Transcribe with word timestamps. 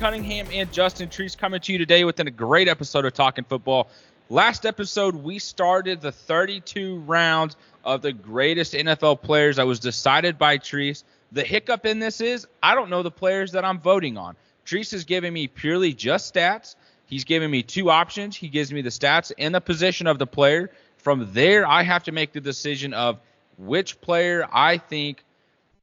Cunningham 0.00 0.46
and 0.50 0.72
Justin 0.72 1.10
Treese 1.10 1.36
coming 1.36 1.60
to 1.60 1.72
you 1.72 1.76
today 1.76 2.04
with 2.04 2.18
a 2.20 2.30
great 2.30 2.68
episode 2.68 3.04
of 3.04 3.12
Talking 3.12 3.44
Football. 3.44 3.86
Last 4.30 4.64
episode, 4.64 5.14
we 5.14 5.38
started 5.38 6.00
the 6.00 6.10
32 6.10 7.00
rounds 7.00 7.58
of 7.84 8.00
the 8.00 8.10
greatest 8.10 8.72
NFL 8.72 9.20
players 9.20 9.56
that 9.56 9.66
was 9.66 9.78
decided 9.78 10.38
by 10.38 10.56
Treese. 10.56 11.04
The 11.32 11.42
hiccup 11.42 11.84
in 11.84 11.98
this 11.98 12.22
is 12.22 12.46
I 12.62 12.74
don't 12.74 12.88
know 12.88 13.02
the 13.02 13.10
players 13.10 13.52
that 13.52 13.62
I'm 13.62 13.78
voting 13.78 14.16
on. 14.16 14.36
Treese 14.64 14.94
is 14.94 15.04
giving 15.04 15.34
me 15.34 15.46
purely 15.48 15.92
just 15.92 16.34
stats. 16.34 16.76
He's 17.04 17.24
giving 17.24 17.50
me 17.50 17.62
two 17.62 17.90
options. 17.90 18.34
He 18.34 18.48
gives 18.48 18.72
me 18.72 18.80
the 18.80 18.88
stats 18.88 19.32
and 19.36 19.54
the 19.54 19.60
position 19.60 20.06
of 20.06 20.18
the 20.18 20.26
player. 20.26 20.70
From 20.96 21.28
there, 21.34 21.66
I 21.66 21.82
have 21.82 22.04
to 22.04 22.12
make 22.12 22.32
the 22.32 22.40
decision 22.40 22.94
of 22.94 23.20
which 23.58 24.00
player 24.00 24.48
I 24.50 24.78
think 24.78 25.24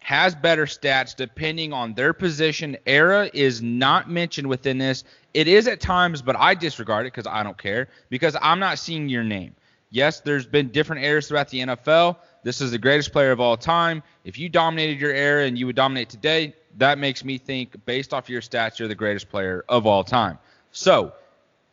has 0.07 0.33
better 0.33 0.65
stats 0.65 1.13
depending 1.13 1.73
on 1.73 1.93
their 1.93 2.13
position. 2.13 2.77
Era 2.85 3.29
is 3.33 3.61
not 3.61 4.09
mentioned 4.09 4.47
within 4.47 4.77
this. 4.77 5.03
It 5.33 5.49
is 5.49 5.67
at 5.67 5.81
times, 5.81 6.21
but 6.21 6.37
I 6.37 6.53
disregard 6.53 7.05
it 7.05 7.11
because 7.11 7.27
I 7.27 7.43
don't 7.43 7.57
care 7.57 7.89
because 8.09 8.37
I'm 8.41 8.61
not 8.61 8.79
seeing 8.79 9.09
your 9.09 9.25
name. 9.25 9.53
Yes, 9.89 10.21
there's 10.21 10.45
been 10.45 10.69
different 10.69 11.03
eras 11.03 11.27
throughout 11.27 11.49
the 11.49 11.59
NFL. 11.59 12.15
This 12.41 12.61
is 12.61 12.71
the 12.71 12.77
greatest 12.77 13.11
player 13.11 13.31
of 13.31 13.41
all 13.41 13.57
time. 13.57 14.01
If 14.23 14.39
you 14.39 14.47
dominated 14.47 15.01
your 15.01 15.11
era 15.11 15.43
and 15.43 15.59
you 15.59 15.65
would 15.65 15.75
dominate 15.75 16.07
today, 16.07 16.53
that 16.77 16.97
makes 16.99 17.25
me 17.25 17.37
think, 17.37 17.75
based 17.85 18.13
off 18.13 18.29
your 18.29 18.39
stats, 18.39 18.79
you're 18.79 18.87
the 18.87 18.95
greatest 18.95 19.27
player 19.27 19.65
of 19.67 19.85
all 19.85 20.05
time. 20.05 20.39
So 20.71 21.11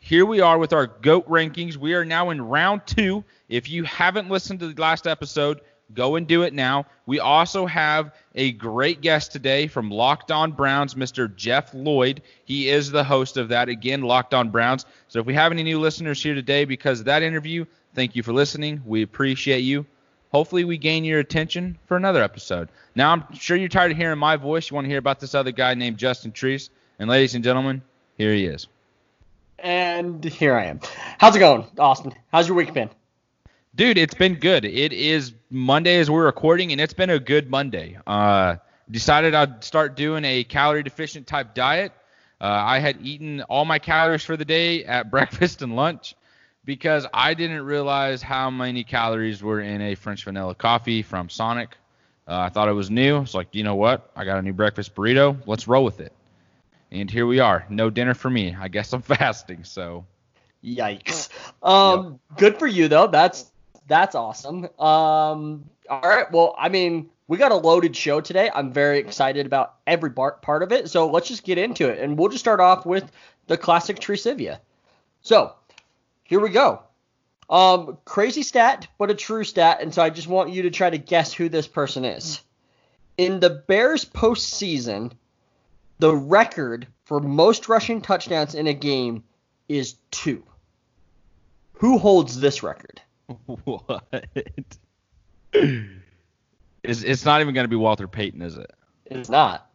here 0.00 0.26
we 0.26 0.40
are 0.40 0.58
with 0.58 0.72
our 0.72 0.88
GOAT 0.88 1.28
rankings. 1.28 1.76
We 1.76 1.94
are 1.94 2.04
now 2.04 2.30
in 2.30 2.42
round 2.42 2.84
two. 2.84 3.22
If 3.48 3.70
you 3.70 3.84
haven't 3.84 4.28
listened 4.28 4.58
to 4.58 4.72
the 4.72 4.82
last 4.82 5.06
episode, 5.06 5.60
go 5.92 6.16
and 6.16 6.26
do 6.26 6.42
it 6.42 6.54
now. 6.54 6.86
We 7.06 7.20
also 7.20 7.66
have 7.66 8.14
a 8.34 8.52
great 8.52 9.00
guest 9.00 9.32
today 9.32 9.66
from 9.66 9.90
Locked 9.90 10.30
On 10.30 10.52
Browns, 10.52 10.94
Mr. 10.94 11.34
Jeff 11.34 11.74
Lloyd. 11.74 12.22
He 12.44 12.68
is 12.68 12.90
the 12.90 13.04
host 13.04 13.36
of 13.36 13.48
that, 13.48 13.68
again, 13.68 14.02
Locked 14.02 14.34
On 14.34 14.50
Browns. 14.50 14.86
So 15.08 15.20
if 15.20 15.26
we 15.26 15.34
have 15.34 15.52
any 15.52 15.62
new 15.62 15.80
listeners 15.80 16.22
here 16.22 16.34
today 16.34 16.64
because 16.64 17.00
of 17.00 17.06
that 17.06 17.22
interview, 17.22 17.66
thank 17.94 18.16
you 18.16 18.22
for 18.22 18.32
listening. 18.32 18.82
We 18.86 19.02
appreciate 19.02 19.60
you. 19.60 19.86
Hopefully, 20.32 20.64
we 20.64 20.78
gain 20.78 21.04
your 21.04 21.20
attention 21.20 21.78
for 21.86 21.96
another 21.96 22.20
episode. 22.20 22.68
Now, 22.96 23.12
I'm 23.12 23.34
sure 23.34 23.56
you're 23.56 23.68
tired 23.68 23.92
of 23.92 23.96
hearing 23.96 24.18
my 24.18 24.34
voice. 24.34 24.68
You 24.68 24.74
want 24.74 24.86
to 24.86 24.88
hear 24.88 24.98
about 24.98 25.20
this 25.20 25.32
other 25.32 25.52
guy 25.52 25.74
named 25.74 25.96
Justin 25.96 26.32
Treese. 26.32 26.70
And, 26.98 27.08
ladies 27.08 27.36
and 27.36 27.44
gentlemen, 27.44 27.82
here 28.18 28.32
he 28.34 28.46
is. 28.46 28.66
And 29.60 30.24
here 30.24 30.56
I 30.56 30.64
am. 30.64 30.80
How's 31.18 31.36
it 31.36 31.38
going, 31.38 31.66
Austin? 31.78 32.14
How's 32.32 32.48
your 32.48 32.56
week 32.56 32.74
been? 32.74 32.90
Dude, 33.76 33.98
it's 33.98 34.14
been 34.14 34.36
good. 34.36 34.64
It 34.64 34.92
is 34.92 35.32
Monday 35.50 35.98
as 35.98 36.08
we're 36.08 36.26
recording, 36.26 36.70
and 36.70 36.80
it's 36.80 36.94
been 36.94 37.10
a 37.10 37.18
good 37.18 37.50
Monday. 37.50 37.98
Uh, 38.06 38.56
decided 38.88 39.34
I'd 39.34 39.64
start 39.64 39.96
doing 39.96 40.24
a 40.24 40.44
calorie 40.44 40.84
deficient 40.84 41.26
type 41.26 41.54
diet. 41.54 41.90
Uh, 42.40 42.44
I 42.44 42.78
had 42.78 43.04
eaten 43.04 43.42
all 43.42 43.64
my 43.64 43.80
calories 43.80 44.22
for 44.22 44.36
the 44.36 44.44
day 44.44 44.84
at 44.84 45.10
breakfast 45.10 45.60
and 45.62 45.74
lunch 45.74 46.14
because 46.64 47.04
I 47.12 47.34
didn't 47.34 47.62
realize 47.62 48.22
how 48.22 48.48
many 48.48 48.84
calories 48.84 49.42
were 49.42 49.60
in 49.60 49.80
a 49.80 49.96
French 49.96 50.22
vanilla 50.22 50.54
coffee 50.54 51.02
from 51.02 51.28
Sonic. 51.28 51.76
Uh, 52.28 52.38
I 52.38 52.50
thought 52.50 52.68
it 52.68 52.74
was 52.74 52.90
new. 52.92 53.22
It's 53.22 53.34
like, 53.34 53.48
you 53.56 53.64
know 53.64 53.74
what? 53.74 54.08
I 54.14 54.24
got 54.24 54.38
a 54.38 54.42
new 54.42 54.52
breakfast 54.52 54.94
burrito. 54.94 55.36
Let's 55.46 55.66
roll 55.66 55.84
with 55.84 55.98
it. 55.98 56.12
And 56.92 57.10
here 57.10 57.26
we 57.26 57.40
are. 57.40 57.66
No 57.68 57.90
dinner 57.90 58.14
for 58.14 58.30
me. 58.30 58.54
I 58.56 58.68
guess 58.68 58.92
I'm 58.92 59.02
fasting. 59.02 59.64
So. 59.64 60.06
Yikes. 60.64 61.28
Um, 61.60 62.20
yep. 62.30 62.38
good 62.38 62.58
for 62.60 62.68
you 62.68 62.86
though. 62.86 63.08
That's 63.08 63.50
that's 63.86 64.14
awesome. 64.14 64.64
Um, 64.78 65.64
all 65.88 66.00
right. 66.02 66.30
Well, 66.30 66.54
I 66.58 66.68
mean, 66.68 67.10
we 67.28 67.38
got 67.38 67.52
a 67.52 67.56
loaded 67.56 67.96
show 67.96 68.20
today. 68.20 68.50
I'm 68.54 68.72
very 68.72 68.98
excited 68.98 69.46
about 69.46 69.76
every 69.86 70.10
part 70.10 70.62
of 70.62 70.72
it. 70.72 70.90
So 70.90 71.10
let's 71.10 71.28
just 71.28 71.44
get 71.44 71.58
into 71.58 71.88
it, 71.88 71.98
and 71.98 72.18
we'll 72.18 72.28
just 72.28 72.44
start 72.44 72.60
off 72.60 72.84
with 72.84 73.10
the 73.46 73.56
classic 73.56 73.98
Trisivia. 73.98 74.58
So 75.22 75.54
here 76.24 76.40
we 76.40 76.50
go. 76.50 76.82
Um, 77.48 77.98
crazy 78.04 78.42
stat, 78.42 78.88
but 78.98 79.10
a 79.10 79.14
true 79.14 79.44
stat, 79.44 79.78
and 79.80 79.92
so 79.92 80.02
I 80.02 80.10
just 80.10 80.28
want 80.28 80.50
you 80.50 80.62
to 80.62 80.70
try 80.70 80.88
to 80.88 80.98
guess 80.98 81.32
who 81.32 81.48
this 81.48 81.66
person 81.66 82.04
is. 82.04 82.40
In 83.18 83.40
the 83.40 83.50
Bears 83.50 84.04
postseason, 84.04 85.12
the 85.98 86.14
record 86.14 86.86
for 87.04 87.20
most 87.20 87.68
rushing 87.68 88.00
touchdowns 88.00 88.54
in 88.54 88.66
a 88.66 88.74
game 88.74 89.24
is 89.68 89.96
two. 90.10 90.42
Who 91.74 91.98
holds 91.98 92.40
this 92.40 92.62
record? 92.62 93.00
What? 93.64 94.26
It's, 96.84 97.02
it's 97.02 97.24
not 97.24 97.40
even 97.40 97.54
going 97.54 97.64
to 97.64 97.68
be 97.68 97.76
Walter 97.76 98.06
Payton, 98.06 98.42
is 98.42 98.56
it? 98.56 98.70
It's 99.06 99.30
not. 99.30 99.70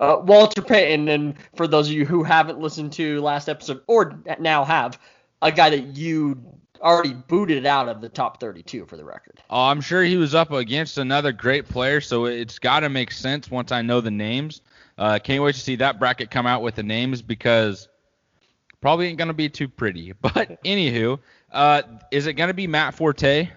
Uh, 0.00 0.16
Walter 0.22 0.62
Payton, 0.62 1.08
and 1.08 1.34
for 1.54 1.66
those 1.66 1.88
of 1.88 1.94
you 1.94 2.06
who 2.06 2.22
haven't 2.22 2.58
listened 2.58 2.92
to 2.94 3.20
last 3.20 3.48
episode 3.48 3.82
or 3.86 4.18
now 4.38 4.64
have, 4.64 4.98
a 5.42 5.52
guy 5.52 5.70
that 5.70 5.96
you 5.96 6.40
already 6.80 7.12
booted 7.12 7.66
out 7.66 7.88
of 7.88 8.00
the 8.00 8.08
top 8.08 8.40
32 8.40 8.86
for 8.86 8.96
the 8.96 9.04
record. 9.04 9.40
Oh, 9.50 9.64
I'm 9.64 9.80
sure 9.80 10.02
he 10.02 10.16
was 10.16 10.34
up 10.34 10.50
against 10.50 10.98
another 10.98 11.32
great 11.32 11.68
player, 11.68 12.00
so 12.00 12.24
it's 12.24 12.58
got 12.58 12.80
to 12.80 12.88
make 12.88 13.12
sense 13.12 13.50
once 13.50 13.72
I 13.72 13.82
know 13.82 14.00
the 14.00 14.10
names. 14.10 14.62
Uh, 14.96 15.18
can't 15.18 15.42
wait 15.42 15.54
to 15.54 15.60
see 15.60 15.76
that 15.76 15.98
bracket 15.98 16.30
come 16.30 16.46
out 16.46 16.62
with 16.62 16.76
the 16.76 16.82
names 16.82 17.20
because 17.20 17.88
probably 18.80 19.06
ain't 19.08 19.18
gonna 19.18 19.32
be 19.32 19.48
too 19.48 19.68
pretty. 19.68 20.12
But 20.20 20.62
anywho, 20.62 21.18
uh, 21.54 21.82
is 22.10 22.26
it 22.26 22.34
gonna 22.34 22.54
be 22.54 22.66
Matt 22.66 22.94
Forte? 22.94 23.48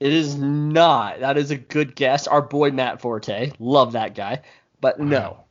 It 0.00 0.12
is 0.12 0.36
not. 0.36 1.20
That 1.20 1.36
is 1.36 1.50
a 1.50 1.56
good 1.56 1.94
guess. 1.94 2.26
Our 2.26 2.42
boy 2.42 2.70
Matt 2.70 3.00
Forte, 3.00 3.52
love 3.58 3.92
that 3.92 4.14
guy, 4.14 4.42
but 4.80 4.98
no. 4.98 5.44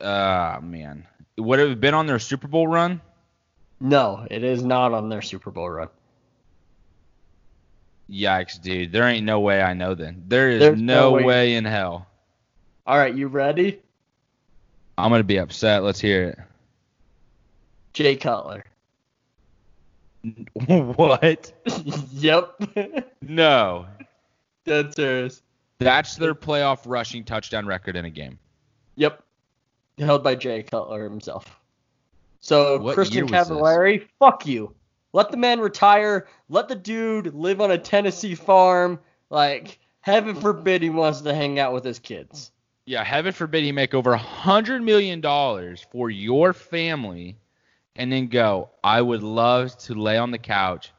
Ah 0.00 0.56
uh, 0.56 0.60
man, 0.60 1.06
would 1.36 1.58
it 1.58 1.68
have 1.68 1.80
been 1.80 1.94
on 1.94 2.06
their 2.06 2.18
Super 2.18 2.48
Bowl 2.48 2.68
run? 2.68 3.00
No, 3.80 4.26
it 4.30 4.44
is 4.44 4.62
not 4.62 4.92
on 4.92 5.08
their 5.08 5.22
Super 5.22 5.50
Bowl 5.50 5.68
run. 5.68 5.88
Yikes, 8.10 8.60
dude. 8.60 8.92
There 8.92 9.04
ain't 9.04 9.24
no 9.24 9.40
way 9.40 9.62
I 9.62 9.74
know 9.74 9.94
then. 9.94 10.24
There 10.26 10.50
is 10.50 10.80
no, 10.80 11.10
no 11.10 11.12
way. 11.12 11.24
way 11.24 11.54
in 11.54 11.64
hell. 11.64 12.06
All 12.86 12.98
right, 12.98 13.14
you 13.14 13.28
ready? 13.28 13.80
I'm 14.98 15.10
going 15.10 15.20
to 15.20 15.24
be 15.24 15.38
upset. 15.38 15.84
Let's 15.84 16.00
hear 16.00 16.24
it. 16.24 16.38
Jay 17.92 18.16
Cutler. 18.16 18.64
what? 20.66 21.52
yep. 22.12 22.54
no. 23.22 23.86
That's 24.64 24.96
serious. 24.96 25.42
That's 25.78 26.16
their 26.16 26.34
playoff 26.34 26.80
rushing 26.84 27.24
touchdown 27.24 27.66
record 27.66 27.96
in 27.96 28.04
a 28.04 28.10
game. 28.10 28.38
Yep. 28.96 29.22
Held 29.98 30.22
by 30.22 30.34
Jay 30.34 30.62
Cutler 30.62 31.04
himself. 31.04 31.58
So 32.40 32.78
what 32.78 32.96
Kristin 32.96 33.28
Cavallari, 33.28 34.06
fuck 34.18 34.46
you. 34.46 34.74
Let 35.12 35.30
the 35.30 35.36
man 35.36 35.60
retire. 35.60 36.28
Let 36.48 36.68
the 36.68 36.76
dude 36.76 37.34
live 37.34 37.60
on 37.60 37.70
a 37.70 37.78
Tennessee 37.78 38.34
farm. 38.34 38.98
Like, 39.28 39.78
heaven 40.00 40.34
forbid 40.34 40.82
he 40.82 40.90
wants 40.90 41.20
to 41.22 41.34
hang 41.34 41.58
out 41.58 41.72
with 41.72 41.84
his 41.84 41.98
kids. 41.98 42.52
Yeah, 42.86 43.04
heaven 43.04 43.32
forbid 43.32 43.64
he 43.64 43.72
make 43.72 43.94
over 43.94 44.12
a 44.12 44.18
hundred 44.18 44.82
million 44.82 45.20
dollars 45.20 45.86
for 45.90 46.10
your 46.10 46.52
family 46.52 47.36
and 47.96 48.12
then 48.12 48.28
go, 48.28 48.70
I 48.82 49.00
would 49.02 49.22
love 49.22 49.76
to 49.78 49.94
lay 49.94 50.16
on 50.18 50.30
the 50.30 50.38
couch 50.38 50.92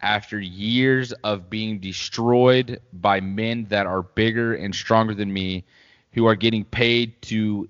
after 0.00 0.38
years 0.38 1.12
of 1.24 1.50
being 1.50 1.78
destroyed 1.78 2.80
by 2.92 3.20
men 3.20 3.66
that 3.70 3.86
are 3.86 4.02
bigger 4.02 4.54
and 4.54 4.74
stronger 4.74 5.14
than 5.14 5.32
me 5.32 5.64
who 6.12 6.26
are 6.26 6.36
getting 6.36 6.64
paid 6.64 7.20
to 7.22 7.68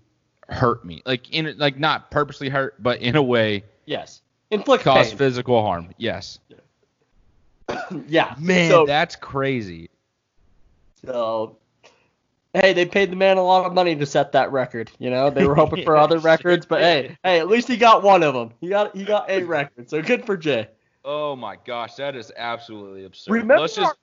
hurt 0.49 0.85
me. 0.85 1.03
Like 1.07 1.31
in 1.31 1.55
like 1.59 1.79
not 1.79 2.11
purposely 2.11 2.49
hurt, 2.49 2.83
but 2.83 3.01
in 3.01 3.17
a 3.17 3.23
way 3.23 3.65
Yes. 3.89 4.21
Inflict 4.51 4.85
cause 4.85 5.09
pain. 5.09 5.17
physical 5.19 5.63
harm. 5.63 5.95
Yes. 5.97 6.39
yeah. 8.07 8.35
Man, 8.39 8.71
so, 8.71 8.85
that's 8.87 9.17
crazy. 9.17 9.89
So 11.07 11.57
hey, 12.55 12.73
they 12.73 12.87
paid 12.87 13.11
the 13.11 13.17
man 13.17 13.37
a 13.37 13.43
lot 13.43 13.67
of 13.67 13.75
money 13.75 13.95
to 13.97 14.07
set 14.07 14.33
that 14.33 14.53
record. 14.53 14.91
You 14.99 15.11
know, 15.11 15.31
they 15.31 15.47
were 15.47 15.55
hoping 15.55 15.85
for 15.85 15.97
other 15.99 16.19
records, 16.19 16.67
but 16.67 16.81
hey, 16.81 17.17
hey, 17.23 17.39
at 17.39 17.49
least 17.49 17.69
he 17.69 17.77
got 17.77 18.03
one 18.03 18.23
of 18.23 18.35
them. 18.35 18.53
He 18.61 18.69
got 18.69 18.97
he 18.97 19.05
got 19.05 19.31
a 19.31 19.43
record, 19.45 19.89
so 19.89 20.03
good 20.03 20.25
for 20.25 20.37
Jay. 20.37 20.69
Oh 21.05 21.37
my 21.37 21.57
gosh, 21.65 21.95
that 21.95 22.17
is 22.17 22.33
absolutely 22.37 23.05
absurd. 23.05 23.33
Remember 23.33 23.63
Let's 23.63 23.77
just. 23.77 23.87
Our, 23.87 23.97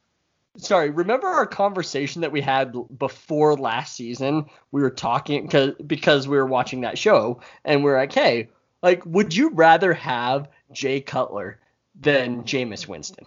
sorry, 0.58 0.90
remember 0.90 1.28
our 1.28 1.46
conversation 1.46 2.22
that 2.22 2.32
we 2.32 2.42
had 2.42 2.76
before 2.98 3.56
last 3.56 3.96
season? 3.96 4.46
We 4.72 4.82
were 4.82 4.92
talking 4.92 5.46
because 5.46 5.74
because 5.86 6.28
we 6.28 6.38
were 6.38 6.46
watching 6.46 6.82
that 6.82 6.98
show, 6.98 7.42
and 7.64 7.84
we 7.84 7.92
are 7.92 7.98
like, 7.98 8.14
hey, 8.14 8.50
like, 8.82 9.06
would 9.06 9.36
you 9.36 9.50
rather 9.52 9.94
have 9.94 10.50
Jay 10.72 11.02
Cutler 11.02 11.60
than 12.00 12.44
Jameis 12.44 12.88
Winston? 12.88 13.26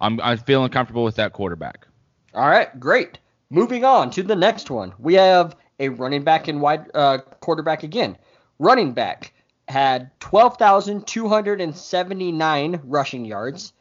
I'm 0.00 0.20
I'm 0.20 0.38
feeling 0.38 0.70
comfortable 0.70 1.04
with 1.04 1.14
that 1.16 1.32
quarterback. 1.32 1.86
All 2.34 2.48
right, 2.48 2.80
great. 2.80 3.20
Moving 3.50 3.84
on 3.84 4.10
to 4.10 4.24
the 4.24 4.34
next 4.34 4.70
one, 4.70 4.92
we 4.98 5.14
have 5.14 5.54
a 5.78 5.90
running 5.90 6.24
back 6.24 6.48
and 6.48 6.60
wide 6.60 6.90
uh, 6.94 7.18
quarterback 7.38 7.84
again. 7.84 8.18
Running 8.58 8.92
back 8.92 9.32
had 9.68 10.10
12,279 10.18 12.80
rushing 12.84 13.24
yards. 13.24 13.72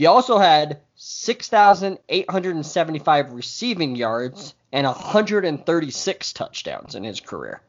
He 0.00 0.06
also 0.06 0.38
had 0.38 0.80
6,875 0.94 3.32
receiving 3.32 3.96
yards 3.96 4.54
and 4.72 4.86
136 4.86 6.32
touchdowns 6.32 6.94
in 6.94 7.04
his 7.04 7.20
career. 7.20 7.60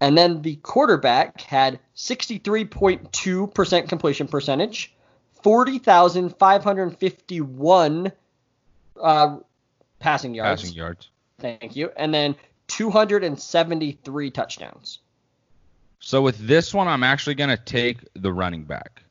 And 0.00 0.16
then 0.16 0.40
the 0.40 0.56
quarterback 0.56 1.42
had 1.42 1.78
63.2% 1.94 3.88
completion 3.90 4.28
percentage, 4.28 4.94
40,551 5.42 8.12
uh, 8.98 9.36
passing 9.98 10.34
yards. 10.34 10.62
Passing 10.62 10.74
yards. 10.74 11.10
Thank 11.38 11.76
you. 11.76 11.90
And 11.98 12.14
then 12.14 12.34
273 12.68 14.30
touchdowns. 14.30 15.00
So 15.98 16.22
with 16.22 16.38
this 16.38 16.72
one, 16.72 16.88
I'm 16.88 17.02
actually 17.02 17.34
going 17.34 17.50
to 17.50 17.62
take 17.62 17.98
the 18.14 18.32
running 18.32 18.64
back 18.64 19.02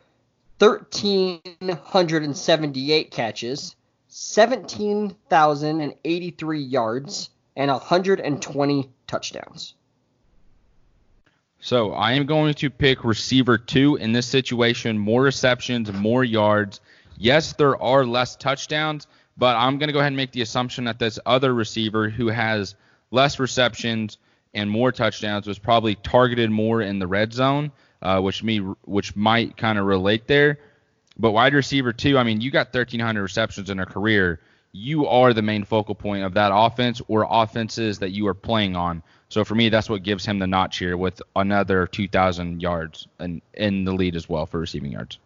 1,378 0.60 3.10
catches, 3.10 3.74
17,083 4.06 6.60
yards, 6.60 7.30
and 7.56 7.70
120 7.70 8.90
touchdowns. 9.06 9.74
So 11.60 11.92
I 11.92 12.12
am 12.12 12.26
going 12.26 12.54
to 12.54 12.70
pick 12.70 13.04
receiver 13.04 13.56
two 13.56 13.96
in 13.96 14.12
this 14.12 14.26
situation. 14.26 14.98
More 14.98 15.22
receptions, 15.22 15.92
more 15.92 16.24
yards. 16.24 16.80
Yes, 17.16 17.52
there 17.52 17.80
are 17.80 18.04
less 18.04 18.34
touchdowns, 18.34 19.06
but 19.36 19.56
I'm 19.56 19.78
going 19.78 19.86
to 19.86 19.92
go 19.92 20.00
ahead 20.00 20.08
and 20.08 20.16
make 20.16 20.32
the 20.32 20.42
assumption 20.42 20.84
that 20.84 20.98
this 20.98 21.20
other 21.24 21.54
receiver 21.54 22.08
who 22.08 22.26
has 22.28 22.74
less 23.12 23.38
receptions 23.38 24.18
and 24.54 24.68
more 24.68 24.90
touchdowns 24.90 25.46
was 25.46 25.58
probably 25.58 25.94
targeted 25.94 26.50
more 26.50 26.82
in 26.82 26.98
the 26.98 27.06
red 27.06 27.32
zone, 27.32 27.70
uh, 28.02 28.20
which 28.20 28.42
me 28.42 28.58
which 28.58 29.14
might 29.14 29.56
kind 29.56 29.78
of 29.78 29.86
relate 29.86 30.26
there. 30.26 30.58
But 31.16 31.30
wide 31.30 31.54
receiver 31.54 31.92
two, 31.92 32.18
I 32.18 32.24
mean, 32.24 32.40
you 32.40 32.50
got 32.50 32.74
1,300 32.74 33.22
receptions 33.22 33.70
in 33.70 33.78
a 33.78 33.86
career. 33.86 34.40
You 34.72 35.06
are 35.06 35.34
the 35.34 35.42
main 35.42 35.64
focal 35.64 35.94
point 35.94 36.24
of 36.24 36.34
that 36.34 36.50
offense 36.54 37.02
or 37.06 37.26
offenses 37.28 37.98
that 37.98 38.10
you 38.10 38.26
are 38.26 38.34
playing 38.34 38.74
on. 38.74 39.02
So 39.28 39.44
for 39.44 39.54
me, 39.54 39.68
that's 39.68 39.90
what 39.90 40.02
gives 40.02 40.24
him 40.24 40.38
the 40.38 40.46
notch 40.46 40.78
here 40.78 40.96
with 40.96 41.20
another 41.36 41.86
2,000 41.86 42.62
yards 42.62 43.06
and 43.18 43.42
in 43.54 43.84
the 43.84 43.92
lead 43.92 44.16
as 44.16 44.28
well 44.28 44.46
for 44.46 44.58
receiving 44.58 44.92
yards. 44.92 45.18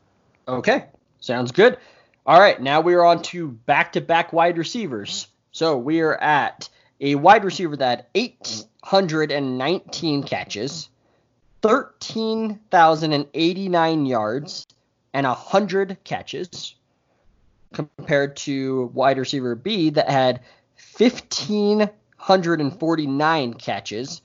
Okay, 0.49 0.87
sounds 1.21 1.53
good. 1.53 1.79
All 2.27 2.41
right, 2.41 2.61
now 2.61 2.81
we 2.81 2.95
are 2.95 3.05
on 3.05 3.23
to 3.23 3.49
back-to-back 3.49 4.33
wide 4.33 4.59
receivers. 4.59 5.29
So 5.53 5.79
we 5.79 6.01
are 6.01 6.17
at 6.17 6.69
a 7.01 7.15
wide 7.15 7.45
receiver 7.45 7.77
that 7.77 8.09
819 8.15 10.25
catches, 10.25 10.89
13,089 11.63 14.07
yards, 14.07 14.67
and 15.15 15.27
100 15.27 15.97
catches, 16.05 16.75
compared 17.77 18.37
to 18.37 18.91
wide 18.95 19.19
receiver 19.19 19.55
B 19.55 19.91
that 19.91 20.09
had 20.09 20.41
1,549 20.97 23.55
catches, 23.55 24.23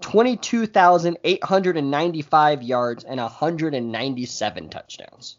22,895 0.00 2.62
yards, 2.62 3.04
and 3.04 3.20
197 3.20 4.68
touchdowns. 4.70 5.36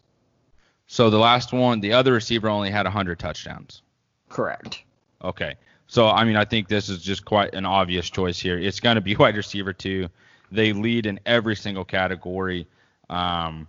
So 0.86 1.10
the 1.10 1.18
last 1.18 1.52
one, 1.52 1.80
the 1.80 1.94
other 1.94 2.12
receiver 2.12 2.48
only 2.48 2.70
had 2.70 2.86
100 2.86 3.18
touchdowns. 3.18 3.82
Correct. 4.28 4.84
Okay. 5.22 5.56
So, 5.88 6.08
I 6.08 6.24
mean, 6.24 6.36
I 6.36 6.44
think 6.44 6.68
this 6.68 6.88
is 6.88 7.02
just 7.02 7.24
quite 7.24 7.52
an 7.54 7.66
obvious 7.66 8.08
choice 8.08 8.38
here. 8.38 8.56
It's 8.58 8.78
going 8.78 8.94
to 8.94 9.00
be 9.00 9.16
wide 9.16 9.36
receiver 9.36 9.72
two. 9.72 10.08
They 10.52 10.72
lead 10.72 11.06
in 11.06 11.18
every 11.26 11.56
single 11.56 11.84
category. 11.84 12.68
Um, 13.10 13.66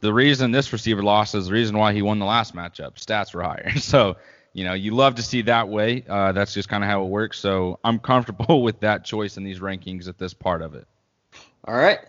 the 0.00 0.12
reason 0.12 0.50
this 0.50 0.72
receiver 0.72 1.02
lost 1.02 1.34
is 1.34 1.46
the 1.46 1.52
reason 1.52 1.76
why 1.76 1.92
he 1.92 2.02
won 2.02 2.18
the 2.18 2.26
last 2.26 2.54
matchup. 2.54 2.94
Stats 2.94 3.34
were 3.34 3.42
higher. 3.42 3.72
So 3.78 4.16
you 4.54 4.64
know, 4.64 4.74
you 4.74 4.94
love 4.94 5.14
to 5.14 5.22
see 5.22 5.42
that 5.42 5.68
way. 5.68 6.04
Uh, 6.08 6.32
that's 6.32 6.52
just 6.52 6.68
kind 6.68 6.84
of 6.84 6.90
how 6.90 7.04
it 7.04 7.08
works. 7.08 7.38
So 7.38 7.78
I'm 7.84 7.98
comfortable 7.98 8.62
with 8.62 8.80
that 8.80 9.04
choice 9.04 9.36
in 9.36 9.44
these 9.44 9.60
rankings 9.60 10.08
at 10.08 10.18
this 10.18 10.34
part 10.34 10.62
of 10.62 10.74
it. 10.74 10.86
All 11.64 11.74
right. 11.74 12.00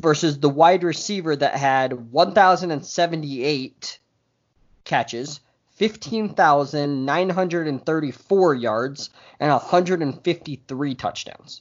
versus 0.00 0.40
the 0.40 0.48
wide 0.48 0.82
receiver 0.82 1.36
that 1.36 1.54
had 1.54 2.10
1,078 2.10 3.98
catches, 4.84 5.40
15,934 5.76 8.54
yards, 8.54 9.10
and 9.38 9.52
153 9.52 10.94
touchdowns. 10.94 11.60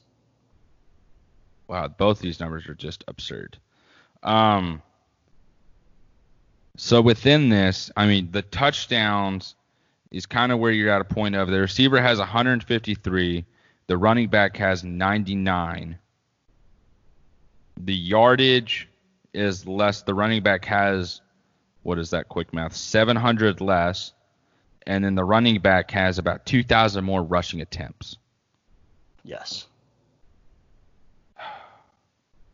Wow, 1.68 1.88
both 1.88 2.18
these 2.18 2.40
numbers 2.40 2.68
are 2.68 2.74
just 2.74 3.04
absurd. 3.06 3.58
Um, 4.22 4.82
so 6.76 7.00
within 7.00 7.48
this, 7.48 7.90
I 7.96 8.06
mean, 8.06 8.30
the 8.32 8.42
touchdowns 8.42 9.54
is 10.12 10.26
kind 10.26 10.52
of 10.52 10.60
where 10.60 10.70
you're 10.70 10.92
at 10.92 11.00
a 11.00 11.04
point 11.04 11.34
of 11.34 11.48
the 11.48 11.58
receiver 11.58 12.00
has 12.00 12.18
153, 12.18 13.44
the 13.88 13.96
running 13.96 14.28
back 14.28 14.56
has 14.58 14.84
99. 14.84 15.98
The 17.78 17.94
yardage 17.94 18.88
is 19.32 19.66
less. 19.66 20.02
The 20.02 20.14
running 20.14 20.42
back 20.42 20.64
has 20.66 21.20
what 21.82 21.98
is 21.98 22.10
that 22.10 22.28
quick 22.28 22.54
math? 22.54 22.76
700 22.76 23.60
less, 23.60 24.12
and 24.86 25.04
then 25.04 25.14
the 25.14 25.24
running 25.24 25.60
back 25.60 25.90
has 25.90 26.18
about 26.18 26.46
2,000 26.46 27.04
more 27.04 27.22
rushing 27.22 27.60
attempts. 27.60 28.18
Yes. 29.24 29.66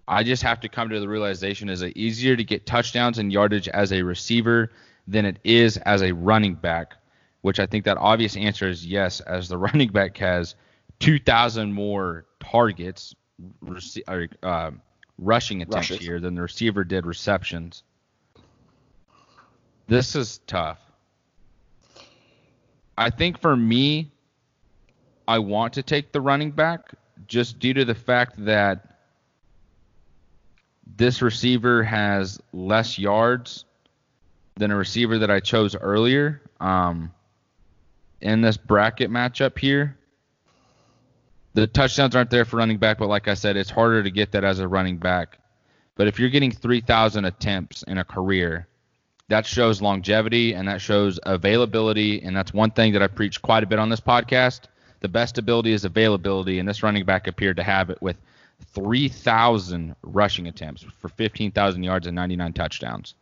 I 0.07 0.23
just 0.23 0.43
have 0.43 0.61
to 0.61 0.69
come 0.69 0.88
to 0.88 1.00
the 1.00 1.09
realization 1.09 1.69
is 1.69 1.83
it 1.83 1.97
easier 1.97 2.35
to 2.35 2.45
get 2.45 2.65
touchdowns 2.65 3.19
and 3.19 3.31
yardage 3.31 3.69
as 3.69 3.93
a 3.93 4.03
receiver 4.03 4.71
than 5.07 5.27
it 5.27 5.38
is 5.45 5.77
as 5.79 6.03
a 6.03 6.12
running 6.12 6.55
back, 6.55 6.95
which 7.42 7.61
I 7.61 7.66
think 7.66 7.85
that 7.85 7.97
obvious 7.97 8.37
answer 8.37 8.68
is 8.68 8.85
yes, 8.85 9.21
as 9.21 9.49
the 9.49 9.59
running 9.66 9.88
back 9.88 10.16
has 10.18 10.54
2,000 11.00 11.73
more 11.73 12.26
targets, 12.40 13.14
uh, 14.42 14.71
rushing 15.18 15.62
attempts 15.62 15.90
Rushes. 15.90 15.99
here 15.99 16.21
than 16.21 16.35
the 16.35 16.42
receiver 16.42 16.85
did 16.85 17.07
receptions. 17.07 17.83
This 19.87 20.16
is 20.16 20.40
tough. 20.47 20.78
I 22.97 23.11
think 23.11 23.40
for 23.40 23.57
me, 23.57 24.11
I 25.26 25.38
want 25.38 25.75
to 25.75 25.83
take 25.83 26.12
the 26.12 26.21
running 26.21 26.50
back 26.50 26.80
just 27.26 27.59
due 27.59 27.75
to 27.75 27.85
the 27.85 27.95
fact 27.95 28.45
that 28.45 28.99
this 30.97 31.23
receiver 31.23 31.83
has 31.85 32.40
less 32.52 32.99
yards 32.99 33.64
than 34.57 34.71
a 34.71 34.76
receiver 34.76 35.18
that 35.18 35.30
I 35.30 35.40
chose 35.40 35.76
earlier 35.76 36.42
um, 36.61 37.12
in 38.20 38.40
this 38.40 38.56
bracket 38.56 39.10
matchup 39.10 39.58
here. 39.58 39.96
The 41.54 41.66
touchdowns 41.66 42.14
aren't 42.14 42.30
there 42.30 42.44
for 42.44 42.56
running 42.56 42.78
back, 42.78 42.98
but 42.98 43.08
like 43.08 43.26
I 43.28 43.34
said, 43.34 43.56
it's 43.56 43.70
harder 43.70 44.02
to 44.02 44.10
get 44.10 44.32
that 44.32 44.44
as 44.44 44.60
a 44.60 44.68
running 44.68 44.98
back. 44.98 45.38
But 45.96 46.06
if 46.06 46.18
you're 46.18 46.28
getting 46.28 46.52
3,000 46.52 47.25
attempts 47.25 47.82
in 47.82 47.98
a 47.98 48.04
career, 48.04 48.68
that 49.28 49.44
shows 49.44 49.82
longevity 49.82 50.54
and 50.54 50.68
that 50.68 50.80
shows 50.80 51.18
availability. 51.25 52.22
And 52.22 52.37
that's 52.37 52.54
one 52.54 52.70
thing 52.70 52.92
that 52.92 53.02
I 53.02 53.08
preach 53.08 53.42
quite 53.42 53.62
a 53.62 53.66
bit 53.66 53.78
on 53.78 53.88
this 53.88 54.00
podcast. 54.00 54.62
The 55.00 55.08
best 55.08 55.38
ability 55.38 55.72
is 55.72 55.84
availability, 55.84 56.58
and 56.58 56.68
this 56.68 56.82
running 56.82 57.04
back 57.04 57.26
appeared 57.28 57.56
to 57.56 57.62
have 57.62 57.90
it 57.90 58.00
with 58.02 58.16
3,000 58.75 59.94
rushing 60.02 60.48
attempts 60.48 60.82
for 60.82 61.08
15,000 61.08 61.82
yards 61.82 62.06
and 62.06 62.16
99 62.16 62.52
touchdowns. 62.52 63.14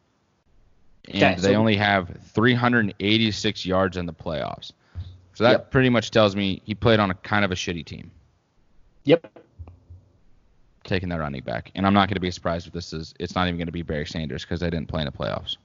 And 1.08 1.22
Okay, 1.22 1.40
they 1.40 1.56
only 1.56 1.76
have 1.76 2.16
386 2.32 3.66
yards 3.66 3.96
in 3.96 4.06
the 4.06 4.12
playoffs. 4.12 4.72
So 5.36 5.44
that 5.44 5.50
Yep. 5.50 5.70
pretty 5.70 5.90
much 5.90 6.10
tells 6.10 6.34
me 6.34 6.62
he 6.64 6.74
played 6.74 6.98
on 6.98 7.10
a 7.10 7.14
kind 7.14 7.44
of 7.44 7.52
a 7.52 7.54
shitty 7.54 7.84
team, 7.84 8.10
Yep. 9.04 9.38
taking 10.82 11.10
that 11.10 11.20
running 11.20 11.42
back. 11.42 11.70
And 11.74 11.86
I'm 11.86 11.92
not 11.92 12.08
going 12.08 12.14
to 12.14 12.20
be 12.20 12.30
surprised 12.30 12.66
if 12.66 12.72
this 12.72 12.94
is. 12.94 13.12
It's 13.20 13.34
not 13.34 13.46
even 13.46 13.58
going 13.58 13.66
to 13.66 13.72
be 13.72 13.82
Barry 13.82 14.06
Sanders 14.06 14.46
because 14.46 14.60
they 14.60 14.70
didn't 14.70 14.88
play 14.88 15.02
in 15.02 15.04
the 15.06 15.12
playoffs. 15.12 15.58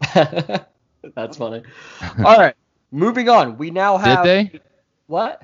That's 1.14 1.36
funny. 1.36 1.62
All 2.24 2.38
right. 2.38 2.56
Moving 2.90 3.28
on. 3.28 3.56
We 3.56 3.70
now 3.70 3.98
have. 3.98 4.24
Did 4.24 4.50
they? 4.50 4.60
what? 5.06 5.42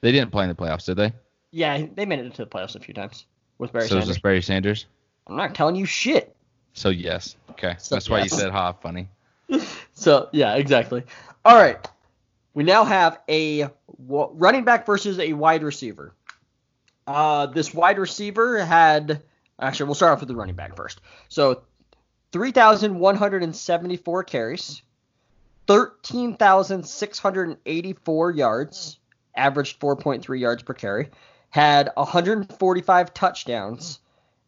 They 0.00 0.10
didn't 0.10 0.32
play 0.32 0.42
in 0.42 0.48
the 0.48 0.56
playoffs, 0.56 0.86
did 0.86 0.96
they? 0.96 1.12
Yeah, 1.52 1.86
they 1.94 2.04
made 2.04 2.18
it 2.18 2.26
into 2.26 2.44
the 2.44 2.50
playoffs 2.50 2.74
a 2.74 2.80
few 2.80 2.92
times 2.92 3.26
with 3.58 3.72
Barry 3.72 3.86
so 3.86 3.98
is 3.98 4.00
Sanders. 4.00 4.08
this 4.08 4.18
Barry 4.18 4.42
Sanders? 4.42 4.86
I'm 5.28 5.36
not 5.36 5.54
telling 5.54 5.76
you 5.76 5.86
shit. 5.86 6.34
So 6.72 6.88
yes. 6.88 7.36
Okay. 7.50 7.76
So 7.78 7.94
That's 7.94 8.10
why 8.10 8.18
you 8.18 8.28
said 8.28 8.50
ha 8.50 8.72
funny. 8.72 9.08
So 9.94 10.28
yeah, 10.32 10.54
exactly. 10.54 11.04
All 11.44 11.54
right, 11.56 11.86
we 12.54 12.64
now 12.64 12.84
have 12.84 13.18
a 13.28 13.68
running 13.98 14.64
back 14.64 14.86
versus 14.86 15.18
a 15.18 15.32
wide 15.32 15.62
receiver. 15.62 16.14
Uh, 17.06 17.46
this 17.46 17.74
wide 17.74 17.98
receiver 17.98 18.64
had 18.64 19.22
actually 19.58 19.86
we'll 19.86 19.94
start 19.94 20.12
off 20.12 20.20
with 20.20 20.28
the 20.28 20.36
running 20.36 20.54
back 20.54 20.76
first. 20.76 21.00
So, 21.28 21.62
three 22.30 22.52
thousand 22.52 22.98
one 22.98 23.16
hundred 23.16 23.42
and 23.42 23.54
seventy-four 23.54 24.24
carries, 24.24 24.82
thirteen 25.66 26.36
thousand 26.36 26.84
six 26.86 27.18
hundred 27.18 27.48
and 27.48 27.58
eighty-four 27.66 28.30
yards, 28.32 28.98
averaged 29.36 29.80
four 29.80 29.96
point 29.96 30.22
three 30.22 30.40
yards 30.40 30.62
per 30.62 30.74
carry, 30.74 31.08
had 31.50 31.90
one 31.94 32.06
hundred 32.06 32.38
and 32.38 32.58
forty-five 32.58 33.14
touchdowns, 33.14 33.98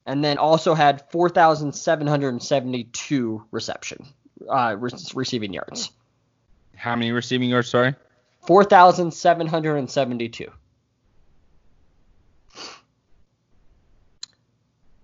and 0.06 0.22
then 0.22 0.38
also 0.38 0.74
had 0.74 1.10
four 1.10 1.28
thousand 1.28 1.72
seven 1.72 2.06
hundred 2.06 2.28
and 2.30 2.42
seventy-two 2.42 3.44
reception 3.50 4.06
uh, 4.48 4.76
re- 4.78 4.90
receiving 5.14 5.52
yards. 5.52 5.90
How 6.84 6.94
many 6.96 7.12
receiving 7.12 7.48
yards? 7.48 7.70
Sorry. 7.70 7.94
4,772. 8.46 10.52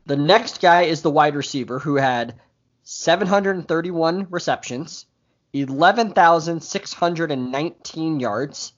The 0.04 0.16
next 0.16 0.60
guy 0.60 0.82
is 0.82 1.00
the 1.00 1.10
wide 1.10 1.34
receiver 1.34 1.78
who 1.78 1.94
had 1.94 2.38
731 2.82 4.26
receptions, 4.28 5.06
11,619 5.54 8.20
yards, 8.20 8.74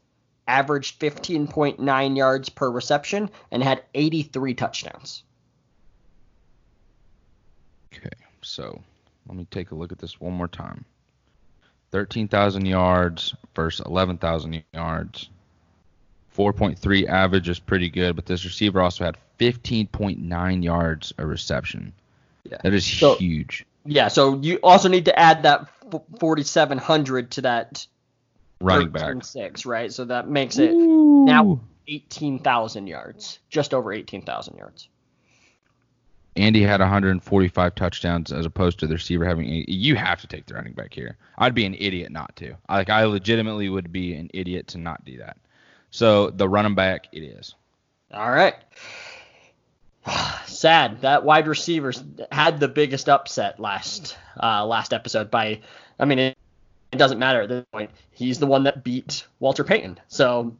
averaged 0.46 1.00
15.9 1.00 2.16
yards 2.16 2.48
per 2.50 2.70
reception, 2.70 3.30
and 3.50 3.64
had 3.64 3.82
83 3.94 4.54
touchdowns. 4.54 5.24
Okay. 7.92 8.10
So 8.42 8.80
let 9.26 9.36
me 9.36 9.44
take 9.50 9.72
a 9.72 9.74
look 9.74 9.90
at 9.90 9.98
this 9.98 10.20
one 10.20 10.34
more 10.34 10.46
time. 10.46 10.84
13,000 11.92 12.66
yards 12.66 13.34
versus 13.54 13.84
11,000 13.86 14.64
yards. 14.74 15.28
4.3 16.36 17.06
average 17.06 17.48
is 17.48 17.60
pretty 17.60 17.90
good, 17.90 18.16
but 18.16 18.26
this 18.26 18.44
receiver 18.44 18.80
also 18.80 19.04
had 19.04 19.16
15.9 19.38 20.64
yards 20.64 21.12
a 21.18 21.26
reception. 21.26 21.92
Yeah. 22.44 22.56
That 22.62 22.72
is 22.72 22.84
So- 22.86 23.16
huge. 23.16 23.66
Yeah, 23.84 24.08
so 24.08 24.38
you 24.40 24.56
also 24.62 24.88
need 24.88 25.06
to 25.06 25.18
add 25.18 25.42
that 25.42 25.68
4,700 26.20 27.32
to 27.32 27.40
that 27.42 27.86
Running 28.60 28.90
back. 28.90 29.02
13.6, 29.02 29.66
right? 29.66 29.92
So 29.92 30.04
that 30.04 30.28
makes 30.28 30.58
it 30.58 30.70
Ooh. 30.70 31.24
now 31.24 31.60
18,000 31.88 32.86
yards, 32.86 33.40
just 33.50 33.74
over 33.74 33.92
18,000 33.92 34.56
yards. 34.56 34.88
Andy 36.36 36.62
had 36.62 36.80
145 36.80 37.74
touchdowns 37.74 38.32
as 38.32 38.46
opposed 38.46 38.78
to 38.78 38.86
the 38.86 38.94
receiver 38.94 39.24
having. 39.26 39.64
You 39.68 39.96
have 39.96 40.20
to 40.22 40.26
take 40.26 40.46
the 40.46 40.54
running 40.54 40.72
back 40.72 40.94
here. 40.94 41.16
I'd 41.36 41.54
be 41.54 41.66
an 41.66 41.74
idiot 41.78 42.10
not 42.10 42.34
to. 42.36 42.54
Like 42.68 42.88
I 42.88 43.04
legitimately 43.04 43.68
would 43.68 43.92
be 43.92 44.14
an 44.14 44.30
idiot 44.32 44.68
to 44.68 44.78
not 44.78 45.04
do 45.04 45.18
that. 45.18 45.36
So 45.90 46.30
the 46.30 46.48
running 46.48 46.74
back 46.74 47.08
it 47.12 47.20
is. 47.20 47.54
All 48.12 48.30
right. 48.30 48.54
Sad 50.46 51.02
that 51.02 51.24
wide 51.24 51.46
receivers 51.46 52.02
had 52.30 52.60
the 52.60 52.68
biggest 52.68 53.08
upset 53.10 53.60
last 53.60 54.16
uh, 54.42 54.64
last 54.64 54.94
episode 54.94 55.30
by. 55.30 55.60
I 55.98 56.06
mean, 56.06 56.18
it, 56.18 56.38
it 56.92 56.96
doesn't 56.96 57.18
matter 57.18 57.42
at 57.42 57.48
this 57.50 57.64
point. 57.72 57.90
He's 58.10 58.38
the 58.38 58.46
one 58.46 58.64
that 58.64 58.82
beat 58.82 59.26
Walter 59.38 59.64
Payton, 59.64 60.00
so 60.08 60.56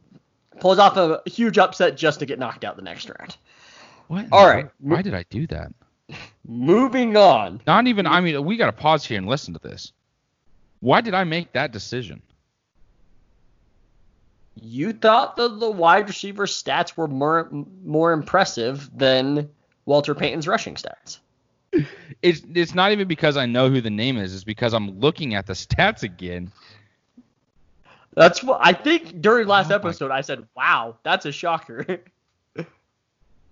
pulls 0.59 0.77
off 0.77 0.97
a 0.97 1.21
huge 1.25 1.57
upset 1.57 1.97
just 1.97 2.19
to 2.19 2.27
get 2.27 2.37
knocked 2.37 2.63
out 2.63 2.75
the 2.75 2.83
next 2.83 3.09
round. 3.09 3.35
What? 4.13 4.27
All 4.31 4.45
right. 4.45 4.69
Why 4.79 5.01
did 5.01 5.15
I 5.15 5.25
do 5.31 5.47
that? 5.47 5.73
Moving 6.47 7.17
on. 7.17 7.61
Not 7.65 7.87
even. 7.87 8.05
I 8.05 8.21
mean, 8.21 8.45
we 8.45 8.57
got 8.57 8.67
to 8.67 8.71
pause 8.71 9.03
here 9.03 9.17
and 9.17 9.27
listen 9.27 9.55
to 9.55 9.59
this. 9.59 9.91
Why 10.81 11.01
did 11.01 11.15
I 11.15 11.23
make 11.23 11.51
that 11.53 11.71
decision? 11.71 12.21
You 14.61 14.93
thought 14.93 15.35
that 15.37 15.59
the 15.59 15.71
wide 15.71 16.07
receiver 16.07 16.45
stats 16.45 16.95
were 16.95 17.07
more 17.07 17.49
more 17.83 18.11
impressive 18.11 18.87
than 18.95 19.49
Walter 19.85 20.13
Payton's 20.13 20.47
rushing 20.47 20.75
stats. 20.75 21.17
It's 22.21 22.43
it's 22.53 22.75
not 22.75 22.91
even 22.91 23.07
because 23.07 23.35
I 23.35 23.47
know 23.47 23.67
who 23.71 23.81
the 23.81 23.89
name 23.89 24.17
is. 24.17 24.35
It's 24.35 24.43
because 24.43 24.75
I'm 24.75 24.99
looking 24.99 25.33
at 25.33 25.47
the 25.47 25.53
stats 25.53 26.03
again. 26.03 26.51
That's 28.13 28.43
what 28.43 28.59
I 28.61 28.73
think 28.73 29.21
during 29.21 29.47
last 29.47 29.71
Oh 29.71 29.75
episode 29.75 30.11
I 30.11 30.21
said, 30.21 30.47
"Wow, 30.55 30.97
that's 31.01 31.25
a 31.25 31.31
shocker." 31.31 32.03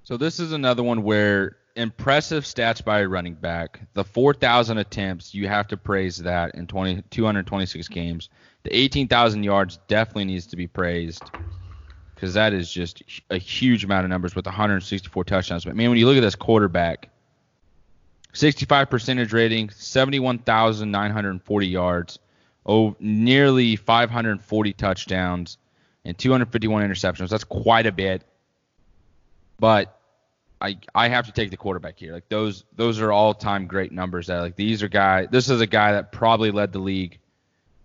So 0.02 0.16
this 0.16 0.40
is 0.40 0.52
another 0.52 0.82
one 0.82 1.02
where 1.02 1.56
impressive 1.76 2.44
stats 2.44 2.84
by 2.84 3.00
a 3.00 3.08
running 3.08 3.34
back. 3.34 3.80
The 3.94 4.04
4,000 4.04 4.78
attempts, 4.78 5.34
you 5.34 5.48
have 5.48 5.68
to 5.68 5.76
praise 5.76 6.18
that 6.18 6.54
in 6.54 6.66
20, 6.66 7.02
226 7.10 7.88
games. 7.88 8.28
The 8.64 8.76
18,000 8.76 9.42
yards 9.42 9.78
definitely 9.88 10.26
needs 10.26 10.46
to 10.48 10.56
be 10.56 10.66
praised 10.66 11.22
because 12.14 12.34
that 12.34 12.52
is 12.52 12.70
just 12.70 13.02
a 13.30 13.38
huge 13.38 13.84
amount 13.84 14.04
of 14.04 14.10
numbers 14.10 14.34
with 14.34 14.46
164 14.46 15.24
touchdowns. 15.24 15.64
But 15.64 15.76
man, 15.76 15.90
when 15.90 15.98
you 15.98 16.06
look 16.06 16.16
at 16.16 16.20
this 16.20 16.36
quarterback, 16.36 17.10
65 18.32 18.90
percentage 18.90 19.32
rating, 19.32 19.70
71,940 19.70 21.66
yards, 21.66 22.18
oh, 22.66 22.96
nearly 22.98 23.76
540 23.76 24.72
touchdowns, 24.72 25.58
and 26.04 26.16
251 26.16 26.82
interceptions. 26.82 27.28
That's 27.28 27.44
quite 27.44 27.86
a 27.86 27.92
bit. 27.92 28.24
But 29.58 29.98
I 30.60 30.78
I 30.94 31.08
have 31.08 31.26
to 31.26 31.32
take 31.32 31.50
the 31.50 31.56
quarterback 31.56 31.98
here. 31.98 32.12
Like 32.12 32.28
those 32.28 32.64
those 32.74 33.00
are 33.00 33.12
all 33.12 33.34
time 33.34 33.66
great 33.66 33.92
numbers. 33.92 34.26
That 34.26 34.40
like 34.40 34.56
these 34.56 34.82
are 34.82 34.88
guy. 34.88 35.26
This 35.26 35.50
is 35.50 35.60
a 35.60 35.66
guy 35.66 35.92
that 35.92 36.12
probably 36.12 36.50
led 36.50 36.72
the 36.72 36.78
league 36.78 37.18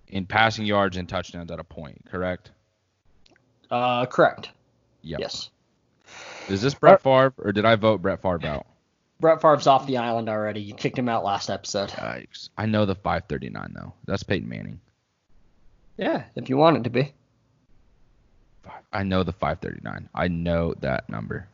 in 0.08 0.26
passing 0.26 0.66
yards 0.66 0.98
and 0.98 1.08
touchdowns 1.08 1.52
at 1.52 1.60
a 1.60 1.64
point. 1.64 2.02
Correct. 2.10 2.52
Uh, 3.70 4.06
correct. 4.06 4.50
Yep. 5.04 5.20
Yes. 5.20 5.50
Is 6.48 6.62
this 6.62 6.74
Brett 6.74 7.02
Favre 7.02 7.34
or 7.38 7.52
did 7.52 7.66
I 7.66 7.76
vote 7.76 8.02
Brett 8.02 8.22
Favre 8.22 8.46
out? 8.46 8.66
Brett 9.20 9.42
Favre's 9.42 9.68
off 9.68 9.86
the 9.86 9.98
island 9.98 10.30
already. 10.30 10.62
You 10.62 10.74
kicked 10.74 10.98
him 10.98 11.10
out 11.10 11.26
last 11.26 11.50
episode. 11.50 11.90
Yikes. 11.90 12.50
I 12.58 12.66
know 12.66 12.86
the 12.86 12.96
539 12.96 13.74
though. 13.76 13.94
That's 14.06 14.24
Peyton 14.24 14.48
Manning. 14.48 14.80
Yeah, 15.98 16.24
if 16.36 16.50
you 16.50 16.58
want 16.58 16.78
it 16.78 16.84
to 16.86 16.90
be. 16.90 17.14
I 18.94 19.04
know 19.04 19.24
the 19.24 19.34
539. 19.34 20.10
I 20.16 20.28
know 20.30 20.74
that 20.80 21.10
number. 21.10 21.48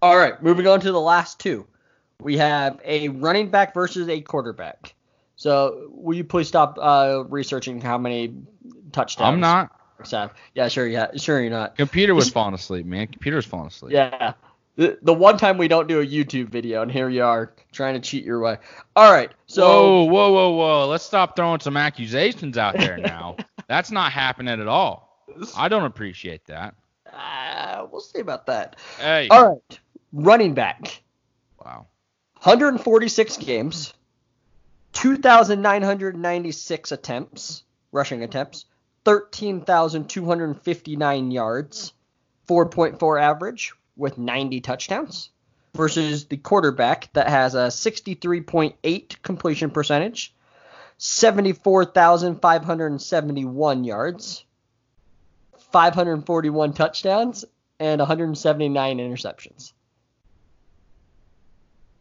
All 0.00 0.16
right, 0.16 0.40
moving 0.42 0.66
on 0.66 0.80
to 0.80 0.92
the 0.92 1.00
last 1.00 1.40
two. 1.40 1.66
We 2.20 2.38
have 2.38 2.80
a 2.84 3.08
running 3.08 3.50
back 3.50 3.74
versus 3.74 4.08
a 4.08 4.20
quarterback. 4.20 4.94
So, 5.36 5.90
will 5.90 6.16
you 6.16 6.24
please 6.24 6.48
stop 6.48 6.78
uh, 6.80 7.24
researching 7.28 7.80
how 7.80 7.98
many 7.98 8.34
touchdowns? 8.92 9.34
I'm 9.34 9.40
not. 9.40 9.72
Have? 10.10 10.34
Yeah, 10.54 10.68
sure, 10.68 10.86
yeah, 10.86 11.08
sure, 11.16 11.40
you're 11.40 11.50
not. 11.50 11.76
Computer 11.76 12.14
was 12.14 12.30
falling 12.30 12.54
asleep, 12.54 12.86
man. 12.86 13.06
Computer 13.08 13.36
was 13.36 13.46
falling 13.46 13.68
asleep. 13.68 13.92
Yeah. 13.92 14.34
The, 14.76 14.98
the 15.00 15.14
one 15.14 15.38
time 15.38 15.56
we 15.56 15.68
don't 15.68 15.88
do 15.88 16.00
a 16.00 16.06
YouTube 16.06 16.50
video, 16.50 16.82
and 16.82 16.92
here 16.92 17.08
you 17.08 17.24
are 17.24 17.54
trying 17.72 17.94
to 17.94 18.00
cheat 18.00 18.24
your 18.24 18.40
way. 18.40 18.58
All 18.94 19.10
right, 19.10 19.32
so. 19.46 19.66
Whoa, 19.66 20.04
whoa, 20.04 20.32
whoa, 20.32 20.50
whoa! 20.50 20.86
Let's 20.86 21.04
stop 21.04 21.34
throwing 21.34 21.60
some 21.60 21.78
accusations 21.78 22.58
out 22.58 22.76
there 22.76 22.98
now. 22.98 23.36
That's 23.68 23.90
not 23.90 24.12
happening 24.12 24.60
at 24.60 24.68
all. 24.68 25.24
I 25.56 25.68
don't 25.68 25.84
appreciate 25.84 26.44
that. 26.46 26.74
Uh, 27.10 27.86
we'll 27.90 28.02
see 28.02 28.20
about 28.20 28.44
that. 28.46 28.76
Hey. 28.98 29.28
All 29.28 29.48
right, 29.48 29.80
running 30.12 30.52
back. 30.52 31.02
Wow. 31.64 31.86
146 32.42 33.38
games, 33.38 33.94
2,996 34.92 36.92
attempts, 36.92 37.62
rushing 37.92 38.22
attempts, 38.22 38.66
13,259 39.06 41.30
yards, 41.30 41.94
4.4 42.46 43.22
average 43.22 43.72
with 43.96 44.18
90 44.18 44.60
touchdowns, 44.60 45.30
versus 45.74 46.26
the 46.26 46.36
quarterback 46.36 47.12
that 47.12 47.28
has 47.28 47.54
a 47.54 47.68
63.8 47.68 49.22
completion 49.22 49.70
percentage, 49.70 50.34
74,571 50.98 53.84
yards, 53.84 54.44
541 55.72 56.72
touchdowns, 56.72 57.44
and 57.78 57.98
179 57.98 58.98
interceptions. 58.98 59.72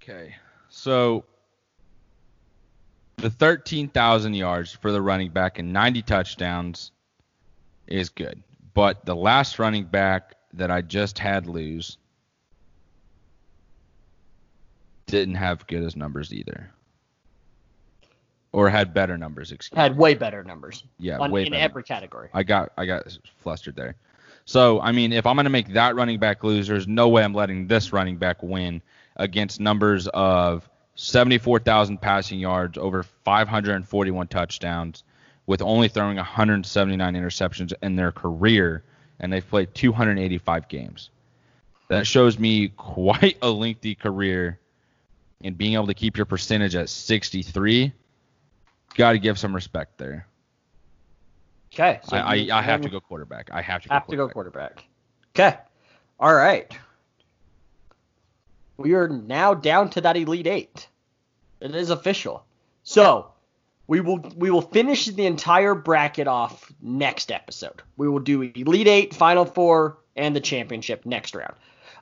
Okay. 0.01 0.35
So 0.69 1.25
the 3.17 3.29
13,000 3.29 4.33
yards 4.33 4.71
for 4.71 4.91
the 4.91 5.01
running 5.01 5.31
back 5.31 5.59
and 5.59 5.73
90 5.73 6.01
touchdowns 6.03 6.91
is 7.87 8.09
good. 8.09 8.41
But 8.73 9.05
the 9.05 9.15
last 9.15 9.57
running 9.57 9.85
back 9.85 10.34
that 10.57 10.71
I 10.71 10.81
just 10.81 11.19
had 11.19 11.47
lose 11.47 11.97
didn't 15.05 15.35
have 15.35 15.65
good 15.67 15.83
as 15.83 15.95
numbers 15.95 16.33
either. 16.33 16.69
Or 18.51 18.69
had 18.69 18.93
better 18.93 19.17
numbers, 19.17 19.51
excuse 19.51 19.77
Had 19.77 19.97
way 19.97 20.13
better 20.13 20.43
numbers. 20.43 20.83
Yeah, 20.97 21.17
on, 21.17 21.29
way 21.29 21.45
in 21.45 21.51
better. 21.51 21.61
every 21.61 21.83
category. 21.83 22.29
I 22.33 22.43
got 22.43 22.71
I 22.77 22.85
got 22.85 23.17
flustered 23.41 23.75
there. 23.75 23.95
So 24.45 24.79
I 24.79 24.91
mean, 24.93 25.11
if 25.11 25.25
I'm 25.25 25.35
gonna 25.35 25.49
make 25.49 25.73
that 25.73 25.95
running 25.95 26.19
back 26.19 26.43
lose, 26.43 26.67
there's 26.67 26.87
no 26.87 27.09
way 27.09 27.23
I'm 27.23 27.33
letting 27.33 27.67
this 27.67 27.91
running 27.91 28.15
back 28.17 28.41
win 28.41 28.81
against 29.17 29.59
numbers 29.59 30.07
of 30.07 30.69
74,000 30.95 31.99
passing 31.99 32.39
yards, 32.39 32.77
over 32.77 33.03
541 33.03 34.27
touchdowns, 34.27 35.03
with 35.45 35.61
only 35.61 35.89
throwing 35.89 36.15
179 36.15 37.13
interceptions 37.13 37.73
in 37.83 37.95
their 37.97 38.11
career, 38.13 38.83
and 39.19 39.31
they've 39.31 39.47
played 39.47 39.73
285 39.73 40.67
games. 40.67 41.09
That 41.87 42.07
shows 42.07 42.39
me 42.39 42.69
quite 42.69 43.37
a 43.41 43.49
lengthy 43.49 43.95
career, 43.95 44.59
and 45.43 45.57
being 45.57 45.73
able 45.73 45.87
to 45.87 45.93
keep 45.93 46.17
your 46.17 46.25
percentage 46.25 46.75
at 46.75 46.89
63. 46.89 47.91
Got 48.95 49.11
to 49.11 49.19
give 49.19 49.37
some 49.37 49.53
respect 49.53 49.97
there. 49.97 50.27
Okay. 51.73 51.99
I, 52.11 52.17
I, 52.19 52.33
you- 52.35 52.53
I 52.53 52.61
have 52.61 52.81
to 52.81 52.89
go 52.89 52.99
quarterback. 52.99 53.49
I 53.51 53.61
have 53.61 53.83
to 53.83 53.89
go 53.89 53.93
Have 53.93 54.07
to 54.07 54.15
go 54.15 54.29
quarterback. 54.29 54.83
quarterback. 55.35 55.57
Okay. 55.57 55.59
All 56.19 56.33
right. 56.33 56.71
We 58.77 58.93
are 58.93 59.07
now 59.07 59.53
down 59.53 59.89
to 59.91 60.01
that 60.01 60.17
elite 60.17 60.47
eight. 60.47 60.87
It 61.61 61.75
is 61.75 61.89
official. 61.89 62.45
So 62.83 63.31
we 63.87 64.01
will 64.01 64.19
we 64.35 64.49
will 64.49 64.61
finish 64.61 65.05
the 65.05 65.25
entire 65.25 65.75
bracket 65.75 66.27
off 66.27 66.71
next 66.81 67.31
episode. 67.31 67.81
We 67.97 68.09
will 68.09 68.19
do 68.19 68.41
elite 68.41 68.87
eight, 68.87 69.15
final 69.15 69.45
four, 69.45 69.97
and 70.15 70.35
the 70.35 70.39
championship 70.39 71.05
next 71.05 71.35
round. 71.35 71.53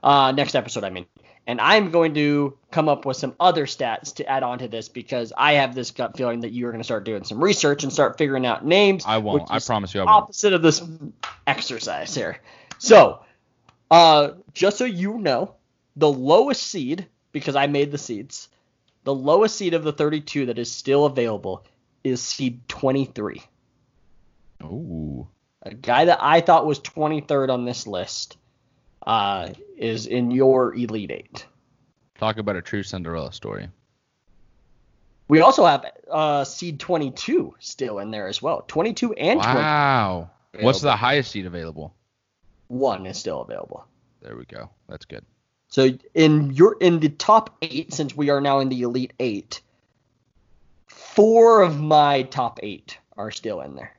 Uh, 0.01 0.31
next 0.31 0.55
episode, 0.55 0.83
I 0.83 0.89
mean. 0.89 1.05
And 1.45 1.59
I'm 1.59 1.91
going 1.91 2.13
to 2.13 2.57
come 2.71 2.87
up 2.87 3.05
with 3.05 3.17
some 3.17 3.35
other 3.37 3.65
stats 3.65 4.15
to 4.15 4.25
add 4.29 4.43
on 4.43 4.59
to 4.59 4.69
this 4.69 4.87
because 4.87 5.33
I 5.35 5.53
have 5.53 5.75
this 5.75 5.91
gut 5.91 6.15
feeling 6.15 6.41
that 6.41 6.53
you 6.53 6.65
are 6.67 6.71
going 6.71 6.79
to 6.79 6.85
start 6.85 7.03
doing 7.03 7.25
some 7.25 7.43
research 7.43 7.83
and 7.83 7.91
start 7.91 8.17
figuring 8.17 8.45
out 8.45 8.65
names. 8.65 9.03
I 9.05 9.17
won't. 9.17 9.51
I 9.51 9.59
promise 9.59 9.93
you 9.93 9.99
I 9.99 10.05
won't. 10.05 10.23
opposite 10.23 10.53
of 10.53 10.61
this 10.61 10.81
exercise 11.45 12.15
here. 12.15 12.37
So, 12.77 13.23
uh, 13.91 14.31
just 14.53 14.77
so 14.77 14.85
you 14.85 15.17
know, 15.17 15.55
the 15.97 16.09
lowest 16.09 16.63
seed, 16.63 17.07
because 17.33 17.57
I 17.57 17.67
made 17.67 17.91
the 17.91 17.97
seeds, 17.97 18.47
the 19.03 19.13
lowest 19.13 19.57
seed 19.57 19.73
of 19.73 19.83
the 19.83 19.91
32 19.91 20.45
that 20.45 20.57
is 20.57 20.71
still 20.71 21.05
available 21.05 21.65
is 22.03 22.21
seed 22.21 22.67
23. 22.67 23.41
Oh. 24.63 25.27
A 25.61 25.73
guy 25.73 26.05
that 26.05 26.19
I 26.21 26.41
thought 26.41 26.65
was 26.65 26.79
23rd 26.79 27.49
on 27.49 27.65
this 27.65 27.87
list 27.87 28.37
uh, 29.05 29.49
is 29.77 30.07
in 30.07 30.31
your 30.31 30.75
Elite 30.75 31.11
Eight. 31.11 31.45
Talk 32.17 32.37
about 32.37 32.55
a 32.55 32.61
true 32.61 32.83
Cinderella 32.83 33.31
story. 33.33 33.69
We 35.27 35.41
also 35.41 35.65
have 35.65 35.85
uh, 36.11 36.43
seed 36.43 36.79
22 36.79 37.55
still 37.59 37.99
in 37.99 38.11
there 38.11 38.27
as 38.27 38.41
well. 38.41 38.63
22 38.67 39.13
and 39.13 39.39
Wow. 39.39 40.29
What's 40.59 40.81
the 40.81 40.95
highest 40.95 41.31
seed 41.31 41.45
available? 41.45 41.95
One 42.67 43.05
is 43.05 43.17
still 43.17 43.41
available. 43.41 43.85
There 44.21 44.37
we 44.37 44.45
go. 44.45 44.69
That's 44.87 45.05
good. 45.05 45.25
So 45.69 45.89
in 46.13 46.51
your 46.51 46.77
in 46.79 46.99
the 46.99 47.09
top 47.09 47.57
eight, 47.63 47.93
since 47.93 48.15
we 48.15 48.29
are 48.29 48.39
now 48.39 48.59
in 48.59 48.69
the 48.69 48.83
elite 48.83 49.13
eight, 49.19 49.61
four 51.15 51.61
of 51.61 51.79
my 51.79 52.23
top 52.23 52.59
eight 52.63 52.97
are 53.17 53.31
still 53.31 53.61
in 53.61 53.75
there. 53.75 53.95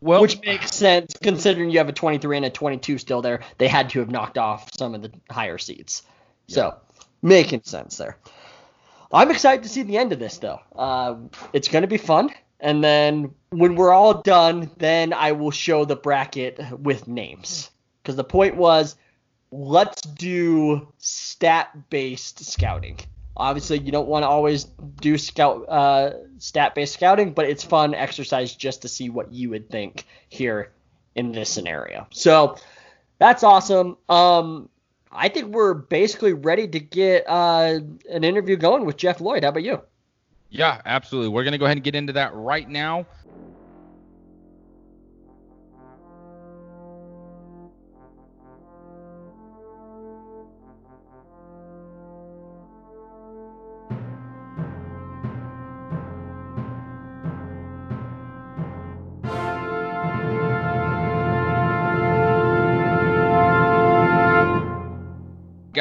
Well, 0.00 0.20
which 0.20 0.40
makes 0.44 0.74
sense 0.74 1.14
considering 1.22 1.70
you 1.70 1.78
have 1.78 1.88
a 1.88 1.92
23 1.92 2.38
and 2.38 2.46
a 2.46 2.50
22 2.50 2.98
still 2.98 3.22
there. 3.22 3.40
They 3.58 3.68
had 3.68 3.90
to 3.90 4.00
have 4.00 4.10
knocked 4.10 4.36
off 4.36 4.68
some 4.76 4.94
of 4.94 5.02
the 5.02 5.12
higher 5.30 5.58
seats. 5.58 6.02
Yeah. 6.48 6.54
So, 6.54 6.76
making 7.22 7.62
sense 7.62 7.96
there. 7.98 8.16
I'm 9.12 9.30
excited 9.30 9.62
to 9.62 9.68
see 9.68 9.82
the 9.82 9.98
end 9.98 10.12
of 10.12 10.18
this 10.18 10.38
though. 10.38 10.60
Uh, 10.74 11.16
it's 11.52 11.68
going 11.68 11.82
to 11.82 11.88
be 11.88 11.98
fun. 11.98 12.30
And 12.58 12.82
then 12.82 13.32
when 13.50 13.76
we're 13.76 13.92
all 13.92 14.22
done, 14.22 14.70
then 14.78 15.12
I 15.12 15.32
will 15.32 15.50
show 15.50 15.84
the 15.84 15.96
bracket 15.96 16.60
with 16.80 17.06
names. 17.06 17.70
Because 18.02 18.16
the 18.16 18.24
point 18.24 18.56
was, 18.56 18.96
let's 19.52 20.02
do 20.02 20.88
stat 20.98 21.90
based 21.90 22.44
scouting. 22.44 22.98
Obviously, 23.36 23.78
you 23.78 23.92
don't 23.92 24.08
want 24.08 24.24
to 24.24 24.28
always 24.28 24.64
do 25.00 25.16
scout 25.16 25.64
uh, 25.68 26.12
stat 26.38 26.74
based 26.74 26.94
scouting, 26.94 27.32
but 27.32 27.46
it's 27.46 27.64
fun 27.64 27.94
exercise 27.94 28.54
just 28.54 28.82
to 28.82 28.88
see 28.88 29.08
what 29.08 29.32
you 29.32 29.50
would 29.50 29.70
think 29.70 30.04
here 30.28 30.72
in 31.14 31.32
this 31.32 31.48
scenario. 31.48 32.06
So 32.10 32.56
that's 33.18 33.42
awesome. 33.42 33.96
Um, 34.08 34.68
I 35.10 35.28
think 35.28 35.54
we're 35.54 35.74
basically 35.74 36.32
ready 36.32 36.68
to 36.68 36.80
get 36.80 37.24
uh, 37.28 37.80
an 38.10 38.24
interview 38.24 38.56
going 38.56 38.84
with 38.84 38.96
Jeff 38.96 39.20
Lloyd. 39.20 39.44
How 39.44 39.50
about 39.50 39.62
you? 39.62 39.82
Yeah, 40.50 40.80
absolutely. 40.84 41.30
We're 41.30 41.44
going 41.44 41.52
to 41.52 41.58
go 41.58 41.64
ahead 41.64 41.78
and 41.78 41.84
get 41.84 41.94
into 41.94 42.12
that 42.14 42.34
right 42.34 42.68
now. 42.68 43.06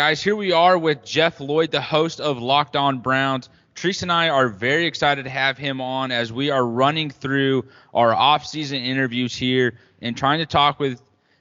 Guys, 0.02 0.24
here 0.24 0.36
we 0.36 0.52
are 0.52 0.80
with 0.80 1.06
Jeff 1.06 1.40
Lloyd, 1.40 1.70
the 1.70 1.80
host 1.80 2.20
of 2.20 2.40
Locked 2.40 2.76
On 2.76 2.98
Browns. 2.98 3.50
Treese 3.76 4.02
and 4.02 4.12
I 4.12 4.30
are 4.30 4.48
very 4.50 4.88
excited 4.88 5.26
to 5.26 5.30
have 5.30 5.60
him 5.60 5.80
on 5.80 6.12
as 6.12 6.34
we 6.34 6.50
are 6.50 6.66
running 6.66 7.12
through 7.12 7.66
our 7.94 8.12
off-season 8.12 8.82
interviews 8.82 9.36
here 9.36 9.78
and 10.02 10.18
trying 10.18 10.40
to 10.40 10.48
talk 10.48 10.80
with 10.80 11.00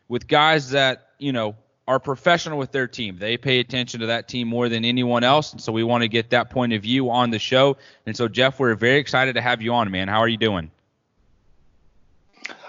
with 0.08 0.28
guys 0.28 0.72
that 0.72 1.08
you 1.18 1.32
know 1.32 1.56
are 1.88 1.98
professional 1.98 2.58
with 2.58 2.70
their 2.70 2.86
team. 2.86 3.16
They 3.16 3.38
pay 3.38 3.60
attention 3.60 4.00
to 4.00 4.06
that 4.08 4.28
team 4.28 4.46
more 4.48 4.68
than 4.68 4.84
anyone 4.84 5.24
else, 5.24 5.52
and 5.52 5.60
so 5.62 5.72
we 5.72 5.82
want 5.82 6.02
to 6.02 6.08
get 6.08 6.28
that 6.28 6.50
point 6.50 6.74
of 6.74 6.82
view 6.82 7.08
on 7.08 7.30
the 7.30 7.38
show. 7.38 7.78
And 8.04 8.14
so, 8.14 8.28
Jeff, 8.28 8.60
we're 8.60 8.74
very 8.74 8.98
excited 8.98 9.36
to 9.36 9.40
have 9.40 9.62
you 9.62 9.72
on, 9.72 9.90
man. 9.90 10.06
How 10.06 10.18
are 10.18 10.28
you 10.28 10.36
doing? 10.36 10.70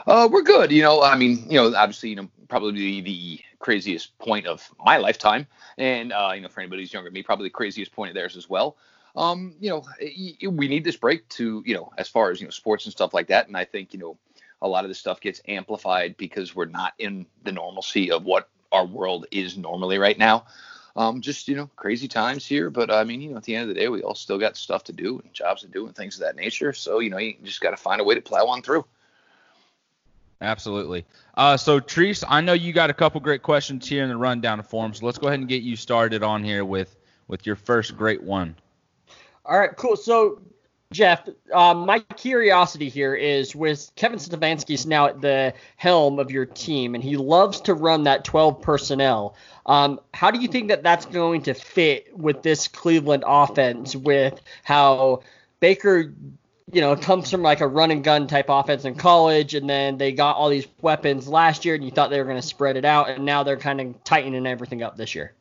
Uh, 0.08 0.30
we're 0.32 0.42
good. 0.44 0.72
You 0.72 0.84
know, 0.84 1.04
I 1.04 1.18
mean, 1.18 1.46
you 1.50 1.58
know, 1.58 1.76
obviously, 1.76 2.12
you 2.12 2.16
know, 2.16 2.30
probably 2.52 3.00
the, 3.00 3.40
craziest 3.60 4.18
point 4.18 4.48
of 4.48 4.70
my 4.84 4.98
lifetime, 4.98 5.48
and 5.78 6.12
uh, 6.12 6.32
you 6.34 6.42
know, 6.42 6.50
for 6.50 6.62
anybody 6.62 6.82
who's 6.82 6.92
younger 6.92 7.10
than 7.10 7.14
me, 7.14 7.24
probably 7.24 7.46
the 7.46 7.52
craziest 7.52 7.92
point 7.94 8.10
of 8.10 8.16
theirs 8.16 8.36
as 8.36 8.50
well. 8.50 8.76
Um, 9.16 9.56
you 9.60 9.70
know, 9.70 9.86
we 10.50 10.68
need 10.68 10.84
this 10.84 10.98
break 10.98 11.30
to, 11.30 11.62
you 11.64 11.76
know, 11.76 11.94
as 11.98 12.10
far 12.10 12.32
as 12.32 12.42
you 12.42 12.48
know, 12.48 12.52
sports 12.52 12.86
and 12.86 12.92
stuff 12.92 13.14
like 13.14 13.28
that, 13.28 13.48
and 13.48 13.56
I 13.56 13.64
think 13.64 13.94
you 13.94 14.00
know, 14.00 14.18
a 14.62 14.68
lot 14.68 14.84
of 14.84 14.90
this 14.90 14.98
stuff 14.98 15.22
gets 15.22 15.42
amplified 15.48 16.18
because 16.18 16.56
we're 16.56 16.66
not 16.66 16.94
in 16.98 17.26
the 17.44 17.52
normalcy 17.52 18.12
of 18.12 18.26
what 18.26 18.50
our 18.72 18.86
world 18.86 19.28
is 19.32 19.58
normally 19.58 19.98
right 19.98 20.18
now. 20.18 20.46
Um, 20.96 21.22
just 21.22 21.48
you 21.48 21.56
know, 21.56 21.70
crazy 21.78 22.08
times 22.08 22.46
here, 22.46 22.70
but 22.70 22.92
I 22.92 23.04
mean, 23.06 23.22
you 23.22 23.30
know, 23.30 23.38
at 23.38 23.44
the 23.44 23.56
end 23.56 23.70
of 23.70 23.76
the 23.76 23.80
day, 23.80 23.88
we 23.88 24.02
all 24.02 24.16
still 24.16 24.40
got 24.40 24.58
stuff 24.58 24.84
to 24.86 24.94
do 24.94 25.20
and 25.20 25.34
jobs 25.34 25.62
to 25.62 25.68
do 25.68 25.86
and 25.86 25.96
things 25.96 26.16
of 26.16 26.22
that 26.22 26.36
nature. 26.36 26.74
So 26.74 27.00
you 27.00 27.12
know, 27.12 27.18
you 27.18 27.36
just 27.44 27.62
got 27.62 27.72
to 27.72 27.78
find 27.78 28.02
a 28.02 28.04
way 28.04 28.16
to 28.16 28.22
plow 28.22 28.48
on 28.48 28.62
through. 28.62 28.86
Absolutely. 30.42 31.06
Uh, 31.36 31.56
so, 31.56 31.80
Treese, 31.80 32.24
I 32.28 32.42
know 32.42 32.54
you 32.54 32.74
got 32.74 32.90
a 32.90 32.94
couple 32.94 33.22
great 33.22 33.44
questions 33.44 33.88
here 33.88 34.04
in 34.04 34.10
the 34.10 34.18
rundown 34.18 34.62
form, 34.64 34.94
so 34.94 35.06
let's 35.06 35.20
go 35.20 35.28
ahead 35.28 35.40
and 35.40 35.48
get 35.48 35.62
you 35.62 35.76
started 35.76 36.24
on 36.24 36.44
here 36.44 36.66
with 36.66 36.96
with 37.28 37.46
your 37.46 37.56
first 37.56 37.96
great 37.96 38.22
one. 38.22 38.56
All 39.46 39.58
right, 39.58 39.70
cool. 39.78 39.96
So, 39.96 40.42
Jeff, 40.92 41.28
um, 41.54 41.86
my 41.86 42.00
curiosity 42.00 42.90
here 42.90 43.16
is 43.16 43.56
with 43.56 43.92
Kevin 43.96 44.20
Stefanski's 44.20 44.86
now 44.86 45.08
at 45.08 45.22
the 45.22 45.54
helm 45.78 46.20
of 46.20 46.32
your 46.32 46.46
team, 46.46 46.96
and 46.96 47.04
he 47.04 47.16
loves 47.16 47.62
to 47.62 47.74
run 47.74 48.04
that 48.04 48.26
12 48.26 48.62
personnel. 48.62 49.36
Um, 49.66 50.02
how 50.14 50.32
do 50.32 50.40
you 50.40 50.48
think 50.48 50.68
that 50.68 50.84
that's 50.84 51.06
going 51.06 51.44
to 51.44 51.54
fit 51.54 52.18
with 52.18 52.42
this 52.44 52.68
Cleveland 52.68 53.24
offense? 53.26 53.96
With 53.96 54.42
how 54.64 55.22
Baker 55.62 56.14
you 56.72 56.82
know, 56.82 56.96
comes 56.96 57.30
from 57.30 57.42
like 57.42 57.62
a 57.62 57.68
run 57.68 57.92
and 57.92 58.04
gun 58.04 58.28
type 58.28 58.46
offense 58.50 58.86
in 58.86 58.96
college, 58.96 59.56
and 59.56 59.70
then 59.70 59.98
they 59.98 60.12
got 60.12 60.36
all 60.36 60.50
these 60.50 60.68
weapons 60.82 61.28
last 61.28 61.66
year, 61.66 61.76
and 61.76 61.84
you 61.84 61.92
thought 61.92 62.10
they 62.10 62.20
were 62.20 62.26
going 62.26 62.42
to 62.42 62.48
spread 62.48 62.78
it 62.78 62.86
out, 62.86 63.10
and 63.10 63.26
now 63.26 63.44
they're 63.44 63.58
kind 63.58 63.82
of 63.82 64.04
tightening 64.04 64.46
everything 64.48 64.84
up 64.84 64.98
this 64.98 65.16
year. 65.16 65.34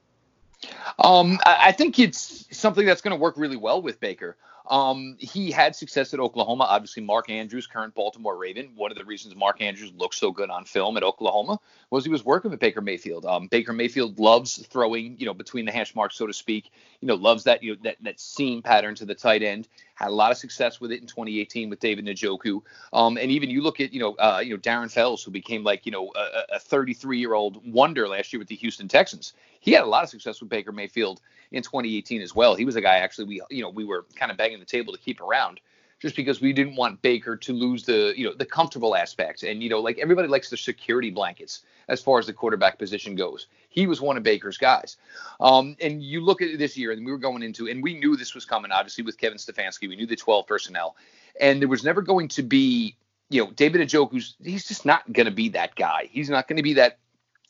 Um, 0.99 1.39
I 1.47 1.73
think 1.73 1.99
it's 1.99 2.47
something 2.57 2.85
that's 2.85 3.01
going 3.01 3.17
to 3.17 3.21
work 3.21 3.37
really 3.37 3.57
well 3.57 3.81
with 3.81 4.01
Baker. 4.01 4.37
Um, 4.69 5.17
he 5.19 5.51
had 5.51 5.75
success 5.75 6.15
at 6.15 6.21
Oklahoma. 6.21 6.65
Obviously, 6.65 7.03
Mark 7.03 7.29
Andrews, 7.29 7.67
current 7.67 7.93
Baltimore 7.93 8.37
Raven. 8.37 8.71
One 8.77 8.93
of 8.93 8.97
the 8.97 9.05
reasons 9.05 9.35
Mark 9.35 9.61
Andrews 9.61 9.93
looked 9.97 10.15
so 10.15 10.31
good 10.31 10.49
on 10.49 10.65
film 10.65 10.97
at 10.97 11.03
Oklahoma 11.03 11.59
was 11.91 12.05
he 12.05 12.11
was 12.11 12.25
working 12.25 12.53
with 12.53 12.61
Baker 12.61 12.81
Mayfield. 12.81 13.27
Um, 13.27 13.49
Baker 13.49 13.73
Mayfield 13.73 14.21
loves 14.21 14.65
throwing, 14.69 15.19
you 15.19 15.27
know, 15.27 15.35
between 15.35 15.65
the 15.65 15.73
hash 15.73 15.97
marks, 15.97 16.17
so 16.17 16.27
to 16.27 16.33
speak. 16.33 16.71
You 17.01 17.09
know, 17.09 17.17
loves 17.17 17.45
that, 17.45 17.65
you 17.65 17.73
know, 17.73 17.81
that 17.83 17.97
that 18.03 18.21
seam 18.21 18.63
pattern 18.63 18.95
to 18.97 19.05
the 19.05 19.15
tight 19.15 19.43
end. 19.43 19.67
Had 20.01 20.09
a 20.09 20.15
lot 20.15 20.31
of 20.31 20.39
success 20.39 20.81
with 20.81 20.93
it 20.93 21.01
in 21.01 21.07
2018 21.07 21.69
with 21.69 21.79
David 21.79 22.07
Njoku. 22.07 22.63
Um, 22.93 23.19
and 23.19 23.31
even 23.31 23.51
you 23.51 23.63
look 23.63 23.81
at, 23.81 23.93
you 23.93 24.01
know, 24.01 24.15
uh, 24.15 24.41
you 24.43 24.55
know, 24.55 24.61
Darren 24.61 24.91
Fells, 24.91 25.23
who 25.23 25.31
became 25.31 25.63
like, 25.63 25.85
you 25.85 25.93
know, 25.93 26.11
a 26.51 26.59
33 26.59 27.19
year 27.19 27.35
old 27.35 27.61
wonder 27.71 28.09
last 28.09 28.33
year 28.33 28.39
with 28.39 28.49
the 28.49 28.57
Houston 28.57 28.89
Texans. 28.89 29.35
He 29.61 29.73
had 29.73 29.83
a 29.83 29.87
lot 29.87 30.03
of 30.03 30.09
success 30.09 30.41
with 30.41 30.49
Baker 30.49 30.73
Mayfield 30.73 31.21
in 31.53 31.63
2018 31.63 32.23
as 32.23 32.35
well. 32.35 32.55
He 32.55 32.65
was 32.65 32.77
a 32.77 32.81
guy 32.81 32.97
actually 32.97 33.27
we 33.27 33.43
you 33.51 33.63
know 33.63 33.71
we 33.71 33.85
were 33.85 34.07
kind 34.15 34.31
of 34.31 34.39
banging 34.39 34.59
the 34.59 34.65
table 34.65 34.93
to 34.93 34.99
keep 34.99 35.21
around 35.21 35.61
just 35.99 36.17
because 36.17 36.41
we 36.41 36.53
didn't 36.53 36.77
want 36.77 37.03
Baker 37.03 37.37
to 37.37 37.53
lose 37.53 37.85
the 37.85 38.15
you 38.17 38.25
know 38.25 38.35
the 38.35 38.47
comfortable 38.47 38.97
aspects 38.97 39.43
and 39.43 39.63
you 39.63 39.69
know 39.69 39.81
like 39.81 39.99
everybody 39.99 40.29
likes 40.29 40.51
the 40.51 40.57
security 40.57 41.11
blankets 41.11 41.63
as 41.89 42.01
far 42.01 42.19
as 42.19 42.27
the 42.27 42.33
quarterback 42.33 42.79
position 42.79 43.15
goes. 43.15 43.47
He 43.71 43.87
was 43.87 44.01
one 44.01 44.19
of 44.19 44.23
Baker's 44.23 44.59
guys. 44.59 44.99
Um, 45.41 45.77
and 45.81 46.03
you 46.03 46.21
look 46.21 46.43
at 46.43 46.59
this 46.59 46.77
year 46.77 46.93
and 46.93 47.07
we 47.07 47.13
were 47.13 47.19
going 47.19 47.43
into 47.43 47.69
and 47.69 47.83
we 47.83 47.99
knew 47.99 48.17
this 48.17 48.35
was 48.35 48.45
coming 48.45 48.71
obviously 48.71 49.05
with 49.05 49.17
Kevin 49.17 49.39
Stefanski. 49.39 49.89
We 49.89 49.97
knew 49.97 50.07
the 50.07 50.17
12 50.17 50.47
personnel 50.47 50.97
and 51.41 51.61
there 51.61 51.69
was 51.69 51.85
never 51.85 52.03
going 52.03 52.29
to 52.29 52.43
be 52.43 52.97
you 53.31 53.45
know 53.45 53.51
David 53.53 53.81
Njoku's 53.81 54.35
he's 54.43 54.67
just 54.67 54.85
not 54.85 55.11
going 55.13 55.27
to 55.27 55.33
be 55.33 55.49
that 55.51 55.75
guy. 55.77 56.09
He's 56.11 56.29
not 56.29 56.49
going 56.49 56.59
to 56.59 56.63
be 56.63 56.75
that 56.75 56.99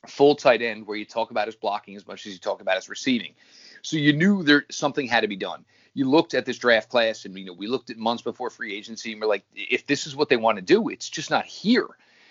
full 0.06 0.34
tight 0.34 0.62
end 0.62 0.86
where 0.86 0.96
you 0.96 1.04
talk 1.04 1.30
about 1.30 1.46
his 1.46 1.56
blocking 1.56 1.96
as 1.96 2.06
much 2.06 2.26
as 2.26 2.32
you 2.32 2.38
talk 2.38 2.60
about 2.60 2.76
his 2.76 2.88
receiving. 2.88 3.34
So 3.82 3.96
you 3.96 4.12
knew 4.12 4.42
there 4.42 4.64
something 4.70 5.06
had 5.06 5.20
to 5.20 5.28
be 5.28 5.36
done. 5.36 5.64
You 5.94 6.08
looked 6.08 6.34
at 6.34 6.46
this 6.46 6.58
draft 6.58 6.88
class, 6.88 7.24
and 7.24 7.36
you 7.38 7.46
know 7.46 7.52
we 7.52 7.66
looked 7.66 7.90
at 7.90 7.96
months 7.96 8.22
before 8.22 8.50
free 8.50 8.76
agency, 8.76 9.12
and 9.12 9.20
we're 9.20 9.26
like, 9.26 9.44
if 9.54 9.86
this 9.86 10.06
is 10.06 10.14
what 10.14 10.28
they 10.28 10.36
want 10.36 10.56
to 10.56 10.62
do, 10.62 10.88
it's 10.88 11.08
just 11.08 11.30
not 11.30 11.46
here. 11.46 11.88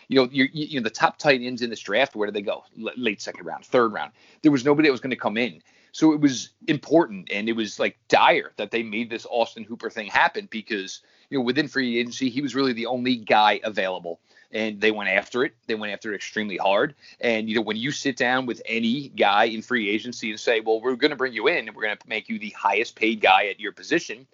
You 0.10 0.16
know, 0.16 0.30
you 0.32 0.50
you 0.52 0.80
know 0.80 0.84
the 0.84 0.90
top 0.90 1.18
tight 1.18 1.42
ends 1.42 1.62
in 1.62 1.70
this 1.70 1.80
draft, 1.80 2.16
where 2.16 2.28
do 2.28 2.34
they 2.34 2.42
go? 2.42 2.66
L- 2.78 2.92
late 2.98 3.22
second 3.22 3.46
round, 3.46 3.64
third 3.64 3.94
round. 3.94 4.12
There 4.42 4.52
was 4.52 4.66
nobody 4.66 4.88
that 4.88 4.92
was 4.92 5.02
going 5.02 5.12
to 5.12 5.16
come 5.16 5.38
in. 5.38 5.62
So 5.92 6.14
it 6.14 6.20
was 6.20 6.50
important, 6.68 7.30
and 7.32 7.48
it 7.48 7.54
was 7.54 7.80
like 7.80 7.98
dire 8.10 8.52
that 8.58 8.72
they 8.72 8.84
made 8.84 9.10
this 9.10 9.26
Austin 9.30 9.64
Hooper 9.64 9.90
thing 9.90 10.08
happen 10.08 10.48
because 10.52 11.02
you 11.30 11.38
know 11.38 11.44
within 11.44 11.68
free 11.68 12.00
agency 12.00 12.30
he 12.30 12.42
was 12.42 12.56
really 12.56 12.74
the 12.74 12.88
only 12.88 13.16
guy 13.16 13.62
available 13.64 14.20
and 14.52 14.82
they 14.82 14.92
went 14.92 15.10
after 15.10 15.44
it. 15.44 15.54
They 15.68 15.76
went 15.76 15.94
after 15.94 16.12
it 16.12 16.16
extremely 16.16 16.58
hard. 16.58 16.96
And 17.22 17.48
you 17.48 17.56
know, 17.56 17.62
when 17.62 17.78
you 17.78 17.92
sit 17.92 18.18
down 18.18 18.46
with 18.46 18.62
any 18.66 19.10
guy 19.10 19.46
in 19.46 19.62
free 19.62 19.90
agency 19.90 20.32
and 20.32 20.40
say, 20.40 20.60
"Well, 20.60 20.82
we're 20.82 20.96
going 20.96 21.12
to 21.12 21.18
bring 21.18 21.34
you 21.34 21.48
in 21.48 21.68
and 21.68 21.76
we're 21.76 21.84
going 21.84 21.98
to 21.98 22.08
make 22.08 22.30
you 22.30 22.40
the 22.40 22.50
highest 22.52 22.96
paid 22.96 23.22
guy 23.22 23.46
at 23.48 23.60
your 23.60 23.72
position," 23.72 24.26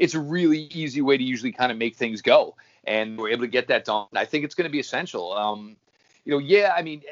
it's 0.00 0.14
a 0.14 0.20
really 0.20 0.62
easy 0.72 1.02
way 1.02 1.18
to 1.18 1.22
usually 1.22 1.52
kind 1.52 1.70
of 1.70 1.76
make 1.76 1.94
things 1.94 2.22
go. 2.22 2.56
And 2.84 3.18
we're 3.18 3.28
able 3.28 3.42
to 3.42 3.48
get 3.48 3.68
that 3.68 3.84
done. 3.84 4.06
I 4.14 4.24
think 4.24 4.44
it's 4.44 4.54
going 4.54 4.64
to 4.64 4.72
be 4.72 4.80
essential. 4.80 5.34
Um, 5.34 5.76
you 6.24 6.32
know, 6.32 6.38
yeah, 6.38 6.72
I 6.74 6.82
mean, 6.82 7.02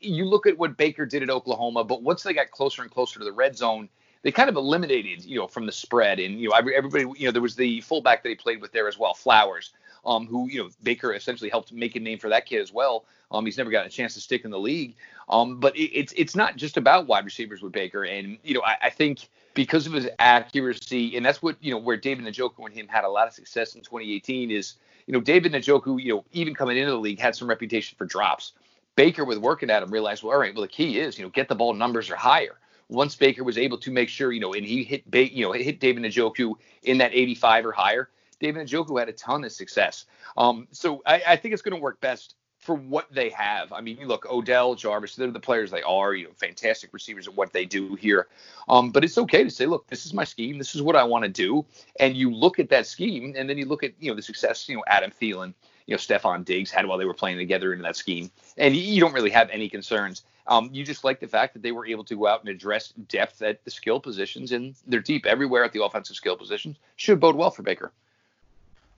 you 0.00 0.24
look 0.24 0.46
at 0.46 0.56
what 0.56 0.76
Baker 0.76 1.04
did 1.04 1.24
at 1.24 1.28
Oklahoma, 1.28 1.82
but 1.82 2.02
once 2.02 2.22
they 2.22 2.32
got 2.32 2.52
closer 2.52 2.82
and 2.82 2.90
closer 2.90 3.18
to 3.18 3.24
the 3.24 3.32
red 3.32 3.56
zone, 3.56 3.88
they 4.22 4.30
kind 4.30 4.48
of 4.48 4.54
eliminated, 4.54 5.24
you 5.24 5.36
know, 5.36 5.48
from 5.48 5.66
the 5.66 5.72
spread. 5.72 6.20
And 6.20 6.40
you 6.40 6.48
know, 6.48 6.54
everybody, 6.54 7.04
you 7.18 7.26
know, 7.26 7.32
there 7.32 7.42
was 7.42 7.56
the 7.56 7.80
fullback 7.80 8.22
that 8.22 8.28
he 8.28 8.36
played 8.36 8.60
with 8.60 8.70
there 8.70 8.86
as 8.86 8.96
well, 8.96 9.12
Flowers 9.12 9.72
um, 10.06 10.26
who 10.26 10.48
you 10.48 10.62
know 10.62 10.70
Baker 10.82 11.12
essentially 11.12 11.50
helped 11.50 11.72
make 11.72 11.96
a 11.96 12.00
name 12.00 12.18
for 12.18 12.28
that 12.30 12.46
kid 12.46 12.60
as 12.60 12.72
well. 12.72 13.04
Um, 13.30 13.44
he's 13.44 13.58
never 13.58 13.70
gotten 13.70 13.88
a 13.88 13.90
chance 13.90 14.14
to 14.14 14.20
stick 14.20 14.44
in 14.44 14.50
the 14.50 14.58
league. 14.58 14.94
Um, 15.28 15.58
but 15.58 15.76
it, 15.76 15.90
it's 15.92 16.14
it's 16.16 16.36
not 16.36 16.56
just 16.56 16.76
about 16.76 17.06
wide 17.06 17.24
receivers 17.24 17.62
with 17.62 17.72
Baker, 17.72 18.04
and 18.04 18.38
you 18.42 18.54
know 18.54 18.62
I, 18.64 18.76
I 18.82 18.90
think 18.90 19.28
because 19.54 19.86
of 19.86 19.92
his 19.92 20.08
accuracy, 20.18 21.16
and 21.16 21.26
that's 21.26 21.42
what 21.42 21.56
you 21.60 21.72
know 21.72 21.78
where 21.78 21.96
David 21.96 22.24
Njoku 22.24 22.64
and 22.64 22.72
him 22.72 22.88
had 22.88 23.04
a 23.04 23.08
lot 23.08 23.26
of 23.26 23.34
success 23.34 23.74
in 23.74 23.82
2018 23.82 24.50
is 24.50 24.74
you 25.06 25.12
know 25.12 25.20
David 25.20 25.52
Njoku, 25.52 26.02
you 26.02 26.14
know 26.14 26.24
even 26.32 26.54
coming 26.54 26.76
into 26.76 26.92
the 26.92 26.98
league 26.98 27.18
had 27.18 27.34
some 27.34 27.48
reputation 27.48 27.96
for 27.98 28.06
drops. 28.06 28.52
Baker 28.94 29.26
with 29.26 29.36
working 29.36 29.68
at 29.68 29.82
him 29.82 29.90
realized, 29.90 30.22
well, 30.22 30.32
all 30.32 30.38
right, 30.38 30.54
well 30.54 30.62
the 30.62 30.68
key 30.68 30.98
is 31.00 31.18
you 31.18 31.24
know 31.24 31.30
get 31.30 31.48
the 31.48 31.54
ball 31.54 31.74
numbers 31.74 32.10
are 32.10 32.16
higher 32.16 32.56
once 32.88 33.16
Baker 33.16 33.42
was 33.42 33.58
able 33.58 33.78
to 33.78 33.90
make 33.90 34.08
sure, 34.08 34.32
you 34.32 34.40
know, 34.40 34.54
and 34.54 34.64
he 34.64 34.84
hit, 34.84 35.02
you 35.32 35.44
know, 35.44 35.52
hit 35.52 35.80
David 35.80 36.04
Njoku 36.04 36.54
in 36.82 36.98
that 36.98 37.12
85 37.12 37.66
or 37.66 37.72
higher, 37.72 38.08
David 38.40 38.66
Njoku 38.66 38.98
had 38.98 39.08
a 39.08 39.12
ton 39.12 39.44
of 39.44 39.52
success. 39.52 40.06
Um, 40.36 40.68
so 40.70 41.02
I, 41.06 41.22
I 41.28 41.36
think 41.36 41.54
it's 41.54 41.62
going 41.62 41.76
to 41.76 41.80
work 41.80 42.00
best 42.00 42.34
for 42.58 42.74
what 42.74 43.06
they 43.12 43.30
have. 43.30 43.72
I 43.72 43.80
mean, 43.80 43.98
you 43.98 44.06
look, 44.06 44.26
Odell, 44.26 44.74
Jarvis, 44.74 45.14
they're 45.14 45.30
the 45.30 45.38
players 45.38 45.70
they 45.70 45.82
are. 45.82 46.14
You 46.14 46.24
know, 46.26 46.32
fantastic 46.34 46.92
receivers 46.92 47.28
at 47.28 47.34
what 47.34 47.52
they 47.52 47.64
do 47.64 47.94
here. 47.94 48.26
Um, 48.68 48.90
but 48.90 49.04
it's 49.04 49.18
okay 49.18 49.44
to 49.44 49.50
say, 49.50 49.66
look, 49.66 49.86
this 49.86 50.04
is 50.04 50.12
my 50.12 50.24
scheme. 50.24 50.58
This 50.58 50.74
is 50.74 50.82
what 50.82 50.96
I 50.96 51.04
want 51.04 51.24
to 51.24 51.30
do. 51.30 51.64
And 52.00 52.16
you 52.16 52.34
look 52.34 52.58
at 52.58 52.68
that 52.70 52.86
scheme, 52.86 53.34
and 53.36 53.48
then 53.48 53.56
you 53.56 53.66
look 53.66 53.84
at 53.84 53.92
you 54.00 54.10
know 54.10 54.16
the 54.16 54.22
success. 54.22 54.68
You 54.68 54.76
know, 54.76 54.84
Adam 54.88 55.12
Thielen, 55.12 55.54
you 55.86 55.94
know, 55.94 55.98
Stefon 55.98 56.44
Diggs 56.44 56.70
had 56.70 56.86
while 56.86 56.98
they 56.98 57.04
were 57.04 57.14
playing 57.14 57.38
together 57.38 57.72
in 57.72 57.82
that 57.82 57.96
scheme, 57.96 58.30
and 58.56 58.74
you, 58.74 58.82
you 58.82 59.00
don't 59.00 59.12
really 59.12 59.30
have 59.30 59.48
any 59.50 59.68
concerns. 59.68 60.24
Um, 60.48 60.70
you 60.72 60.84
just 60.84 61.04
like 61.04 61.20
the 61.20 61.26
fact 61.26 61.54
that 61.54 61.62
they 61.62 61.72
were 61.72 61.86
able 61.86 62.04
to 62.04 62.16
go 62.16 62.26
out 62.28 62.40
and 62.40 62.48
address 62.48 62.88
depth 63.08 63.42
at 63.42 63.64
the 63.64 63.70
skill 63.70 64.00
positions, 64.00 64.52
and 64.52 64.74
they're 64.86 65.00
deep 65.00 65.26
everywhere 65.26 65.64
at 65.64 65.72
the 65.72 65.84
offensive 65.84 66.16
skill 66.16 66.36
positions. 66.36 66.76
Should 66.96 67.20
bode 67.20 67.36
well 67.36 67.50
for 67.50 67.62
Baker. 67.62 67.92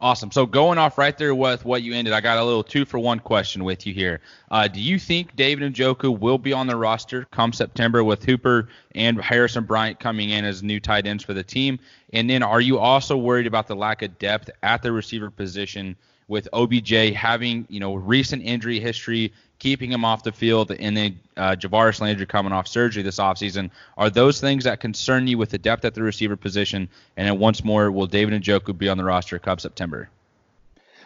Awesome. 0.00 0.30
So 0.30 0.46
going 0.46 0.78
off 0.78 0.96
right 0.96 1.18
there 1.18 1.34
with 1.34 1.64
what 1.64 1.82
you 1.82 1.92
ended, 1.92 2.14
I 2.14 2.20
got 2.20 2.38
a 2.38 2.44
little 2.44 2.62
two 2.62 2.84
for 2.84 3.00
one 3.00 3.18
question 3.18 3.64
with 3.64 3.84
you 3.84 3.92
here. 3.92 4.20
Uh, 4.48 4.68
do 4.68 4.80
you 4.80 4.96
think 4.96 5.34
David 5.34 5.74
Njoku 5.74 6.16
will 6.16 6.38
be 6.38 6.52
on 6.52 6.68
the 6.68 6.76
roster 6.76 7.24
come 7.32 7.52
September 7.52 8.04
with 8.04 8.24
Hooper 8.24 8.68
and 8.94 9.20
Harrison 9.20 9.64
Bryant 9.64 9.98
coming 9.98 10.30
in 10.30 10.44
as 10.44 10.62
new 10.62 10.78
tight 10.78 11.04
ends 11.04 11.24
for 11.24 11.34
the 11.34 11.42
team? 11.42 11.80
And 12.12 12.30
then 12.30 12.44
are 12.44 12.60
you 12.60 12.78
also 12.78 13.16
worried 13.16 13.48
about 13.48 13.66
the 13.66 13.74
lack 13.74 14.02
of 14.02 14.16
depth 14.20 14.50
at 14.62 14.82
the 14.82 14.92
receiver 14.92 15.30
position 15.30 15.96
with 16.28 16.46
OBJ 16.52 17.14
having, 17.14 17.66
you 17.68 17.80
know, 17.80 17.94
recent 17.96 18.44
injury 18.44 18.78
history 18.78 19.32
keeping 19.58 19.90
him 19.90 20.04
off 20.04 20.22
the 20.22 20.32
field, 20.32 20.70
and 20.70 20.96
then 20.96 21.18
uh, 21.36 21.56
Jarvis 21.56 22.00
Landry 22.00 22.26
coming 22.26 22.52
off 22.52 22.68
surgery 22.68 23.02
this 23.02 23.18
offseason. 23.18 23.70
Are 23.96 24.10
those 24.10 24.40
things 24.40 24.64
that 24.64 24.80
concern 24.80 25.26
you 25.26 25.38
with 25.38 25.50
the 25.50 25.58
depth 25.58 25.84
at 25.84 25.94
the 25.94 26.02
receiver 26.02 26.36
position? 26.36 26.88
And 27.16 27.26
then 27.26 27.38
once 27.38 27.64
more, 27.64 27.90
will 27.90 28.06
David 28.06 28.40
Njoku 28.40 28.76
be 28.76 28.88
on 28.88 28.96
the 28.96 29.04
roster 29.04 29.38
come 29.38 29.58
September? 29.58 30.08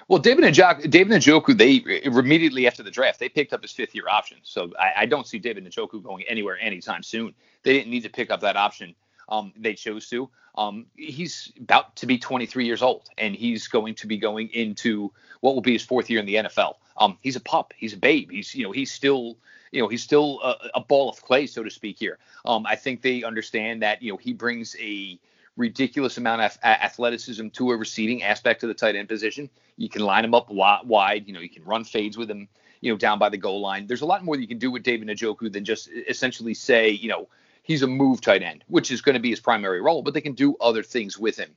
Well, 0.09 0.19
David 0.19 0.45
Njoku, 0.45 0.91
David 0.91 1.23
Njoku, 1.23 1.57
they 1.57 2.03
immediately 2.05 2.67
after 2.67 2.83
the 2.83 2.91
draft, 2.91 3.19
they 3.19 3.29
picked 3.29 3.53
up 3.53 3.63
his 3.63 3.73
fifth 3.73 3.95
year 3.95 4.09
option. 4.11 4.39
So 4.43 4.73
I, 4.79 4.93
I 4.99 5.07
don't 5.07 5.27
see 5.27 5.39
David 5.39 5.65
Njoku 5.65 6.03
going 6.03 6.25
anywhere 6.29 6.59
anytime 6.61 7.03
soon. 7.03 7.35
They 7.63 7.73
didn't 7.73 7.91
need 7.91 8.03
to 8.03 8.11
pick 8.11 8.31
up 8.31 8.41
that 8.41 8.57
option. 8.57 8.95
Um, 9.29 9.53
they 9.57 9.75
chose 9.75 10.09
to. 10.11 10.29
Um, 10.55 10.87
he's 10.97 11.53
about 11.59 11.97
to 11.97 12.07
be 12.07 12.19
23 12.19 12.67
years 12.67 12.83
old, 12.83 13.09
and 13.17 13.35
he's 13.35 13.69
going 13.69 13.95
to 13.97 14.07
be 14.07 14.19
going 14.19 14.49
into 14.49 15.13
what 15.41 15.55
will 15.55 15.63
be 15.63 15.73
his 15.73 15.83
fourth 15.83 16.11
year 16.11 16.21
in 16.21 16.27
the 16.27 16.37
NFL. 16.37 16.75
Um, 16.97 17.19
he's 17.23 17.37
a 17.37 17.41
pup. 17.41 17.73
He's 17.77 17.95
a 17.95 17.97
babe. 17.97 18.31
He's 18.31 18.55
you 18.55 18.65
know 18.65 18.73
he's 18.73 18.93
still 18.93 19.37
you 19.71 19.81
know 19.81 19.89
he's 19.89 20.03
still 20.03 20.41
a, 20.43 20.57
a 20.75 20.81
ball 20.81 21.09
of 21.09 21.23
clay, 21.23 21.47
so 21.47 21.63
to 21.63 21.71
speak. 21.71 21.99
Here, 21.99 22.19
um, 22.45 22.67
I 22.67 22.77
think 22.77 23.03
they 23.03 23.23
understand 23.23 23.83
that 23.83 24.03
you 24.03 24.13
know 24.13 24.19
he 24.19 24.33
brings 24.33 24.77
a 24.79 25.19
ridiculous 25.57 26.17
amount 26.17 26.43
of 26.43 26.59
athleticism 26.63 27.49
to 27.49 27.71
a 27.71 27.77
receiving 27.77 28.23
aspect 28.23 28.63
of 28.63 28.69
the 28.69 28.75
tight 28.75 28.97
end 28.97 29.09
position. 29.09 29.51
You 29.77 29.89
can 29.89 30.03
line 30.03 30.25
him 30.25 30.35
up 30.35 30.51
wide. 30.51 31.27
You 31.27 31.33
know 31.33 31.41
you 31.41 31.49
can 31.49 31.65
run 31.65 31.85
fades 31.85 32.19
with 32.19 32.31
him. 32.31 32.49
You 32.83 32.93
know 32.93 32.99
down 32.99 33.19
by 33.19 33.31
the 33.31 33.39
goal 33.39 33.61
line. 33.61 33.87
There's 33.87 34.03
a 34.03 34.07
lot 34.07 34.23
more 34.23 34.37
that 34.37 34.43
you 34.43 34.49
can 34.49 34.59
do 34.59 34.71
with 34.71 34.83
David 34.83 35.09
Njoku 35.09 35.51
than 35.51 35.65
just 35.65 35.89
essentially 36.09 36.53
say 36.53 36.91
you 36.91 37.09
know 37.09 37.29
he's 37.63 37.83
a 37.83 37.87
move 37.87 38.21
tight 38.21 38.43
end, 38.43 38.65
which 38.69 38.91
is 38.91 39.01
going 39.01 39.15
to 39.15 39.21
be 39.21 39.31
his 39.31 39.41
primary 39.41 39.81
role, 39.81 40.03
but 40.03 40.15
they 40.15 40.21
can 40.21 40.35
do 40.35 40.57
other 40.61 40.83
things 40.83 41.19
with 41.19 41.37
him. 41.37 41.51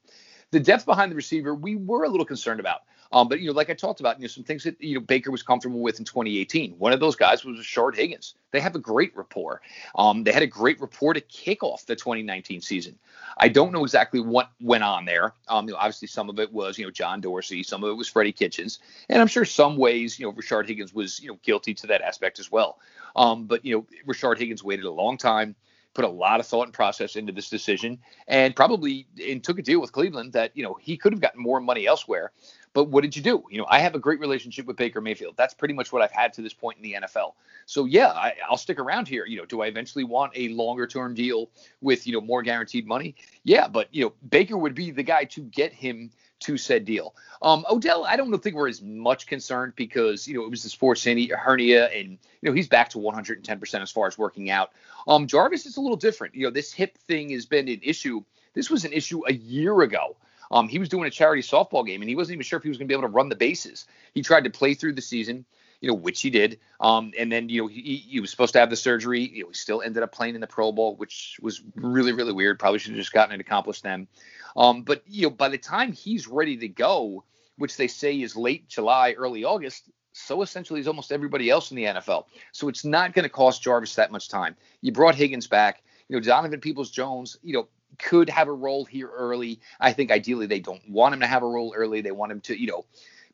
The 0.52 0.60
depth 0.60 0.86
behind 0.86 1.12
the 1.12 1.16
receiver, 1.16 1.54
we 1.54 1.76
were 1.76 2.04
a 2.04 2.10
little 2.10 2.26
concerned 2.26 2.60
about. 2.60 2.82
Um, 3.12 3.30
but 3.30 3.40
you 3.40 3.48
know, 3.48 3.54
like 3.54 3.70
I 3.70 3.74
talked 3.74 4.00
about, 4.00 4.20
you 4.20 4.24
know, 4.24 4.28
some 4.28 4.44
things 4.44 4.64
that 4.64 4.82
you 4.82 4.96
know 4.96 5.00
Baker 5.00 5.32
was 5.32 5.44
comfortable 5.44 5.80
with 5.80 6.00
in 6.00 6.06
2018. 6.06 6.74
One 6.74 6.92
of 6.92 7.00
those 7.00 7.16
guys 7.16 7.46
was 7.46 7.58
Rashard 7.58 7.96
Higgins. 7.96 8.36
They 8.52 8.60
have 8.60 8.76
a 8.76 8.80
great 8.80 9.16
rapport. 9.16 9.62
Um, 9.96 10.24
they 10.24 10.32
had 10.32 10.44
a 10.44 10.48
great 10.48 10.82
rapport 10.82 11.14
to 11.14 11.22
kick 11.22 11.64
off 11.64 11.86
the 11.86 11.96
2019 11.96 12.62
season. 12.62 12.98
I 13.38 13.48
don't 13.48 13.72
know 13.72 13.84
exactly 13.84 14.20
what 14.20 14.50
went 14.60 14.84
on 14.84 15.06
there. 15.06 15.34
Um, 15.48 15.68
you 15.68 15.74
know, 15.74 15.78
obviously 15.78 16.08
some 16.08 16.30
of 16.30 16.40
it 16.40 16.52
was 16.52 16.78
you 16.78 16.86
know 16.86 16.92
John 16.92 17.22
Dorsey, 17.22 17.64
some 17.64 17.84
of 17.84 17.90
it 17.90 17.94
was 17.96 18.08
Freddie 18.08 18.32
Kitchens, 18.32 18.80
and 19.08 19.22
I'm 19.22 19.28
sure 19.28 19.46
some 19.46 19.78
ways 19.78 20.20
you 20.20 20.26
know 20.26 20.34
Rashard 20.34 20.68
Higgins 20.68 20.94
was 20.94 21.20
you 21.20 21.30
know 21.30 21.40
guilty 21.44 21.74
to 21.76 21.88
that 21.88 22.02
aspect 22.02 22.40
as 22.40 22.52
well. 22.52 22.80
Um, 23.16 23.46
but 23.46 23.64
you 23.64 23.76
know, 23.76 23.86
Rashard 24.08 24.40
Higgins 24.40 24.64
waited 24.64 24.86
a 24.86 24.92
long 24.92 25.18
time 25.18 25.56
put 25.96 26.06
a 26.06 26.10
lot 26.10 26.40
of 26.40 26.46
thought 26.46 26.68
and 26.68 26.74
process 26.74 27.16
into 27.16 27.32
this 27.32 27.50
decision 27.50 27.98
and 28.28 28.56
probably 28.56 29.08
and 29.28 29.44
took 29.44 29.58
a 29.58 29.62
deal 29.64 29.82
with 29.82 29.92
Cleveland 29.92 30.34
that 30.34 30.52
you 30.54 30.62
know 30.62 30.78
he 30.80 30.96
could 30.96 31.14
have 31.14 31.22
gotten 31.22 31.42
more 31.42 31.60
money 31.60 31.88
elsewhere. 31.88 32.32
But 32.74 32.90
what 32.90 33.02
did 33.02 33.16
you 33.16 33.24
do? 33.24 33.42
You 33.50 33.58
know, 33.58 33.66
I 33.70 33.80
have 33.80 33.96
a 33.96 34.00
great 34.00 34.20
relationship 34.20 34.66
with 34.66 34.76
Baker 34.76 35.00
Mayfield. 35.00 35.36
That's 35.38 35.54
pretty 35.54 35.74
much 35.74 35.94
what 35.94 36.02
I've 36.02 36.12
had 36.12 36.34
to 36.34 36.42
this 36.42 36.54
point 36.54 36.76
in 36.76 36.84
the 36.84 36.98
NFL. 37.02 37.32
So 37.66 37.86
yeah, 37.86 38.10
I, 38.10 38.34
will 38.50 38.58
stick 38.58 38.80
around 38.80 39.08
here. 39.08 39.26
You 39.26 39.38
know, 39.38 39.46
do 39.46 39.62
I 39.62 39.68
eventually 39.68 40.04
want 40.04 40.34
a 40.36 40.50
longer 40.50 40.86
term 40.86 41.16
deal 41.16 41.50
with 41.82 42.06
you 42.06 42.14
know 42.14 42.22
more 42.22 42.44
guaranteed 42.44 42.86
money? 42.86 43.16
Yeah, 43.44 43.68
but 43.68 43.88
you 43.92 44.04
know 44.04 44.14
Baker 44.30 44.58
would 44.58 44.76
be 44.76 44.92
the 44.92 45.04
guy 45.04 45.24
to 45.24 45.42
get 45.42 45.74
him 45.74 46.12
to 46.42 46.58
said 46.58 46.86
deal. 46.86 47.16
Um, 47.42 47.66
Odell, 47.70 48.06
I 48.06 48.16
don't 48.16 48.38
think 48.42 48.56
we're 48.56 48.68
as 48.68 48.82
much 48.82 49.28
concerned 49.28 49.74
because 49.76 50.28
you 50.28 50.36
know 50.36 50.44
it 50.44 50.52
was 50.52 50.64
the 50.64 50.70
sports 50.70 51.04
hernia, 51.04 51.86
and 51.88 52.12
you 52.42 52.50
know 52.50 52.54
he's 52.54 52.68
back 52.68 52.90
to 52.90 52.98
110% 52.98 53.82
as 53.82 53.92
far 53.92 54.08
as 54.08 54.18
working 54.18 54.50
out. 54.50 54.72
Um, 55.08 55.28
Jarvis 55.28 55.66
is 55.66 55.78
a 55.78 55.82
little 55.82 55.98
different. 55.98 56.36
You 56.36 56.46
know 56.46 56.52
this 56.52 56.74
hip 56.74 56.98
thing 56.98 57.30
has 57.32 57.46
been 57.46 57.68
an 57.68 57.80
issue. 57.82 58.24
This 58.54 58.70
was 58.70 58.86
an 58.86 58.94
issue 58.94 59.22
a 59.28 59.34
year 59.34 59.82
ago. 59.82 60.16
Um, 60.52 60.68
he 60.68 60.80
was 60.80 60.90
doing 60.90 61.06
a 61.06 61.12
charity 61.12 61.42
softball 61.42 61.86
game 61.86 62.02
and 62.02 62.10
he 62.10 62.16
wasn't 62.16 62.36
even 62.36 62.44
sure 62.44 62.58
if 62.58 62.64
he 62.64 62.70
was 62.70 62.78
going 62.78 62.88
to 62.88 62.92
be 62.92 62.98
able 62.98 63.10
to 63.10 63.14
run 63.14 63.30
the 63.30 63.36
bases. 63.36 63.88
He 64.14 64.22
tried 64.22 64.44
to 64.44 64.50
play 64.50 64.74
through 64.74 64.94
the 64.94 65.02
season, 65.02 65.46
you 65.86 65.92
know, 65.92 65.98
which 65.98 66.20
he 66.24 66.32
did. 66.32 66.60
Um, 66.80 67.14
and 67.16 67.32
then 67.32 67.48
you 67.48 67.62
know 67.62 67.68
he, 67.68 67.98
he 67.98 68.20
was 68.20 68.32
supposed 68.32 68.54
to 68.54 68.60
have 68.60 68.72
the 68.72 68.76
surgery. 68.76 69.22
You 69.22 69.44
know, 69.44 69.50
he 69.50 69.54
still 69.54 69.84
ended 69.84 70.02
up 70.02 70.12
playing 70.12 70.34
in 70.34 70.42
the 70.42 70.48
Pro 70.48 70.72
Bowl, 70.72 70.96
which 70.96 71.38
was 71.44 71.62
really 71.76 72.12
really 72.12 72.34
weird. 72.34 72.58
Probably 72.58 72.80
should 72.80 72.94
have 72.94 73.00
just 73.00 73.14
gotten 73.14 73.36
it 73.36 73.40
accomplished 73.40 73.84
then. 73.84 74.08
Um, 74.58 74.82
but 74.82 75.04
you 75.06 75.28
know, 75.28 75.30
by 75.30 75.48
the 75.48 75.60
time 75.60 75.94
he's 75.94 76.28
ready 76.28 76.58
to 76.58 76.68
go, 76.68 77.24
which 77.60 77.78
they 77.78 77.88
say 77.88 78.20
is 78.20 78.36
late 78.36 78.68
July, 78.68 79.12
early 79.12 79.44
August, 79.44 79.92
so 80.12 80.42
essentially 80.42 80.80
is 80.80 80.88
almost 80.88 81.12
everybody 81.12 81.52
else 81.52 81.70
in 81.70 81.78
the 81.78 81.84
NFL. 81.84 82.26
So 82.52 82.68
it's 82.68 82.84
not 82.84 83.14
going 83.14 83.24
to 83.24 83.30
cost 83.30 83.62
Jarvis 83.62 83.94
that 83.94 84.12
much 84.12 84.28
time. 84.28 84.56
You 84.82 84.92
brought 84.92 85.14
Higgins 85.14 85.46
back. 85.46 85.84
You 86.10 86.16
know, 86.16 86.20
Donovan 86.20 86.62
Peoples 86.62 86.90
Jones, 86.90 87.38
you 87.44 87.54
know, 87.54 87.68
could 88.00 88.28
have 88.32 88.48
a 88.48 88.54
role 88.54 88.86
here 88.86 89.12
early. 89.16 89.60
I 89.80 89.94
think 89.94 90.12
ideally 90.12 90.48
they 90.48 90.60
don't 90.60 90.90
want 90.90 91.14
him 91.14 91.20
to 91.20 91.28
have 91.28 91.44
a 91.44 91.48
role 91.48 91.76
early. 91.78 92.02
They 92.02 92.12
want 92.12 92.32
him 92.32 92.42
to, 92.42 92.60
you 92.60 92.68
know, 92.68 92.86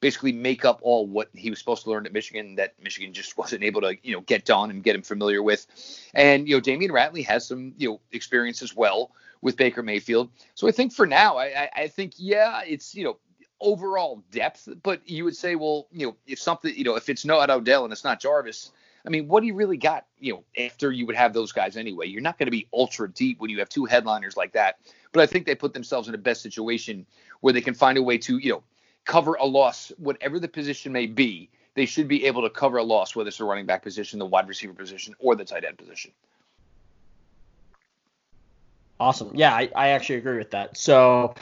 basically 0.02 0.32
make 0.34 0.66
up 0.66 0.80
all 0.82 1.08
what 1.08 1.30
he 1.34 1.50
was 1.50 1.60
supposed 1.60 1.84
to 1.84 1.90
learn 1.90 2.06
at 2.06 2.12
Michigan 2.12 2.56
that 2.56 2.74
Michigan 2.82 3.14
just 3.14 3.38
wasn't 3.38 3.64
able 3.64 3.82
to, 3.82 3.96
you 4.04 4.14
know, 4.14 4.22
get 4.22 4.44
done 4.44 4.70
and 4.70 4.84
get 4.84 4.96
him 4.96 5.04
familiar 5.04 5.42
with. 5.42 5.66
And, 6.14 6.48
you 6.48 6.56
know, 6.56 6.62
Damion 6.62 6.90
Ratley 6.90 7.26
has 7.26 7.48
some, 7.48 7.74
you 7.78 7.90
know, 7.90 8.02
experience 8.12 8.62
as 8.62 8.76
well 8.76 9.12
with 9.42 9.56
Baker 9.56 9.82
Mayfield. 9.82 10.30
So 10.56 10.68
I 10.68 10.72
think 10.72 10.92
for 10.92 11.08
now, 11.08 11.38
I, 11.38 11.70
I 11.74 11.88
think, 11.88 12.14
yeah, 12.18 12.62
it's, 12.66 12.94
you 12.94 13.04
know, 13.04 13.18
overall 13.60 14.24
depth, 14.32 14.68
but 14.84 15.08
you 15.08 15.24
would 15.24 15.36
say, 15.36 15.56
well, 15.56 15.88
you 15.92 16.08
know, 16.08 16.16
if 16.26 16.40
something, 16.40 16.76
you 16.76 16.84
know, 16.84 16.96
if 16.96 17.10
it's 17.10 17.24
not 17.24 17.50
Odell 17.50 17.84
and 17.84 17.94
it's 17.94 18.04
not 18.04 18.20
Jarvis, 18.20 18.72
I 19.06 19.10
mean, 19.10 19.28
what 19.28 19.42
do 19.42 19.48
you 19.48 19.56
really 19.56 19.78
got, 19.78 20.06
you 20.20 20.34
know, 20.34 20.44
after 20.64 20.92
you 20.92 21.06
would 21.08 21.16
have 21.16 21.34
those 21.34 21.52
guys 21.52 21.78
anyway? 21.78 22.08
You're 22.08 22.22
not 22.22 22.38
going 22.38 22.48
to 22.48 22.52
be 22.52 22.68
ultra 22.74 23.10
deep 23.10 23.40
when 23.40 23.50
you 23.50 23.60
have 23.60 23.70
two 23.70 23.86
headliners 23.86 24.38
like 24.38 24.54
that. 24.54 24.78
But 25.12 25.22
I 25.22 25.26
think 25.26 25.46
they 25.46 25.56
put 25.56 25.74
themselves 25.74 26.08
in 26.08 26.14
a 26.14 26.20
best 26.20 26.42
situation 26.42 27.06
where 27.42 27.54
they 27.54 27.62
can 27.62 27.74
find 27.74 27.98
a 27.98 28.04
way 28.04 28.18
to, 28.20 28.38
you 28.38 28.52
know, 28.52 28.64
cover 29.06 29.36
a 29.36 29.46
loss, 29.46 29.92
whatever 29.98 30.40
the 30.40 30.48
position 30.48 30.92
may 30.92 31.08
be. 31.08 31.50
They 31.74 31.86
should 31.86 32.08
be 32.08 32.26
able 32.26 32.42
to 32.42 32.50
cover 32.50 32.78
a 32.78 32.84
loss, 32.84 33.16
whether 33.16 33.30
it's 33.30 33.38
the 33.38 33.46
running 33.46 33.66
back 33.66 33.82
position, 33.84 34.20
the 34.20 34.26
wide 34.26 34.48
receiver 34.48 34.74
position, 34.74 35.16
or 35.20 35.36
the 35.36 35.46
tight 35.46 35.64
end 35.64 35.78
position. 35.78 36.12
Awesome. 39.00 39.32
Yeah, 39.34 39.54
I, 39.54 39.70
I 39.76 39.88
actually 39.90 40.18
agree 40.18 40.38
with 40.38 40.52
that. 40.52 40.78
So, 40.78 41.34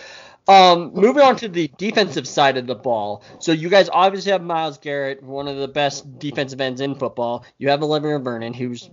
um, 0.48 0.94
moving 0.94 1.22
on 1.22 1.36
to 1.38 1.48
the 1.48 1.70
defensive 1.78 2.28
side 2.28 2.58
of 2.58 2.68
the 2.68 2.76
ball. 2.76 3.24
So 3.40 3.52
you 3.52 3.70
guys 3.70 3.90
obviously 3.92 4.32
have 4.32 4.42
Myles 4.42 4.78
Garrett, 4.78 5.22
one 5.22 5.48
of 5.48 5.58
the 5.58 5.68
best 5.68 6.20
defensive 6.20 6.62
ends 6.62 6.82
in 6.82 6.96
football. 6.96 7.46
You 7.58 7.70
have 7.70 7.84
Olivier 7.84 8.18
Vernon, 8.18 8.54
who's 8.54 8.90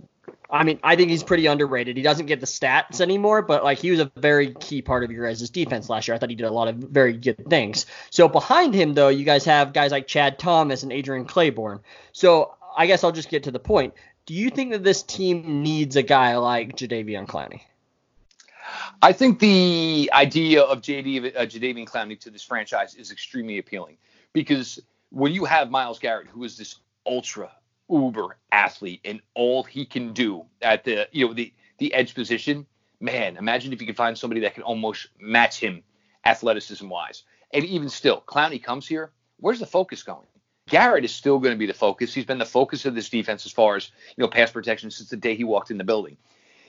I 0.49 0.63
mean, 0.63 0.79
I 0.81 0.95
think 0.95 1.09
he's 1.09 1.23
pretty 1.23 1.45
underrated. 1.45 1.97
He 1.97 2.03
doesn't 2.03 2.27
get 2.27 2.39
the 2.39 2.45
stats 2.45 3.01
anymore, 3.01 3.41
but 3.41 3.63
like 3.63 3.79
he 3.79 3.91
was 3.91 3.99
a 3.99 4.11
very 4.15 4.53
key 4.53 4.81
part 4.81 5.03
of 5.03 5.11
your 5.11 5.27
guys' 5.27 5.49
defense 5.49 5.89
last 5.89 6.07
year. 6.07 6.15
I 6.15 6.19
thought 6.19 6.29
he 6.29 6.35
did 6.35 6.45
a 6.45 6.51
lot 6.51 6.69
of 6.69 6.75
very 6.75 7.13
good 7.13 7.49
things. 7.49 7.85
So 8.11 8.29
behind 8.29 8.73
him 8.73 8.93
though, 8.93 9.09
you 9.09 9.25
guys 9.25 9.43
have 9.45 9.73
guys 9.73 9.91
like 9.91 10.07
Chad 10.07 10.39
Thomas 10.39 10.83
and 10.83 10.93
Adrian 10.93 11.25
Clayborn. 11.25 11.81
So 12.13 12.55
I 12.77 12.87
guess 12.87 13.03
I'll 13.03 13.11
just 13.11 13.29
get 13.29 13.43
to 13.43 13.51
the 13.51 13.59
point. 13.59 13.93
Do 14.25 14.33
you 14.33 14.49
think 14.49 14.71
that 14.71 14.83
this 14.83 15.03
team 15.03 15.63
needs 15.63 15.95
a 15.95 16.03
guy 16.03 16.37
like 16.37 16.75
Jadeveon 16.75 17.27
Clowney? 17.27 17.61
I 19.01 19.13
think 19.13 19.39
the 19.39 20.09
idea 20.13 20.63
of 20.63 20.81
JD 20.81 21.35
uh, 21.35 21.41
Jadeveon 21.41 21.87
Clowney 21.87 22.19
to 22.21 22.29
this 22.29 22.43
franchise 22.43 22.95
is 22.95 23.11
extremely 23.11 23.57
appealing 23.57 23.97
because 24.33 24.79
when 25.09 25.33
you 25.33 25.45
have 25.45 25.69
Myles 25.69 25.99
Garrett, 25.99 26.27
who 26.27 26.43
is 26.43 26.57
this 26.57 26.75
ultra 27.05 27.51
uber 27.89 28.37
athlete, 28.51 29.01
and 29.05 29.21
all 29.33 29.63
he 29.63 29.85
can 29.85 30.13
do 30.13 30.45
at 30.61 30.83
the 30.83 31.07
you 31.11 31.27
know 31.27 31.33
the 31.33 31.53
the 31.77 31.93
edge 31.93 32.13
position, 32.15 32.65
man, 32.99 33.37
imagine 33.37 33.73
if 33.73 33.81
you 33.81 33.87
could 33.87 33.97
find 33.97 34.17
somebody 34.17 34.41
that 34.41 34.53
can 34.53 34.63
almost 34.63 35.07
match 35.19 35.59
him 35.59 35.83
athleticism 36.25 36.87
wise. 36.87 37.23
And 37.53 37.63
even 37.63 37.89
still, 37.89 38.21
Clowney 38.27 38.61
comes 38.61 38.87
here. 38.87 39.11
Where's 39.39 39.59
the 39.59 39.65
focus 39.65 40.03
going? 40.03 40.27
Garrett 40.67 41.05
is 41.05 41.13
still 41.13 41.39
going 41.39 41.53
to 41.53 41.57
be 41.57 41.65
the 41.65 41.73
focus. 41.73 42.13
He's 42.13 42.25
been 42.25 42.39
the 42.39 42.45
focus 42.45 42.85
of 42.85 42.93
this 42.93 43.09
defense 43.09 43.45
as 43.45 43.51
far 43.51 43.77
as 43.77 43.91
you 44.15 44.21
know 44.23 44.27
pass 44.27 44.51
protection 44.51 44.91
since 44.91 45.09
the 45.09 45.17
day 45.17 45.35
he 45.35 45.43
walked 45.43 45.71
in 45.71 45.77
the 45.77 45.83
building 45.83 46.17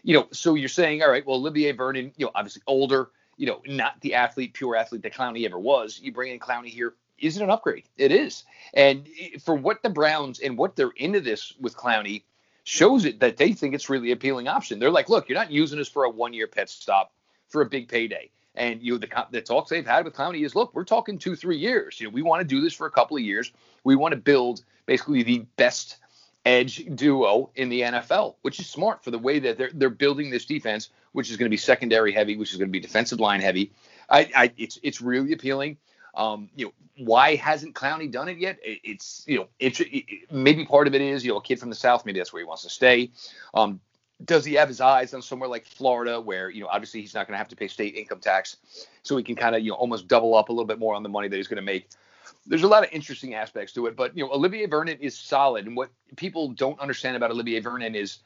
you 0.02 0.14
know, 0.14 0.28
so 0.32 0.54
you're 0.54 0.68
saying, 0.68 1.02
all 1.02 1.10
right, 1.10 1.26
well, 1.26 1.36
Olivier 1.36 1.72
Vernon, 1.72 2.12
you 2.16 2.26
know, 2.26 2.32
obviously 2.34 2.62
older, 2.66 3.10
you 3.36 3.46
know, 3.46 3.60
not 3.66 4.00
the 4.00 4.14
athlete, 4.14 4.54
pure 4.54 4.76
athlete 4.76 5.02
that 5.02 5.14
Clowney 5.14 5.44
ever 5.44 5.58
was. 5.58 6.00
You 6.02 6.12
bring 6.12 6.32
in 6.32 6.38
Clowney 6.38 6.68
here, 6.68 6.94
is 7.18 7.36
it 7.36 7.42
an 7.42 7.50
upgrade? 7.50 7.84
It 7.96 8.12
is. 8.12 8.44
And 8.74 9.08
for 9.42 9.54
what 9.54 9.82
the 9.82 9.90
Browns 9.90 10.40
and 10.40 10.56
what 10.56 10.76
they're 10.76 10.92
into 10.96 11.20
this 11.20 11.52
with 11.60 11.76
Clowney 11.76 12.22
shows 12.64 13.04
it 13.04 13.20
that 13.20 13.38
they 13.38 13.52
think 13.52 13.74
it's 13.74 13.88
really 13.88 14.12
appealing 14.12 14.46
option. 14.46 14.78
They're 14.78 14.90
like, 14.90 15.08
look, 15.08 15.28
you're 15.28 15.38
not 15.38 15.50
using 15.50 15.78
us 15.78 15.88
for 15.88 16.04
a 16.04 16.10
one 16.10 16.34
year 16.34 16.46
pet 16.46 16.68
stop 16.68 17.12
for 17.48 17.62
a 17.62 17.66
big 17.66 17.88
payday. 17.88 18.30
And 18.54 18.82
you 18.82 18.92
know, 18.92 18.98
the, 18.98 19.26
the 19.30 19.40
talks 19.40 19.70
they've 19.70 19.86
had 19.86 20.04
with 20.04 20.14
Clowney 20.14 20.44
is, 20.44 20.54
look, 20.54 20.74
we're 20.74 20.84
talking 20.84 21.16
two, 21.18 21.34
three 21.36 21.56
years. 21.56 21.98
You 22.00 22.06
know, 22.06 22.10
we 22.10 22.22
want 22.22 22.40
to 22.40 22.46
do 22.46 22.60
this 22.60 22.74
for 22.74 22.86
a 22.86 22.90
couple 22.90 23.16
of 23.16 23.22
years. 23.22 23.52
We 23.84 23.96
want 23.96 24.12
to 24.12 24.20
build 24.20 24.62
basically 24.84 25.22
the 25.22 25.46
best 25.56 25.96
edge 26.44 26.84
duo 26.94 27.50
in 27.56 27.68
the 27.68 27.82
NFL, 27.82 28.34
which 28.42 28.58
is 28.58 28.68
smart 28.68 29.04
for 29.04 29.10
the 29.10 29.18
way 29.18 29.38
that 29.38 29.58
they're 29.58 29.70
they're 29.72 29.90
building 29.90 30.30
this 30.30 30.44
defense, 30.44 30.90
which 31.12 31.30
is 31.30 31.36
going 31.36 31.46
to 31.46 31.50
be 31.50 31.56
secondary 31.56 32.12
heavy, 32.12 32.36
which 32.36 32.52
is 32.52 32.58
going 32.58 32.68
to 32.68 32.72
be 32.72 32.80
defensive 32.80 33.20
line 33.20 33.40
heavy. 33.40 33.72
I, 34.10 34.30
I 34.34 34.52
it's 34.56 34.78
it's 34.82 35.00
really 35.00 35.32
appealing. 35.32 35.76
Um, 36.18 36.50
you 36.56 36.66
know, 36.66 36.72
why 36.98 37.36
hasn't 37.36 37.74
Clowney 37.74 38.10
done 38.10 38.28
it 38.28 38.38
yet? 38.38 38.58
It, 38.62 38.80
it's 38.82 39.24
you 39.26 39.38
know, 39.38 39.48
it's 39.60 39.80
it, 39.80 40.04
maybe 40.30 40.66
part 40.66 40.88
of 40.88 40.94
it 40.94 41.00
is 41.00 41.24
you 41.24 41.30
know 41.30 41.38
a 41.38 41.42
kid 41.42 41.60
from 41.60 41.70
the 41.70 41.76
South, 41.76 42.04
maybe 42.04 42.18
that's 42.18 42.32
where 42.32 42.42
he 42.42 42.46
wants 42.46 42.64
to 42.64 42.68
stay. 42.70 43.10
Um, 43.54 43.80
does 44.24 44.44
he 44.44 44.54
have 44.54 44.66
his 44.66 44.80
eyes 44.80 45.14
on 45.14 45.22
somewhere 45.22 45.48
like 45.48 45.64
Florida, 45.64 46.20
where 46.20 46.50
you 46.50 46.60
know 46.60 46.68
obviously 46.68 47.00
he's 47.00 47.14
not 47.14 47.28
going 47.28 47.34
to 47.34 47.38
have 47.38 47.48
to 47.48 47.56
pay 47.56 47.68
state 47.68 47.94
income 47.94 48.18
tax, 48.18 48.56
so 49.04 49.16
he 49.16 49.22
can 49.22 49.36
kind 49.36 49.54
of 49.54 49.62
you 49.62 49.70
know 49.70 49.76
almost 49.76 50.08
double 50.08 50.34
up 50.34 50.48
a 50.48 50.52
little 50.52 50.66
bit 50.66 50.80
more 50.80 50.94
on 50.94 51.04
the 51.04 51.08
money 51.08 51.28
that 51.28 51.36
he's 51.36 51.48
going 51.48 51.56
to 51.56 51.62
make. 51.62 51.88
There's 52.46 52.64
a 52.64 52.68
lot 52.68 52.82
of 52.82 52.90
interesting 52.92 53.34
aspects 53.34 53.72
to 53.74 53.86
it, 53.86 53.94
but 53.94 54.16
you 54.16 54.24
know 54.24 54.32
Olivier 54.32 54.66
Vernon 54.66 54.98
is 55.00 55.16
solid, 55.16 55.66
and 55.66 55.76
what 55.76 55.90
people 56.16 56.48
don't 56.48 56.80
understand 56.80 57.16
about 57.16 57.30
Olivier 57.30 57.60
Vernon 57.60 57.94
is 57.94 58.18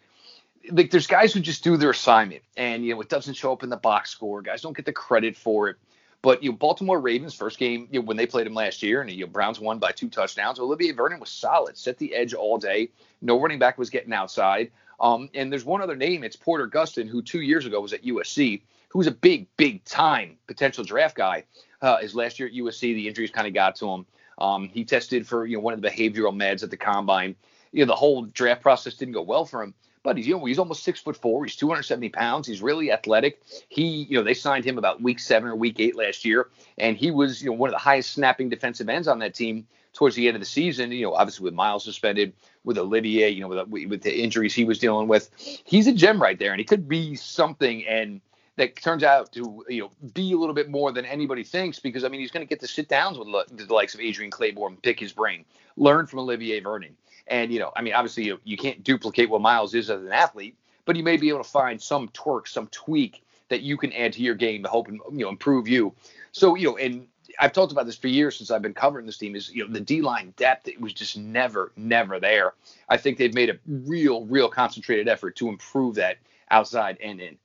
like 0.70 0.90
there's 0.90 1.06
guys 1.06 1.34
who 1.34 1.40
just 1.40 1.62
do 1.62 1.76
their 1.76 1.90
assignment, 1.90 2.42
and 2.56 2.86
you 2.86 2.94
know 2.94 3.00
it 3.02 3.10
doesn't 3.10 3.34
show 3.34 3.52
up 3.52 3.62
in 3.62 3.68
the 3.68 3.76
box 3.76 4.08
score. 4.10 4.40
Guys 4.40 4.62
don't 4.62 4.76
get 4.76 4.86
the 4.86 4.92
credit 4.92 5.36
for 5.36 5.68
it. 5.68 5.76
But 6.22 6.42
you 6.42 6.50
know, 6.50 6.56
Baltimore 6.56 7.00
Ravens 7.00 7.34
first 7.34 7.58
game 7.58 7.88
you 7.90 8.00
know, 8.00 8.06
when 8.06 8.16
they 8.16 8.26
played 8.26 8.46
him 8.46 8.54
last 8.54 8.82
year, 8.82 9.00
and 9.00 9.10
you 9.10 9.26
know, 9.26 9.30
Browns 9.30 9.58
won 9.58 9.78
by 9.78 9.90
two 9.90 10.08
touchdowns. 10.08 10.60
Olivier 10.60 10.92
Vernon 10.92 11.20
was 11.20 11.30
solid, 11.30 11.76
set 11.76 11.98
the 11.98 12.14
edge 12.14 12.32
all 12.32 12.58
day. 12.58 12.90
No 13.20 13.40
running 13.40 13.58
back 13.58 13.76
was 13.76 13.90
getting 13.90 14.12
outside. 14.12 14.70
Um, 15.00 15.28
and 15.34 15.50
there's 15.50 15.64
one 15.64 15.82
other 15.82 15.96
name, 15.96 16.22
it's 16.22 16.36
Porter 16.36 16.68
Gustin, 16.68 17.08
who 17.08 17.22
two 17.22 17.40
years 17.40 17.66
ago 17.66 17.80
was 17.80 17.92
at 17.92 18.04
USC, 18.04 18.62
who 18.88 18.98
was 18.98 19.08
a 19.08 19.12
big, 19.12 19.48
big 19.56 19.84
time 19.84 20.36
potential 20.46 20.84
draft 20.84 21.16
guy. 21.16 21.42
Uh, 21.80 21.98
his 21.98 22.14
last 22.14 22.38
year 22.38 22.48
at 22.48 22.54
USC, 22.54 22.94
the 22.94 23.08
injuries 23.08 23.32
kind 23.32 23.48
of 23.48 23.52
got 23.52 23.74
to 23.76 23.88
him. 23.88 24.06
Um, 24.38 24.68
he 24.68 24.84
tested 24.84 25.26
for 25.26 25.44
you 25.44 25.56
know 25.56 25.62
one 25.62 25.74
of 25.74 25.82
the 25.82 25.88
behavioral 25.88 26.34
meds 26.34 26.62
at 26.62 26.70
the 26.70 26.76
combine. 26.76 27.34
You 27.72 27.84
know 27.84 27.88
the 27.90 27.96
whole 27.96 28.22
draft 28.26 28.62
process 28.62 28.94
didn't 28.94 29.14
go 29.14 29.22
well 29.22 29.44
for 29.44 29.62
him, 29.62 29.74
but 30.02 30.16
he's 30.16 30.26
you 30.26 30.36
know 30.36 30.44
he's 30.44 30.58
almost 30.58 30.82
six 30.82 31.00
foot 31.00 31.16
four. 31.16 31.44
He's 31.44 31.56
270 31.56 32.08
pounds. 32.10 32.46
He's 32.46 32.62
really 32.62 32.92
athletic. 32.92 33.42
He 33.68 34.06
you 34.08 34.16
know 34.16 34.24
they 34.24 34.34
signed 34.34 34.64
him 34.64 34.78
about 34.78 35.02
week 35.02 35.18
seven 35.18 35.48
or 35.48 35.56
week 35.56 35.78
eight 35.80 35.96
last 35.96 36.24
year, 36.24 36.48
and 36.78 36.96
he 36.96 37.10
was 37.10 37.42
you 37.42 37.50
know 37.50 37.56
one 37.56 37.68
of 37.68 37.74
the 37.74 37.78
highest 37.78 38.12
snapping 38.12 38.48
defensive 38.48 38.88
ends 38.88 39.08
on 39.08 39.18
that 39.20 39.34
team 39.34 39.66
towards 39.92 40.16
the 40.16 40.26
end 40.26 40.36
of 40.36 40.40
the 40.40 40.46
season. 40.46 40.92
You 40.92 41.06
know 41.06 41.14
obviously 41.14 41.44
with 41.44 41.54
Myles 41.54 41.84
suspended, 41.84 42.32
with 42.64 42.78
Olivier, 42.78 43.28
you 43.30 43.40
know 43.40 43.48
with 43.48 43.88
with 43.88 44.02
the 44.02 44.14
injuries 44.14 44.54
he 44.54 44.64
was 44.64 44.78
dealing 44.78 45.08
with, 45.08 45.30
he's 45.64 45.86
a 45.86 45.92
gem 45.92 46.20
right 46.20 46.38
there, 46.38 46.52
and 46.52 46.58
he 46.58 46.64
could 46.64 46.88
be 46.88 47.14
something 47.14 47.86
and 47.86 48.20
that 48.56 48.76
turns 48.76 49.02
out 49.02 49.32
to 49.32 49.64
you 49.68 49.82
know 49.82 49.90
be 50.12 50.32
a 50.32 50.36
little 50.36 50.54
bit 50.54 50.68
more 50.68 50.92
than 50.92 51.04
anybody 51.04 51.44
thinks 51.44 51.78
because 51.78 52.04
I 52.04 52.08
mean 52.08 52.20
he's 52.20 52.30
going 52.30 52.46
to 52.46 52.48
get 52.48 52.60
to 52.60 52.68
sit 52.68 52.88
downs 52.88 53.18
with 53.18 53.28
the 53.56 53.72
likes 53.72 53.94
of 53.94 54.00
Adrian 54.00 54.30
Clayborn, 54.30 54.82
pick 54.82 55.00
his 55.00 55.12
brain, 55.12 55.44
learn 55.76 56.06
from 56.06 56.18
Olivier 56.18 56.60
Vernon, 56.60 56.96
and 57.26 57.52
you 57.52 57.58
know 57.58 57.72
I 57.76 57.82
mean 57.82 57.94
obviously 57.94 58.24
you, 58.24 58.40
you 58.44 58.56
can't 58.56 58.82
duplicate 58.82 59.30
what 59.30 59.40
Myles 59.40 59.74
is 59.74 59.90
as 59.90 60.02
an 60.02 60.12
athlete, 60.12 60.56
but 60.84 60.96
you 60.96 61.02
may 61.02 61.16
be 61.16 61.28
able 61.28 61.42
to 61.42 61.48
find 61.48 61.80
some 61.80 62.08
twerk, 62.08 62.48
some 62.48 62.68
tweak 62.68 63.24
that 63.48 63.62
you 63.62 63.76
can 63.76 63.92
add 63.92 64.14
to 64.14 64.22
your 64.22 64.34
game 64.34 64.62
to 64.62 64.68
help 64.68 64.88
you 64.90 65.00
know 65.10 65.28
improve 65.28 65.68
you. 65.68 65.94
So 66.32 66.54
you 66.54 66.70
know 66.70 66.76
and 66.76 67.06
I've 67.38 67.52
talked 67.52 67.72
about 67.72 67.86
this 67.86 67.96
for 67.96 68.08
years 68.08 68.36
since 68.36 68.50
I've 68.50 68.62
been 68.62 68.74
covering 68.74 69.06
this 69.06 69.18
team 69.18 69.34
is 69.36 69.50
you 69.50 69.66
know 69.66 69.72
the 69.72 69.80
D 69.80 70.02
line 70.02 70.34
depth 70.36 70.68
it 70.68 70.80
was 70.80 70.92
just 70.92 71.16
never 71.16 71.72
never 71.76 72.20
there. 72.20 72.54
I 72.88 72.96
think 72.96 73.18
they've 73.18 73.34
made 73.34 73.50
a 73.50 73.58
real 73.66 74.26
real 74.26 74.48
concentrated 74.48 75.08
effort 75.08 75.36
to 75.36 75.48
improve 75.48 75.96
that 75.96 76.18
outside 76.50 76.98
and 77.02 77.20
in. 77.20 77.38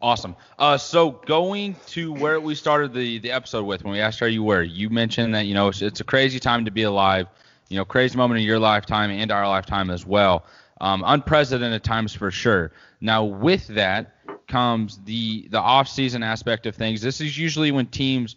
Awesome. 0.00 0.36
Uh, 0.58 0.78
so 0.78 1.10
going 1.10 1.74
to 1.88 2.12
where 2.12 2.40
we 2.40 2.54
started 2.54 2.94
the 2.94 3.18
the 3.18 3.32
episode 3.32 3.64
with 3.64 3.82
when 3.82 3.92
we 3.92 4.00
asked 4.00 4.20
how 4.20 4.26
you 4.26 4.44
were, 4.44 4.62
you 4.62 4.90
mentioned 4.90 5.34
that 5.34 5.46
you 5.46 5.54
know 5.54 5.68
it's, 5.68 5.82
it's, 5.82 6.00
a 6.00 6.04
crazy 6.04 6.38
time 6.38 6.64
to 6.64 6.70
be 6.70 6.84
alive, 6.84 7.26
you 7.68 7.76
know, 7.76 7.84
crazy 7.84 8.16
moment 8.16 8.40
in 8.40 8.46
your 8.46 8.58
lifetime 8.58 9.10
and 9.10 9.30
our 9.30 9.46
lifetime 9.46 9.90
as 9.90 10.06
well. 10.06 10.44
Um, 10.80 11.02
unprecedented 11.06 11.82
times 11.82 12.14
for 12.14 12.30
sure. 12.30 12.72
Now 13.00 13.24
with 13.24 13.66
that 13.68 14.14
comes 14.46 14.98
the 15.04 15.48
the 15.48 15.60
off 15.60 15.88
season 15.88 16.22
aspect 16.22 16.66
of 16.66 16.74
things. 16.74 17.02
This 17.02 17.20
is 17.20 17.36
usually 17.36 17.70
when 17.70 17.86
teams 17.86 18.36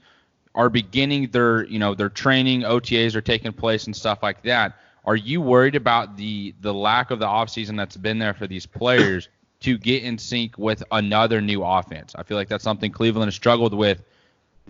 are 0.54 0.70
beginning 0.70 1.30
their 1.32 1.66
you 1.66 1.80
know 1.80 1.96
their 1.96 2.10
training, 2.10 2.62
OTAs 2.62 3.16
are 3.16 3.22
taking 3.22 3.54
place 3.54 3.86
and 3.86 3.96
stuff 3.96 4.24
like 4.24 4.42
that. 4.44 4.78
Are 5.06 5.16
you 5.16 5.42
worried 5.42 5.76
about 5.76 6.18
the 6.18 6.54
the 6.62 6.74
lack 6.74 7.12
of 7.12 7.20
the 7.20 7.28
off 7.28 7.50
season 7.50 7.76
that's 7.76 7.98
been 7.98 8.20
there 8.20 8.34
for 8.34 8.48
these 8.48 8.66
players? 8.66 9.30
to 9.62 9.78
get 9.78 10.04
in 10.04 10.18
sync 10.18 10.58
with 10.58 10.84
another 10.92 11.40
new 11.40 11.64
offense. 11.64 12.16
I 12.16 12.24
feel 12.24 12.36
like 12.36 12.50
that's 12.50 12.64
something 12.64 12.92
Cleveland 12.92 13.28
has 13.28 13.36
struggled 13.36 13.74
with 13.74 14.04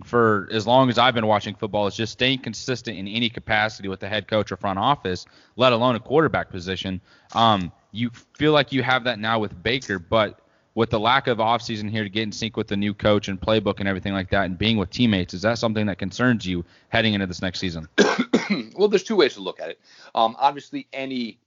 for 0.04 0.48
as 0.52 0.66
long 0.66 0.88
as 0.88 0.98
I've 0.98 1.14
been 1.14 1.26
watching 1.26 1.54
football. 1.54 1.86
Is 1.86 1.96
just 1.96 2.12
staying 2.12 2.40
consistent 2.40 2.98
in 2.98 3.08
any 3.08 3.28
capacity 3.28 3.88
with 3.88 4.00
the 4.00 4.08
head 4.08 4.28
coach 4.28 4.52
or 4.52 4.56
front 4.56 4.78
office, 4.78 5.26
let 5.56 5.72
alone 5.72 5.96
a 5.96 6.00
quarterback 6.00 6.50
position. 6.50 7.00
Um, 7.34 7.72
you 7.92 8.10
feel 8.34 8.52
like 8.52 8.72
you 8.72 8.82
have 8.82 9.04
that 9.04 9.18
now 9.18 9.38
with 9.38 9.62
Baker, 9.62 9.98
but 9.98 10.40
with 10.74 10.90
the 10.90 10.98
lack 10.98 11.26
of 11.26 11.38
offseason 11.38 11.90
here 11.90 12.02
to 12.02 12.08
get 12.08 12.22
in 12.22 12.32
sync 12.32 12.56
with 12.56 12.66
the 12.66 12.76
new 12.76 12.94
coach 12.94 13.28
and 13.28 13.40
playbook 13.40 13.78
and 13.78 13.88
everything 13.88 14.14
like 14.14 14.30
that 14.30 14.46
and 14.46 14.56
being 14.56 14.78
with 14.78 14.90
teammates, 14.90 15.34
is 15.34 15.42
that 15.42 15.58
something 15.58 15.86
that 15.86 15.98
concerns 15.98 16.46
you 16.46 16.64
heading 16.88 17.12
into 17.14 17.26
this 17.26 17.42
next 17.42 17.60
season? 17.60 17.86
well, 18.76 18.88
there's 18.88 19.02
two 19.02 19.16
ways 19.16 19.34
to 19.34 19.40
look 19.40 19.60
at 19.60 19.68
it. 19.68 19.80
Um, 20.14 20.34
obviously, 20.38 20.86
any 20.92 21.38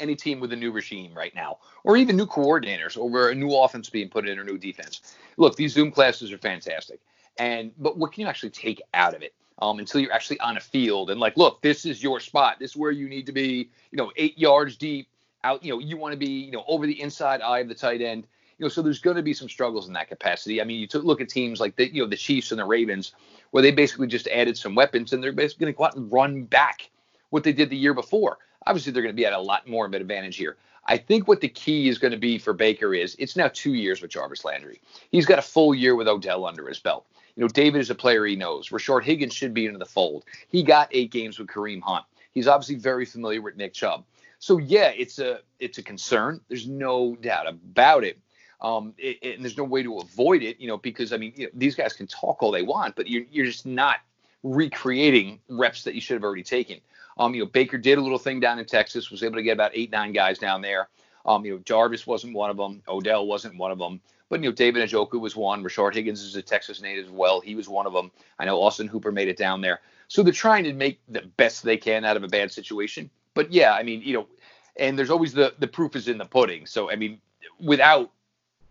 any 0.00 0.16
team 0.16 0.40
with 0.40 0.52
a 0.52 0.56
new 0.56 0.72
regime 0.72 1.14
right 1.14 1.34
now, 1.34 1.58
or 1.84 1.96
even 1.96 2.16
new 2.16 2.26
coordinators, 2.26 2.98
or 2.98 3.30
a 3.30 3.34
new 3.34 3.54
offense 3.54 3.88
being 3.88 4.08
put 4.08 4.28
in, 4.28 4.38
or 4.38 4.44
new 4.44 4.58
defense. 4.58 5.16
Look, 5.36 5.56
these 5.56 5.72
Zoom 5.72 5.92
classes 5.92 6.32
are 6.32 6.38
fantastic, 6.38 7.00
and 7.38 7.72
but 7.78 7.96
what 7.96 8.12
can 8.12 8.22
you 8.22 8.26
actually 8.26 8.50
take 8.50 8.82
out 8.92 9.14
of 9.14 9.22
it? 9.22 9.34
Um, 9.60 9.78
until 9.78 10.00
you're 10.00 10.12
actually 10.12 10.40
on 10.40 10.56
a 10.56 10.60
field 10.60 11.10
and 11.10 11.20
like, 11.20 11.36
look, 11.36 11.62
this 11.62 11.86
is 11.86 12.02
your 12.02 12.18
spot. 12.18 12.58
This 12.58 12.72
is 12.72 12.76
where 12.76 12.90
you 12.90 13.08
need 13.08 13.24
to 13.26 13.32
be. 13.32 13.70
You 13.92 13.96
know, 13.96 14.10
eight 14.16 14.36
yards 14.36 14.76
deep. 14.76 15.08
Out. 15.44 15.62
You 15.62 15.74
know, 15.74 15.78
you 15.78 15.96
want 15.96 16.12
to 16.12 16.18
be. 16.18 16.26
You 16.26 16.52
know, 16.52 16.64
over 16.66 16.86
the 16.86 17.00
inside 17.00 17.40
eye 17.40 17.60
of 17.60 17.68
the 17.68 17.74
tight 17.74 18.00
end. 18.00 18.26
You 18.58 18.64
know, 18.64 18.68
so 18.68 18.82
there's 18.82 19.00
going 19.00 19.16
to 19.16 19.22
be 19.22 19.34
some 19.34 19.48
struggles 19.48 19.88
in 19.88 19.94
that 19.94 20.08
capacity. 20.08 20.60
I 20.60 20.64
mean, 20.64 20.80
you 20.80 20.86
took 20.86 21.04
look 21.04 21.20
at 21.20 21.28
teams 21.28 21.60
like 21.60 21.76
the 21.76 21.92
you 21.92 22.02
know 22.02 22.08
the 22.08 22.16
Chiefs 22.16 22.50
and 22.50 22.58
the 22.58 22.64
Ravens, 22.64 23.12
where 23.52 23.62
they 23.62 23.70
basically 23.70 24.06
just 24.06 24.26
added 24.28 24.56
some 24.56 24.74
weapons 24.74 25.12
and 25.12 25.22
they're 25.22 25.32
basically 25.32 25.66
going 25.66 25.74
to 25.74 25.78
go 25.78 25.84
out 25.84 25.96
and 25.96 26.12
run 26.12 26.44
back 26.44 26.90
what 27.30 27.44
they 27.44 27.52
did 27.52 27.70
the 27.70 27.76
year 27.76 27.94
before. 27.94 28.38
Obviously, 28.66 28.92
they're 28.92 29.02
going 29.02 29.14
to 29.14 29.16
be 29.16 29.26
at 29.26 29.32
a 29.32 29.38
lot 29.38 29.68
more 29.68 29.86
of 29.86 29.92
an 29.92 30.00
advantage 30.00 30.36
here. 30.36 30.56
I 30.86 30.98
think 30.98 31.28
what 31.28 31.40
the 31.40 31.48
key 31.48 31.88
is 31.88 31.98
going 31.98 32.12
to 32.12 32.18
be 32.18 32.38
for 32.38 32.52
Baker 32.52 32.94
is 32.94 33.16
it's 33.18 33.36
now 33.36 33.48
two 33.52 33.74
years 33.74 34.02
with 34.02 34.10
Jarvis 34.10 34.44
Landry. 34.44 34.80
He's 35.10 35.26
got 35.26 35.38
a 35.38 35.42
full 35.42 35.74
year 35.74 35.94
with 35.94 36.08
Odell 36.08 36.44
under 36.44 36.68
his 36.68 36.78
belt. 36.78 37.06
You 37.36 37.42
know, 37.42 37.48
David 37.48 37.80
is 37.80 37.90
a 37.90 37.94
player 37.94 38.24
he 38.24 38.36
knows. 38.36 38.68
Rashard 38.68 39.02
Higgins 39.02 39.34
should 39.34 39.54
be 39.54 39.66
into 39.66 39.78
the 39.78 39.84
fold. 39.86 40.24
He 40.48 40.62
got 40.62 40.88
eight 40.92 41.10
games 41.10 41.38
with 41.38 41.48
Kareem 41.48 41.82
Hunt. 41.82 42.04
He's 42.32 42.46
obviously 42.46 42.76
very 42.76 43.04
familiar 43.04 43.42
with 43.42 43.56
Nick 43.56 43.74
Chubb. 43.74 44.04
So 44.38 44.58
yeah, 44.58 44.92
it's 44.96 45.18
a 45.18 45.40
it's 45.58 45.78
a 45.78 45.82
concern. 45.82 46.40
There's 46.48 46.68
no 46.68 47.16
doubt 47.16 47.48
about 47.48 48.04
it. 48.04 48.18
Um, 48.60 48.94
it, 48.98 49.18
it, 49.22 49.34
and 49.36 49.44
there's 49.44 49.56
no 49.56 49.64
way 49.64 49.82
to 49.82 49.98
avoid 49.98 50.42
it, 50.42 50.60
you 50.60 50.68
know, 50.68 50.78
because 50.78 51.12
I 51.12 51.16
mean, 51.16 51.32
you 51.36 51.46
know, 51.46 51.50
these 51.54 51.74
guys 51.74 51.92
can 51.92 52.06
talk 52.06 52.42
all 52.42 52.50
they 52.50 52.62
want, 52.62 52.94
but 52.96 53.08
you're 53.08 53.24
you're 53.30 53.46
just 53.46 53.66
not 53.66 53.98
recreating 54.42 55.40
reps 55.48 55.84
that 55.84 55.94
you 55.94 56.00
should 56.00 56.14
have 56.14 56.24
already 56.24 56.42
taken. 56.42 56.80
Um, 57.18 57.34
you 57.34 57.42
know, 57.42 57.48
Baker 57.48 57.78
did 57.78 57.98
a 57.98 58.00
little 58.00 58.18
thing 58.18 58.40
down 58.40 58.58
in 58.58 58.64
Texas, 58.64 59.10
was 59.10 59.22
able 59.22 59.36
to 59.36 59.42
get 59.42 59.52
about 59.52 59.70
eight, 59.74 59.90
nine 59.90 60.12
guys 60.12 60.38
down 60.38 60.60
there. 60.60 60.88
Um, 61.26 61.44
you 61.44 61.52
know, 61.52 61.58
Jarvis 61.64 62.06
wasn't 62.06 62.34
one 62.34 62.50
of 62.50 62.56
them. 62.56 62.82
Odell 62.88 63.26
wasn't 63.26 63.56
one 63.56 63.70
of 63.70 63.78
them. 63.78 64.00
But 64.28 64.42
you 64.42 64.48
know, 64.48 64.54
David 64.54 64.88
Njoku 64.88 65.20
was 65.20 65.36
one. 65.36 65.62
Rashard 65.62 65.94
Higgins 65.94 66.22
is 66.22 66.36
a 66.36 66.42
Texas 66.42 66.80
native 66.80 67.06
as 67.06 67.10
well. 67.10 67.40
He 67.40 67.54
was 67.54 67.68
one 67.68 67.86
of 67.86 67.92
them. 67.92 68.10
I 68.38 68.44
know 68.44 68.62
Austin 68.62 68.88
Hooper 68.88 69.12
made 69.12 69.28
it 69.28 69.36
down 69.36 69.60
there. 69.60 69.80
So 70.08 70.22
they're 70.22 70.32
trying 70.32 70.64
to 70.64 70.72
make 70.72 71.00
the 71.08 71.22
best 71.36 71.62
they 71.62 71.76
can 71.76 72.04
out 72.04 72.16
of 72.16 72.24
a 72.24 72.28
bad 72.28 72.52
situation. 72.52 73.10
But 73.34 73.52
yeah, 73.52 73.74
I 73.74 73.82
mean, 73.82 74.00
you 74.02 74.14
know, 74.14 74.26
and 74.76 74.98
there's 74.98 75.10
always 75.10 75.32
the 75.32 75.54
the 75.58 75.68
proof 75.68 75.96
is 75.96 76.08
in 76.08 76.18
the 76.18 76.24
pudding. 76.24 76.66
So 76.66 76.90
I 76.90 76.96
mean, 76.96 77.20
without 77.60 78.10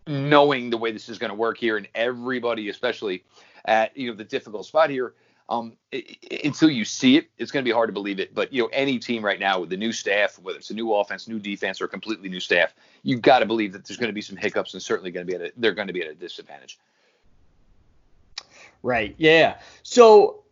knowing 0.06 0.70
the 0.70 0.76
way 0.76 0.92
this 0.92 1.08
is 1.08 1.18
going 1.18 1.30
to 1.30 1.36
work 1.36 1.58
here, 1.58 1.76
and 1.76 1.88
everybody, 1.94 2.68
especially 2.68 3.24
at 3.64 3.96
you 3.96 4.10
know 4.10 4.16
the 4.16 4.24
difficult 4.24 4.66
spot 4.66 4.90
here, 4.90 5.14
um, 5.48 5.76
it, 5.92 6.16
it, 6.22 6.44
until 6.44 6.70
you 6.70 6.84
see 6.84 7.16
it, 7.16 7.28
it's 7.36 7.50
going 7.50 7.64
to 7.64 7.68
be 7.68 7.72
hard 7.72 7.88
to 7.88 7.92
believe 7.92 8.18
it. 8.18 8.34
But 8.34 8.52
you 8.52 8.62
know, 8.62 8.70
any 8.72 8.98
team 8.98 9.24
right 9.24 9.38
now 9.38 9.60
with 9.60 9.70
the 9.70 9.76
new 9.76 9.92
staff, 9.92 10.38
whether 10.42 10.58
it's 10.58 10.70
a 10.70 10.74
new 10.74 10.92
offense, 10.94 11.28
new 11.28 11.38
defense, 11.38 11.80
or 11.80 11.84
a 11.84 11.88
completely 11.88 12.28
new 12.28 12.40
staff, 12.40 12.74
you've 13.02 13.22
got 13.22 13.40
to 13.40 13.46
believe 13.46 13.72
that 13.72 13.84
there's 13.84 13.98
going 13.98 14.08
to 14.08 14.14
be 14.14 14.22
some 14.22 14.36
hiccups 14.36 14.74
and 14.74 14.82
certainly 14.82 15.10
going 15.10 15.26
to 15.26 15.30
be 15.30 15.36
at 15.36 15.50
a, 15.50 15.52
they're 15.56 15.72
going 15.72 15.88
to 15.88 15.92
be 15.92 16.02
at 16.02 16.10
a 16.10 16.14
disadvantage. 16.14 16.78
Right. 18.82 19.14
Yeah. 19.18 19.58
So 19.82 20.44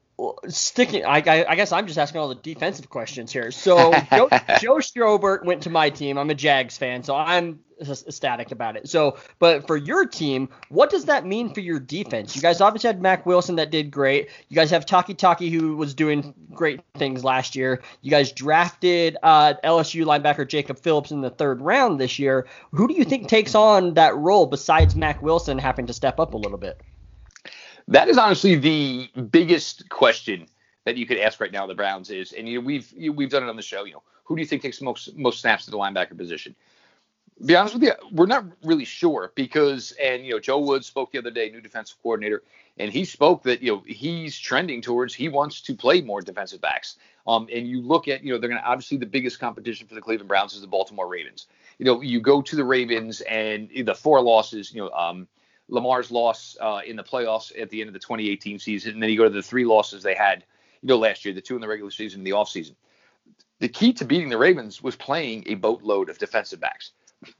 sticking, 0.48 1.04
I, 1.04 1.16
I, 1.16 1.54
guess 1.56 1.72
I'm 1.72 1.86
just 1.86 1.98
asking 1.98 2.20
all 2.20 2.28
the 2.28 2.34
defensive 2.34 2.88
questions 2.88 3.32
here. 3.32 3.50
So 3.50 3.92
Joe, 4.10 4.28
Joe 4.60 4.76
Schobert 4.76 5.44
went 5.44 5.62
to 5.62 5.70
my 5.70 5.90
team. 5.90 6.18
I'm 6.18 6.30
a 6.30 6.34
Jags 6.34 6.76
fan, 6.76 7.02
so 7.02 7.14
I'm 7.14 7.60
ecstatic 7.90 8.52
about 8.52 8.76
it. 8.76 8.88
So, 8.88 9.18
but 9.38 9.66
for 9.66 9.76
your 9.76 10.06
team, 10.06 10.48
what 10.68 10.90
does 10.90 11.06
that 11.06 11.26
mean 11.26 11.52
for 11.52 11.60
your 11.60 11.78
defense? 11.78 12.36
You 12.36 12.42
guys 12.42 12.60
obviously 12.60 12.88
had 12.88 13.02
Mack 13.02 13.26
Wilson 13.26 13.56
that 13.56 13.70
did 13.70 13.90
great. 13.90 14.28
You 14.48 14.54
guys 14.54 14.70
have 14.70 14.86
Takitaki 14.86 15.50
who 15.50 15.76
was 15.76 15.94
doing 15.94 16.34
great 16.52 16.80
things 16.94 17.24
last 17.24 17.56
year. 17.56 17.82
You 18.02 18.10
guys 18.10 18.32
drafted 18.32 19.16
uh, 19.22 19.54
LSU 19.64 20.04
linebacker 20.04 20.46
Jacob 20.46 20.78
Phillips 20.78 21.10
in 21.10 21.20
the 21.20 21.30
third 21.30 21.60
round 21.60 22.00
this 22.00 22.18
year. 22.18 22.46
Who 22.72 22.88
do 22.88 22.94
you 22.94 23.04
think 23.04 23.28
takes 23.28 23.54
on 23.54 23.94
that 23.94 24.16
role 24.16 24.46
besides 24.46 24.94
Mack 24.96 25.22
Wilson 25.22 25.58
having 25.58 25.86
to 25.86 25.92
step 25.92 26.20
up 26.20 26.34
a 26.34 26.38
little 26.38 26.58
bit? 26.58 26.80
That 27.88 28.08
is 28.08 28.18
honestly 28.18 28.54
the 28.54 29.10
biggest 29.30 29.88
question 29.88 30.46
that 30.84 30.96
you 30.96 31.06
could 31.06 31.18
ask 31.18 31.40
right 31.40 31.52
now. 31.52 31.66
The 31.66 31.74
Browns 31.74 32.10
is, 32.10 32.32
and 32.32 32.48
you 32.48 32.60
know, 32.60 32.66
we've 32.66 32.92
we've 33.14 33.30
done 33.30 33.42
it 33.42 33.48
on 33.48 33.56
the 33.56 33.62
show. 33.62 33.84
You 33.84 33.94
know, 33.94 34.02
who 34.24 34.36
do 34.36 34.42
you 34.42 34.46
think 34.46 34.62
takes 34.62 34.80
most 34.80 35.16
most 35.16 35.40
snaps 35.40 35.64
to 35.66 35.70
the 35.70 35.76
linebacker 35.76 36.16
position? 36.16 36.54
Be 37.44 37.56
honest 37.56 37.74
with 37.74 37.82
you, 37.82 37.92
we're 38.12 38.26
not 38.26 38.44
really 38.62 38.84
sure 38.84 39.32
because, 39.34 39.92
and 40.00 40.24
you 40.24 40.32
know, 40.32 40.38
Joe 40.38 40.60
Woods 40.60 40.86
spoke 40.86 41.12
the 41.12 41.18
other 41.18 41.30
day, 41.30 41.50
new 41.50 41.60
defensive 41.60 41.96
coordinator, 42.02 42.42
and 42.78 42.92
he 42.92 43.04
spoke 43.04 43.42
that 43.44 43.62
you 43.62 43.72
know 43.72 43.82
he's 43.86 44.38
trending 44.38 44.80
towards 44.80 45.14
he 45.14 45.28
wants 45.28 45.60
to 45.62 45.74
play 45.74 46.00
more 46.00 46.20
defensive 46.20 46.60
backs. 46.60 46.96
Um, 47.26 47.48
and 47.52 47.66
you 47.66 47.80
look 47.80 48.06
at 48.06 48.22
you 48.22 48.32
know 48.32 48.38
they're 48.38 48.50
going 48.50 48.60
to 48.60 48.66
obviously 48.66 48.96
the 48.96 49.06
biggest 49.06 49.40
competition 49.40 49.88
for 49.88 49.94
the 49.94 50.00
Cleveland 50.00 50.28
Browns 50.28 50.54
is 50.54 50.60
the 50.60 50.66
Baltimore 50.66 51.08
Ravens. 51.08 51.46
You 51.78 51.86
know, 51.86 52.00
you 52.00 52.20
go 52.20 52.42
to 52.42 52.54
the 52.54 52.64
Ravens 52.64 53.22
and 53.22 53.70
the 53.74 53.94
four 53.94 54.20
losses, 54.20 54.72
you 54.72 54.82
know, 54.82 54.90
um, 54.90 55.26
Lamar's 55.68 56.10
loss 56.10 56.56
uh, 56.60 56.80
in 56.86 56.96
the 56.96 57.02
playoffs 57.02 57.50
at 57.60 57.70
the 57.70 57.80
end 57.80 57.88
of 57.88 57.94
the 57.94 58.00
2018 58.00 58.58
season, 58.58 58.94
and 58.94 59.02
then 59.02 59.10
you 59.10 59.16
go 59.16 59.24
to 59.24 59.30
the 59.30 59.42
three 59.42 59.64
losses 59.64 60.02
they 60.02 60.14
had, 60.14 60.44
you 60.82 60.88
know, 60.88 60.98
last 60.98 61.24
year, 61.24 61.34
the 61.34 61.40
two 61.40 61.54
in 61.54 61.60
the 61.60 61.68
regular 61.68 61.90
season 61.90 62.20
and 62.20 62.26
the 62.26 62.32
offseason. 62.32 62.74
The 63.58 63.68
key 63.68 63.92
to 63.94 64.04
beating 64.04 64.28
the 64.28 64.38
Ravens 64.38 64.82
was 64.82 64.96
playing 64.96 65.44
a 65.46 65.54
boatload 65.54 66.08
of 66.08 66.18
defensive 66.18 66.60
backs. 66.60 66.92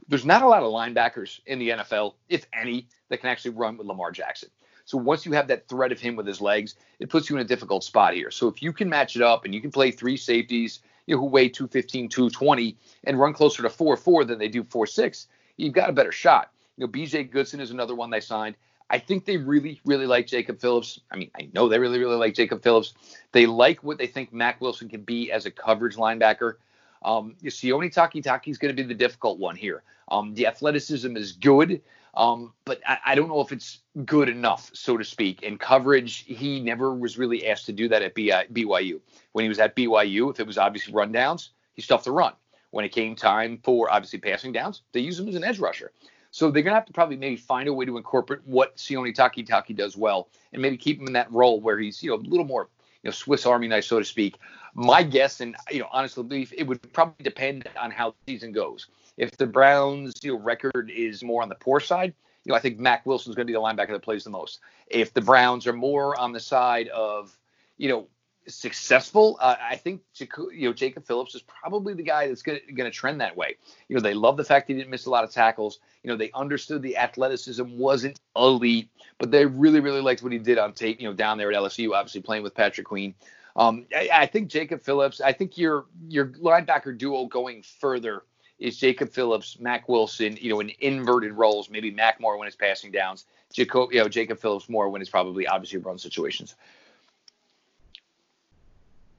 There's 0.08 0.24
not 0.24 0.42
a 0.42 0.48
lot 0.48 0.62
of 0.62 0.72
linebackers 0.72 1.40
in 1.46 1.58
the 1.58 1.70
NFL, 1.70 2.14
if 2.28 2.46
any, 2.52 2.86
that 3.08 3.20
can 3.20 3.30
actually 3.30 3.52
run 3.52 3.76
with 3.76 3.86
Lamar 3.86 4.12
Jackson. 4.12 4.48
So 4.84 4.98
once 4.98 5.24
you 5.24 5.32
have 5.32 5.48
that 5.48 5.68
threat 5.68 5.92
of 5.92 6.00
him 6.00 6.16
with 6.16 6.26
his 6.26 6.40
legs, 6.40 6.74
it 6.98 7.08
puts 7.08 7.30
you 7.30 7.36
in 7.36 7.42
a 7.42 7.46
difficult 7.46 7.84
spot 7.84 8.14
here. 8.14 8.30
So 8.30 8.48
if 8.48 8.62
you 8.62 8.72
can 8.72 8.88
match 8.88 9.16
it 9.16 9.22
up 9.22 9.44
and 9.44 9.54
you 9.54 9.60
can 9.60 9.70
play 9.70 9.90
three 9.90 10.16
safeties, 10.16 10.80
you 11.06 11.14
know, 11.14 11.20
who 11.20 11.28
weigh 11.28 11.48
215, 11.48 12.08
220 12.08 12.76
and 13.04 13.18
run 13.18 13.32
closer 13.32 13.62
to 13.62 13.68
4-4 13.68 14.26
than 14.26 14.38
they 14.38 14.48
do 14.48 14.64
4-6, 14.64 15.26
you've 15.56 15.72
got 15.72 15.90
a 15.90 15.92
better 15.92 16.12
shot. 16.12 16.50
You 16.76 16.86
know, 16.86 16.92
BJ 16.92 17.30
Goodson 17.30 17.60
is 17.60 17.70
another 17.70 17.94
one 17.94 18.10
they 18.10 18.20
signed. 18.20 18.56
I 18.90 18.98
think 18.98 19.24
they 19.24 19.38
really, 19.38 19.80
really 19.84 20.06
like 20.06 20.26
Jacob 20.26 20.60
Phillips. 20.60 21.00
I 21.10 21.16
mean, 21.16 21.30
I 21.38 21.48
know 21.54 21.68
they 21.68 21.78
really, 21.78 21.98
really 21.98 22.16
like 22.16 22.34
Jacob 22.34 22.62
Phillips. 22.62 22.94
They 23.32 23.46
like 23.46 23.82
what 23.82 23.98
they 23.98 24.06
think 24.06 24.32
Mack 24.32 24.60
Wilson 24.60 24.88
can 24.88 25.02
be 25.02 25.32
as 25.32 25.46
a 25.46 25.50
coverage 25.50 25.96
linebacker. 25.96 26.56
Um, 27.04 27.36
Sione 27.44 27.92
Takitaki 27.92 28.48
is 28.48 28.58
going 28.58 28.74
to 28.74 28.82
be 28.82 28.86
the 28.86 28.94
difficult 28.94 29.38
one 29.38 29.56
here. 29.56 29.82
Um, 30.10 30.34
the 30.34 30.46
athleticism 30.46 31.16
is 31.16 31.32
good, 31.32 31.80
um, 32.14 32.52
but 32.64 32.80
I, 32.86 32.98
I, 33.06 33.14
don't 33.14 33.28
know 33.28 33.40
if 33.40 33.52
it's 33.52 33.78
good 34.04 34.28
enough, 34.28 34.70
so 34.74 34.98
to 34.98 35.04
speak. 35.04 35.42
In 35.42 35.56
coverage, 35.56 36.24
he 36.26 36.60
never 36.60 36.94
was 36.94 37.16
really 37.16 37.48
asked 37.48 37.66
to 37.66 37.72
do 37.72 37.88
that 37.88 38.02
at 38.02 38.14
BYU. 38.14 39.00
When 39.32 39.44
he 39.44 39.48
was 39.48 39.58
at 39.58 39.74
BYU, 39.74 40.30
if 40.30 40.38
it 40.38 40.46
was 40.46 40.58
obviously 40.58 40.92
rundowns, 40.92 41.50
he 41.74 41.80
stuffed 41.80 42.04
the 42.04 42.12
run. 42.12 42.34
When 42.70 42.84
it 42.84 42.90
came 42.90 43.16
time 43.16 43.58
for 43.62 43.90
obviously 43.90 44.18
passing 44.18 44.52
downs, 44.52 44.82
they 44.92 45.00
used 45.00 45.20
him 45.20 45.28
as 45.28 45.34
an 45.34 45.44
edge 45.44 45.58
rusher. 45.58 45.92
So 46.30 46.50
they're 46.50 46.62
gonna 46.62 46.74
have 46.74 46.86
to 46.86 46.92
probably 46.92 47.16
maybe 47.16 47.36
find 47.36 47.68
a 47.68 47.74
way 47.74 47.84
to 47.84 47.98
incorporate 47.98 48.40
what 48.46 48.76
Sione 48.76 49.14
Takitaki 49.14 49.76
does 49.76 49.96
well, 49.96 50.28
and 50.52 50.62
maybe 50.62 50.78
keep 50.78 50.98
him 50.98 51.06
in 51.06 51.12
that 51.12 51.30
role 51.30 51.60
where 51.60 51.78
he's 51.78 52.02
you 52.02 52.10
know 52.10 52.16
a 52.16 52.24
little 52.24 52.46
more 52.46 52.68
you 53.02 53.08
know 53.08 53.12
Swiss 53.12 53.44
Army 53.44 53.68
knife, 53.68 53.84
so 53.84 53.98
to 53.98 54.04
speak. 54.04 54.38
My 54.74 55.02
guess, 55.02 55.40
and 55.40 55.56
you 55.70 55.80
know 55.80 55.88
honestly 55.92 56.22
believe 56.22 56.52
it 56.56 56.66
would 56.66 56.92
probably 56.92 57.22
depend 57.22 57.68
on 57.78 57.90
how 57.90 58.10
the 58.10 58.32
season 58.32 58.52
goes. 58.52 58.88
If 59.16 59.36
the 59.36 59.46
Browns 59.46 60.14
you 60.22 60.32
know 60.32 60.38
record 60.38 60.90
is 60.94 61.22
more 61.22 61.42
on 61.42 61.48
the 61.48 61.54
poor 61.56 61.80
side, 61.80 62.14
you 62.44 62.50
know 62.50 62.56
I 62.56 62.60
think 62.60 62.78
Mack 62.78 63.04
Wilson's 63.04 63.36
going 63.36 63.46
to 63.46 63.50
be 63.50 63.54
the 63.54 63.60
linebacker 63.60 63.92
that 63.92 64.02
plays 64.02 64.24
the 64.24 64.30
most. 64.30 64.60
If 64.86 65.12
the 65.12 65.20
Browns 65.20 65.66
are 65.66 65.72
more 65.72 66.18
on 66.18 66.32
the 66.32 66.40
side 66.40 66.88
of 66.88 67.36
you 67.76 67.88
know 67.88 68.08
successful, 68.48 69.36
uh, 69.40 69.56
I 69.60 69.76
think 69.76 70.00
you 70.18 70.68
know 70.68 70.72
Jacob 70.72 71.06
Phillips 71.06 71.34
is 71.34 71.42
probably 71.42 71.94
the 71.94 72.02
guy 72.02 72.28
that's 72.28 72.42
going 72.42 72.60
to 72.76 72.90
trend 72.90 73.20
that 73.20 73.36
way. 73.36 73.56
You 73.88 73.96
know, 73.96 74.02
they 74.02 74.14
love 74.14 74.36
the 74.36 74.44
fact 74.44 74.68
he 74.68 74.74
didn't 74.74 74.90
miss 74.90 75.06
a 75.06 75.10
lot 75.10 75.24
of 75.24 75.30
tackles. 75.30 75.80
You 76.02 76.10
know, 76.10 76.16
they 76.16 76.30
understood 76.32 76.82
the 76.82 76.96
athleticism 76.96 77.64
wasn't 77.78 78.20
elite, 78.36 78.88
but 79.18 79.30
they 79.30 79.46
really, 79.46 79.80
really 79.80 80.00
liked 80.00 80.22
what 80.22 80.32
he 80.32 80.38
did 80.38 80.58
on 80.58 80.72
tape. 80.72 81.00
You 81.00 81.08
know, 81.08 81.14
down 81.14 81.38
there 81.38 81.50
at 81.52 81.58
LSU, 81.58 81.92
obviously 81.94 82.22
playing 82.22 82.42
with 82.42 82.54
Patrick 82.54 82.86
Queen. 82.86 83.14
Um, 83.56 83.86
I, 83.94 84.08
I 84.12 84.26
think 84.26 84.48
Jacob 84.48 84.82
Phillips. 84.82 85.20
I 85.20 85.32
think 85.32 85.58
your 85.58 85.86
your 86.08 86.26
linebacker 86.26 86.96
duo 86.96 87.26
going 87.26 87.62
further 87.62 88.22
is 88.58 88.78
Jacob 88.78 89.10
Phillips, 89.10 89.58
Mack 89.60 89.88
Wilson. 89.88 90.38
You 90.40 90.50
know, 90.50 90.60
in 90.60 90.72
inverted 90.80 91.32
roles, 91.32 91.68
maybe 91.68 91.90
Mack 91.90 92.20
more 92.20 92.38
when 92.38 92.46
it's 92.46 92.56
passing 92.56 92.90
downs. 92.90 93.26
Jacob, 93.52 93.92
you 93.92 94.00
know, 94.00 94.08
Jacob 94.08 94.38
Phillips 94.38 94.68
more 94.68 94.88
when 94.88 95.02
it's 95.02 95.10
probably 95.10 95.46
obviously 95.46 95.78
run 95.78 95.98
situations. 95.98 96.54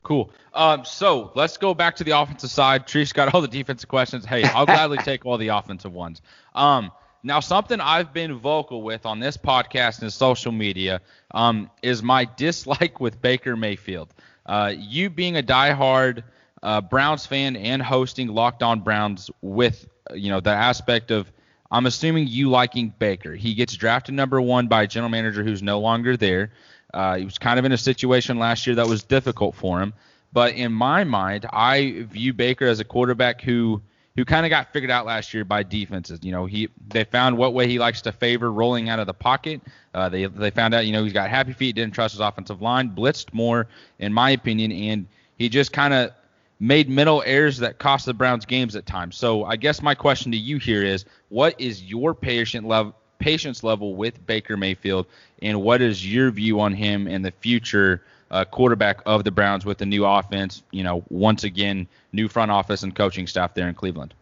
Cool. 0.02 0.32
Um, 0.54 0.84
so 0.84 1.32
let's 1.34 1.56
go 1.56 1.74
back 1.74 1.96
to 1.96 2.04
the 2.04 2.12
offensive 2.12 2.52
side. 2.52 2.88
Treese 2.88 3.14
got 3.14 3.34
all 3.34 3.42
the 3.42 3.48
defensive 3.48 3.88
questions. 3.88 4.26
Hey, 4.26 4.44
I'll 4.44 4.66
gladly 4.66 4.98
take 4.98 5.26
all 5.26 5.38
the 5.38 5.48
offensive 5.48 5.94
ones. 5.94 6.22
Um, 6.54 6.92
now, 7.24 7.40
something 7.40 7.80
I've 7.80 8.14
been 8.14 8.38
vocal 8.38 8.82
with 8.82 9.06
on 9.06 9.20
this 9.20 9.38
podcast 9.38 10.02
and 10.02 10.12
social 10.12 10.52
media 10.52 11.00
um, 11.32 11.70
is 11.82 12.04
my 12.04 12.26
dislike 12.26 13.00
with 13.00 13.22
Baker 13.22 13.56
Mayfield. 13.56 14.14
Uh, 14.46 14.74
you 14.76 15.10
being 15.10 15.38
a 15.38 15.44
diehard 15.44 16.24
uh, 16.62 16.82
Browns 16.82 17.26
fan 17.26 17.56
and 17.56 17.82
hosting 17.82 18.28
Locked 18.28 18.62
On 18.62 18.82
Browns 18.82 19.32
with 19.42 19.88
you 20.14 20.30
know 20.30 20.42
the 20.42 20.52
aspect 20.52 21.12
of 21.12 21.32
I'm 21.72 21.86
assuming 21.86 22.28
you 22.28 22.50
liking 22.50 22.94
Baker. 23.00 23.34
He 23.34 23.54
gets 23.54 23.76
drafted 23.76 24.16
number 24.16 24.42
one 24.42 24.68
by 24.68 24.84
a 24.84 24.88
general 24.88 25.10
manager 25.10 25.44
who's 25.44 25.64
no 25.64 25.80
longer 25.80 26.18
there. 26.18 26.52
Uh, 26.94 27.18
he 27.18 27.26
was 27.26 27.38
kind 27.38 27.58
of 27.58 27.66
in 27.66 27.72
a 27.72 27.78
situation 27.78 28.38
last 28.38 28.68
year 28.68 28.76
that 28.76 28.88
was 28.88 29.04
difficult 29.04 29.56
for 29.56 29.82
him. 29.82 29.94
But 30.32 30.56
in 30.56 30.72
my 30.72 31.04
mind, 31.04 31.46
I 31.52 32.06
view 32.10 32.34
Baker 32.34 32.66
as 32.66 32.80
a 32.80 32.84
quarterback 32.84 33.42
who 33.42 33.82
who 34.16 34.26
kind 34.26 34.46
of 34.46 34.50
got 34.50 34.72
figured 34.72 34.92
out 34.92 35.06
last 35.06 35.34
year 35.34 35.44
by 35.44 35.64
defenses. 35.64 36.20
You 36.22 36.32
know, 36.32 36.46
he 36.46 36.70
they 36.88 37.04
found 37.04 37.38
what 37.38 37.54
way 37.54 37.68
he 37.68 37.80
likes 37.80 38.02
to 38.04 38.12
favor 38.12 38.52
rolling 38.52 38.90
out 38.90 39.00
of 39.00 39.08
the 39.08 39.14
pocket. 39.14 39.62
Uh, 39.94 40.10
they 40.10 40.26
they 40.26 40.52
found 40.52 40.74
out, 40.74 40.86
you 40.86 40.94
know, 40.94 41.04
he's 41.04 41.14
got 41.14 41.30
happy 41.30 41.54
feet, 41.54 41.76
didn't 41.76 41.94
trust 41.94 42.14
his 42.14 42.22
offensive 42.22 42.62
line, 42.62 42.90
blitzed 42.96 43.34
more, 43.34 43.68
in 44.00 44.14
my 44.14 44.32
opinion, 44.32 44.72
and 44.72 45.08
he 45.38 45.50
just 45.50 45.74
kind 45.74 45.94
of 45.94 46.12
made 46.60 46.88
mental 46.90 47.24
errors 47.26 47.58
that 47.58 47.78
cost 47.80 48.06
the 48.06 48.14
Browns 48.14 48.46
games 48.46 48.76
at 48.76 48.86
times. 48.86 49.18
So 49.18 49.44
I 49.46 49.56
guess 49.56 49.82
my 49.82 49.96
question 49.96 50.32
to 50.32 50.38
you 50.38 50.58
here 50.58 50.84
is, 50.84 51.06
what 51.30 51.60
is 51.60 51.84
your 51.84 52.14
patient 52.14 52.68
level 52.68 52.96
patience 53.20 53.64
level 53.64 53.96
with 53.96 54.26
Baker 54.26 54.58
Mayfield, 54.58 55.08
and 55.42 55.62
what 55.62 55.82
is 55.82 56.06
your 56.06 56.30
view 56.30 56.60
on 56.60 56.74
him 56.74 57.08
and 57.08 57.24
the 57.24 57.32
future 57.32 58.04
uh, 58.34 58.46
quarterback 58.46 59.02
of 59.06 59.24
the 59.24 59.32
Browns 59.32 59.66
with 59.66 59.78
the 59.78 59.86
new 59.86 60.06
offense? 60.06 60.64
You 60.72 60.84
know, 60.84 61.04
once 61.10 61.44
again, 61.44 61.88
new 62.12 62.28
front 62.28 62.52
office 62.52 62.84
and 62.84 62.96
coaching 62.96 63.28
staff 63.28 63.54
there 63.54 63.68
in 63.68 63.76
Cleveland. 63.76 64.14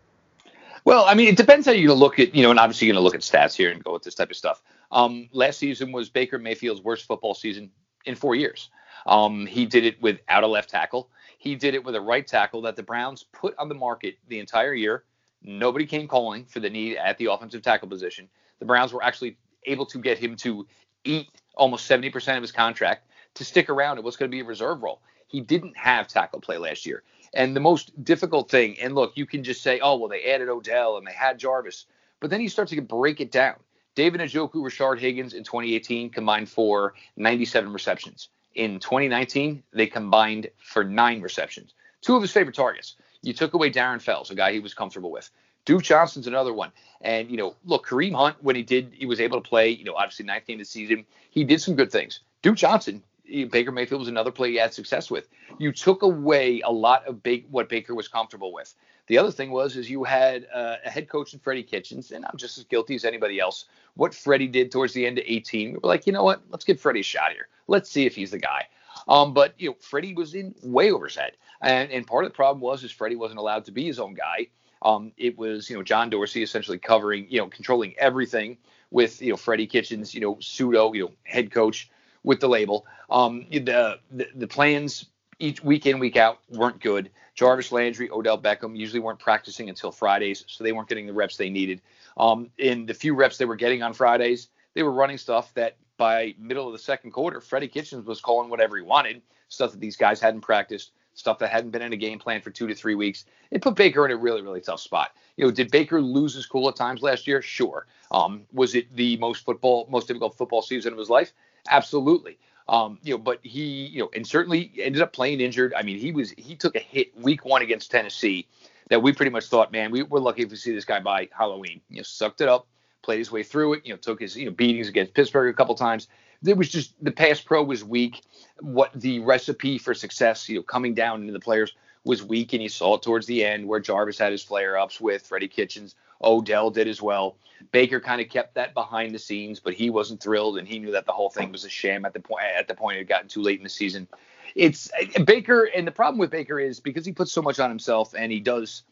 Well, 0.86 1.06
I 1.08 1.14
mean, 1.14 1.28
it 1.28 1.38
depends 1.38 1.66
how 1.66 1.74
you 1.74 1.94
look 1.94 2.20
at, 2.20 2.34
you 2.34 2.44
know, 2.44 2.50
and 2.50 2.60
obviously 2.60 2.88
you're 2.88 2.94
going 2.94 3.02
to 3.02 3.06
look 3.06 3.16
at 3.16 3.22
stats 3.22 3.56
here 3.56 3.72
and 3.72 3.84
go 3.84 3.94
with 3.94 4.04
this 4.04 4.16
type 4.16 4.32
of 4.32 4.36
stuff. 4.36 4.62
Um, 4.92 5.30
last 5.32 5.60
season 5.60 5.92
was 5.92 6.10
Baker 6.10 6.40
Mayfield's 6.40 6.82
worst 6.82 7.06
football 7.06 7.34
season 7.34 7.72
in 8.06 8.16
four 8.16 8.36
years. 8.36 8.70
Um, 9.06 9.46
he 9.46 9.66
did 9.66 9.86
it 9.86 10.02
without 10.02 10.44
a 10.44 10.48
left 10.48 10.70
tackle. 10.70 11.10
He 11.38 11.56
did 11.56 11.76
it 11.76 11.84
with 11.84 11.96
a 11.96 12.02
right 12.02 12.26
tackle 12.26 12.62
that 12.64 12.76
the 12.76 12.84
Browns 12.84 13.26
put 13.32 13.56
on 13.58 13.70
the 13.70 13.76
market 13.76 14.18
the 14.28 14.40
entire 14.40 14.74
year. 14.74 15.04
Nobody 15.44 15.86
came 15.86 16.08
calling 16.08 16.46
for 16.46 16.60
the 16.60 16.70
need 16.70 16.98
at 16.98 17.18
the 17.18 17.32
offensive 17.32 17.62
tackle 17.62 17.88
position 17.88 18.30
the 18.62 18.66
Browns 18.66 18.94
were 18.94 19.04
actually 19.04 19.38
able 19.66 19.86
to 19.88 20.00
get 20.00 20.18
him 20.18 20.38
to 20.38 20.66
eat 21.04 21.28
almost 21.56 21.90
70% 21.90 22.38
of 22.38 22.42
his 22.42 22.52
contract 22.54 23.08
to 23.36 23.46
stick 23.46 23.70
around 23.70 23.98
in 23.98 24.04
what's 24.04 24.18
going 24.18 24.30
to 24.30 24.36
be 24.36 24.42
a 24.42 24.46
reserve 24.46 24.82
role. 24.82 25.02
He 25.28 25.40
didn't 25.42 25.78
have 25.78 26.08
tackle 26.08 26.42
play 26.42 26.58
last 26.58 26.86
year. 26.86 27.04
And 27.34 27.56
the 27.56 27.62
most 27.62 28.04
difficult 28.04 28.50
thing, 28.50 28.78
and 28.80 28.94
look, 28.94 29.14
you 29.16 29.26
can 29.26 29.44
just 29.44 29.62
say, 29.62 29.80
oh, 29.80 29.96
well, 29.98 30.10
they 30.10 30.24
added 30.26 30.50
Odell 30.50 30.98
and 30.98 31.08
they 31.08 31.14
had 31.14 31.40
Jarvis. 31.40 31.86
But 32.20 32.30
then 32.30 32.42
you 32.42 32.50
start 32.50 32.68
to 32.70 32.82
break 32.82 33.22
it 33.22 33.32
down. 33.32 33.56
David 33.96 34.22
Njoku, 34.22 34.56
Rashard 34.56 35.00
Higgins 35.00 35.34
in 35.34 35.44
2018 35.44 36.10
combined 36.10 36.50
for 36.50 36.94
97 37.16 37.72
receptions. 37.72 38.30
In 38.56 38.80
2019, 38.80 39.64
they 39.72 39.88
combined 39.88 40.50
for 40.58 40.84
nine 40.84 41.22
receptions. 41.22 41.74
Two 42.02 42.16
of 42.16 42.22
his 42.22 42.32
favorite 42.32 42.56
targets. 42.56 42.96
You 43.22 43.34
took 43.34 43.54
away 43.54 43.72
Darren 43.72 44.02
Fells, 44.02 44.32
a 44.32 44.36
guy 44.36 44.52
he 44.52 44.60
was 44.60 44.74
comfortable 44.74 45.12
with. 45.12 45.30
Duke 45.66 45.84
Johnson's 45.84 46.28
another 46.28 46.54
one. 46.54 46.72
And, 47.02 47.30
you 47.30 47.38
know, 47.38 47.56
look, 47.66 47.86
Kareem 47.86 48.16
Hunt, 48.16 48.38
when 48.42 48.56
he 48.56 48.64
did, 48.64 48.94
he 48.94 49.06
was 49.06 49.22
able 49.22 49.42
to 49.42 49.48
play, 49.48 49.70
you 49.70 49.84
know, 49.84 49.96
obviously 49.96 50.26
ninth 50.26 50.48
game 50.48 50.56
of 50.56 50.60
the 50.60 50.66
season, 50.66 51.06
he 51.30 51.44
did 51.44 51.62
some 51.62 51.76
good 51.76 51.92
things. 51.92 52.22
Duke 52.42 52.58
Johnson, 52.58 53.04
Baker 53.52 53.72
Mayfield 53.72 54.00
was 54.00 54.08
another 54.08 54.32
player 54.32 54.52
he 54.52 54.58
had 54.58 54.74
success 54.74 55.10
with. 55.10 55.30
You 55.58 55.72
took 55.72 56.02
away 56.02 56.62
a 56.62 56.72
lot 56.72 57.06
of 57.08 57.22
what 57.50 57.70
Baker 57.70 57.96
was 57.96 58.08
comfortable 58.08 58.54
with. 58.54 58.74
The 59.08 59.18
other 59.18 59.32
thing 59.32 59.52
was 59.52 59.76
is 59.76 59.90
you 59.90 60.04
had 60.04 60.48
uh, 60.54 60.78
a 60.86 60.90
head 60.90 61.10
coach 61.10 61.34
in 61.34 61.40
Freddie 61.40 61.64
Kitchens, 61.64 62.12
and 62.12 62.26
I'm 62.26 62.38
just 62.38 62.58
as 62.58 62.64
guilty 62.66 62.96
as 62.96 63.06
anybody 63.06 63.40
else. 63.40 63.66
What 63.96 64.14
Freddie 64.14 64.48
did 64.48 64.72
towards 64.72 64.94
the 64.94 65.06
end 65.06 65.18
of 65.18 65.26
18, 65.28 65.72
we 65.72 65.78
were 65.78 65.88
like, 65.88 66.08
you 66.08 66.14
know 66.14 66.24
what? 66.24 66.42
Let's 66.50 66.66
give 66.66 66.80
Freddie 66.80 67.02
a 67.02 67.04
shot 67.04 67.32
here. 67.34 67.48
Let's 67.68 67.90
see 67.90 68.06
if 68.06 68.16
he's 68.16 68.32
the 68.32 68.40
guy. 68.40 68.68
Um, 69.08 69.34
but 69.34 69.54
you 69.58 69.70
know, 69.70 69.76
Freddie 69.80 70.14
was 70.14 70.34
in 70.36 70.54
way 70.64 70.92
over 70.92 71.08
his 71.08 71.16
head, 71.16 71.34
and 71.62 71.92
and 71.92 72.06
part 72.06 72.26
of 72.26 72.32
the 72.32 72.36
problem 72.36 72.62
was 72.62 72.84
is 72.84 72.92
Freddie 72.92 73.16
wasn't 73.16 73.40
allowed 73.40 73.66
to 73.66 73.72
be 73.72 73.86
his 73.86 74.00
own 74.00 74.14
guy 74.14 74.48
Um, 74.82 75.12
it 75.18 75.38
was 75.38 75.70
you 75.70 75.76
know 75.76 75.84
John 75.84 76.10
Dorsey 76.10 76.44
essentially 76.44 76.78
covering 76.78 77.28
you 77.30 77.40
know 77.40 77.48
controlling 77.48 77.96
everything 77.98 78.58
with 78.92 79.22
you 79.22 79.32
know 79.32 79.38
Freddie 79.38 79.68
Kitchens, 79.68 80.14
you 80.14 80.22
know 80.22 80.38
pseudo 80.40 80.94
you 80.94 81.06
know 81.06 81.12
head 81.24 81.52
coach 81.52 81.90
with 82.24 82.40
the 82.40 82.50
label. 82.50 82.86
Um, 83.10 83.46
the, 83.52 84.00
the 84.12 84.28
the 84.36 84.48
plans 84.48 85.06
each 85.40 85.64
week 85.64 85.86
in 85.86 86.00
week 86.00 86.18
out 86.18 86.40
weren't 86.50 86.80
good. 86.80 87.10
Jarvis 87.34 87.72
Landry, 87.72 88.10
Odell 88.12 88.38
Beckham 88.38 88.78
usually 88.78 89.00
weren't 89.00 89.20
practicing 89.20 89.70
until 89.70 89.92
Fridays, 89.92 90.44
so 90.48 90.64
they 90.64 90.74
weren't 90.74 90.90
getting 90.90 91.08
the 91.08 91.14
reps 91.14 91.38
they 91.38 91.50
needed. 91.50 91.82
Um, 92.18 92.50
in 92.58 92.86
the 92.86 92.94
few 92.94 93.16
reps 93.16 93.38
they 93.38 93.46
were 93.46 93.56
getting 93.56 93.82
on 93.82 93.94
Fridays, 93.94 94.50
they 94.74 94.84
were 94.84 94.92
running 94.92 95.18
stuff 95.18 95.54
that 95.56 95.78
by 95.98 96.36
middle 96.38 96.68
of 96.68 96.74
the 96.74 96.80
second 96.80 97.12
quarter, 97.12 97.40
Freddie 97.40 97.68
Kitchens 97.68 98.06
was 98.06 98.22
calling 98.22 98.50
whatever 98.50 98.76
he 98.78 98.84
wanted, 98.84 99.22
stuff 99.50 99.72
that 99.72 99.80
these 99.80 99.96
guys 99.96 100.20
hadn't 100.20 100.42
practiced, 100.42 100.92
stuff 101.14 101.40
that 101.40 101.52
hadn't 101.52 101.72
been 101.72 101.82
in 101.82 101.94
a 101.94 101.98
game 101.98 102.20
plan 102.20 102.42
for 102.42 102.50
two 102.50 102.68
to 102.68 102.76
three 102.76 102.96
weeks. 102.96 103.26
It 103.50 103.62
put 103.62 103.76
Baker 103.76 104.06
in 104.06 104.12
a 104.12 104.18
really, 104.18 104.42
really 104.42 104.62
tough 104.62 104.80
spot. 104.80 105.12
You 105.38 105.46
know, 105.46 105.52
did 105.52 105.72
Baker 105.72 106.02
lose 106.02 106.34
his 106.34 106.46
cool 106.46 106.68
at 106.70 106.76
times 106.76 107.02
last 107.02 107.28
year? 107.28 107.42
Sure. 107.42 107.86
Um, 108.12 108.44
was 108.52 108.76
it 108.76 108.94
the 108.96 109.18
most 109.18 109.46
football, 109.46 109.88
most 109.90 110.08
difficult 110.08 110.38
football 110.38 110.62
season 110.62 110.92
of 110.92 111.00
his 111.00 111.10
life? 111.10 111.34
Absolutely. 111.70 112.38
Um, 112.68 113.00
you 113.04 113.14
know, 113.14 113.18
but 113.18 113.40
he, 113.44 113.88
you 113.88 114.00
know, 114.00 114.10
and 114.16 114.26
certainly 114.26 114.72
ended 114.80 115.02
up 115.02 115.14
playing 115.14 115.42
injured. 115.42 115.74
I 115.76 115.84
mean, 115.84 115.98
he 115.98 116.12
was 116.12 116.32
he 116.32 116.56
took 116.56 116.76
a 116.76 116.80
hit 116.80 117.16
week 117.20 117.44
one 117.44 117.62
against 117.62 117.92
Tennessee 117.92 118.48
that 118.90 119.02
we 119.02 119.12
pretty 119.14 119.32
much 119.32 119.46
thought, 119.46 119.72
man, 119.72 119.92
we, 119.92 120.04
we're 120.04 120.20
lucky 120.20 120.44
if 120.44 120.52
we 120.52 120.56
see 120.56 120.74
this 120.74 120.86
guy 120.86 121.00
by 121.00 121.28
Halloween. 121.38 121.82
You 121.90 121.98
know, 121.98 122.04
sucked 122.04 122.42
it 122.42 122.48
up, 122.48 122.68
played 123.02 123.20
his 123.20 123.32
way 123.32 123.44
through 123.44 123.74
it. 123.74 123.86
You 123.86 123.94
know, 123.94 123.98
took 123.98 124.22
his 124.22 124.36
you 124.36 124.46
know 124.46 124.52
beatings 124.52 124.88
against 124.88 125.14
Pittsburgh 125.14 125.54
a 125.54 125.58
couple 125.58 125.76
times. 125.76 126.08
It 126.46 126.58
was 126.58 126.70
just 126.70 126.94
the 127.04 127.12
pass 127.12 127.42
pro 127.42 127.64
was 127.64 127.84
weak. 127.84 128.22
What 128.60 128.92
the 128.96 129.20
recipe 129.20 129.78
for 129.78 129.94
success, 129.94 130.48
you 130.48 130.58
know, 130.58 130.64
coming 130.64 130.94
down 130.94 131.22
into 131.22 131.34
the 131.34 131.40
players 131.40 131.74
was 132.04 132.24
weak, 132.24 132.54
and 132.54 132.64
you 132.64 132.70
saw 132.70 132.96
it 132.96 133.02
towards 133.02 133.28
the 133.28 133.44
end 133.46 133.68
where 133.68 133.80
Jarvis 133.80 134.18
had 134.18 134.32
his 134.32 134.44
flare 134.44 134.78
ups 134.78 135.00
with 135.00 135.26
Freddie 135.26 135.48
Kitchens. 135.48 135.96
Odell 136.24 136.70
did 136.70 136.88
as 136.88 137.02
well. 137.02 137.38
Baker 137.72 138.00
kind 138.00 138.22
of 138.22 138.30
kept 138.30 138.56
that 138.56 138.74
behind 138.74 139.14
the 139.14 139.20
scenes, 139.20 139.60
but 139.60 139.74
he 139.74 139.90
wasn't 139.90 140.22
thrilled, 140.22 140.58
and 140.58 140.68
he 140.68 140.80
knew 140.80 140.92
that 140.92 141.06
the 141.06 141.12
whole 141.12 141.30
thing 141.30 141.52
was 141.52 141.64
a 141.64 141.70
sham 141.70 142.06
at 142.06 142.14
the 142.14 142.20
point. 142.20 142.46
At 142.58 142.68
the 142.68 142.76
point 142.76 142.96
it 142.96 143.02
had 143.02 143.08
gotten 143.08 143.28
too 143.28 143.42
late 143.42 143.60
in 143.60 143.64
the 143.64 143.70
season. 143.70 144.08
It's 144.56 144.90
uh, 145.00 145.24
Baker, 145.24 145.66
and 145.76 145.86
the 145.86 145.92
problem 145.92 146.18
with 146.18 146.32
Baker 146.32 146.60
is 146.60 146.80
because 146.80 147.06
he 147.06 147.12
puts 147.12 147.32
so 147.32 147.42
much 147.42 147.60
on 147.60 147.70
himself, 147.70 148.14
and 148.18 148.32
he 148.32 148.40
does. 148.40 148.84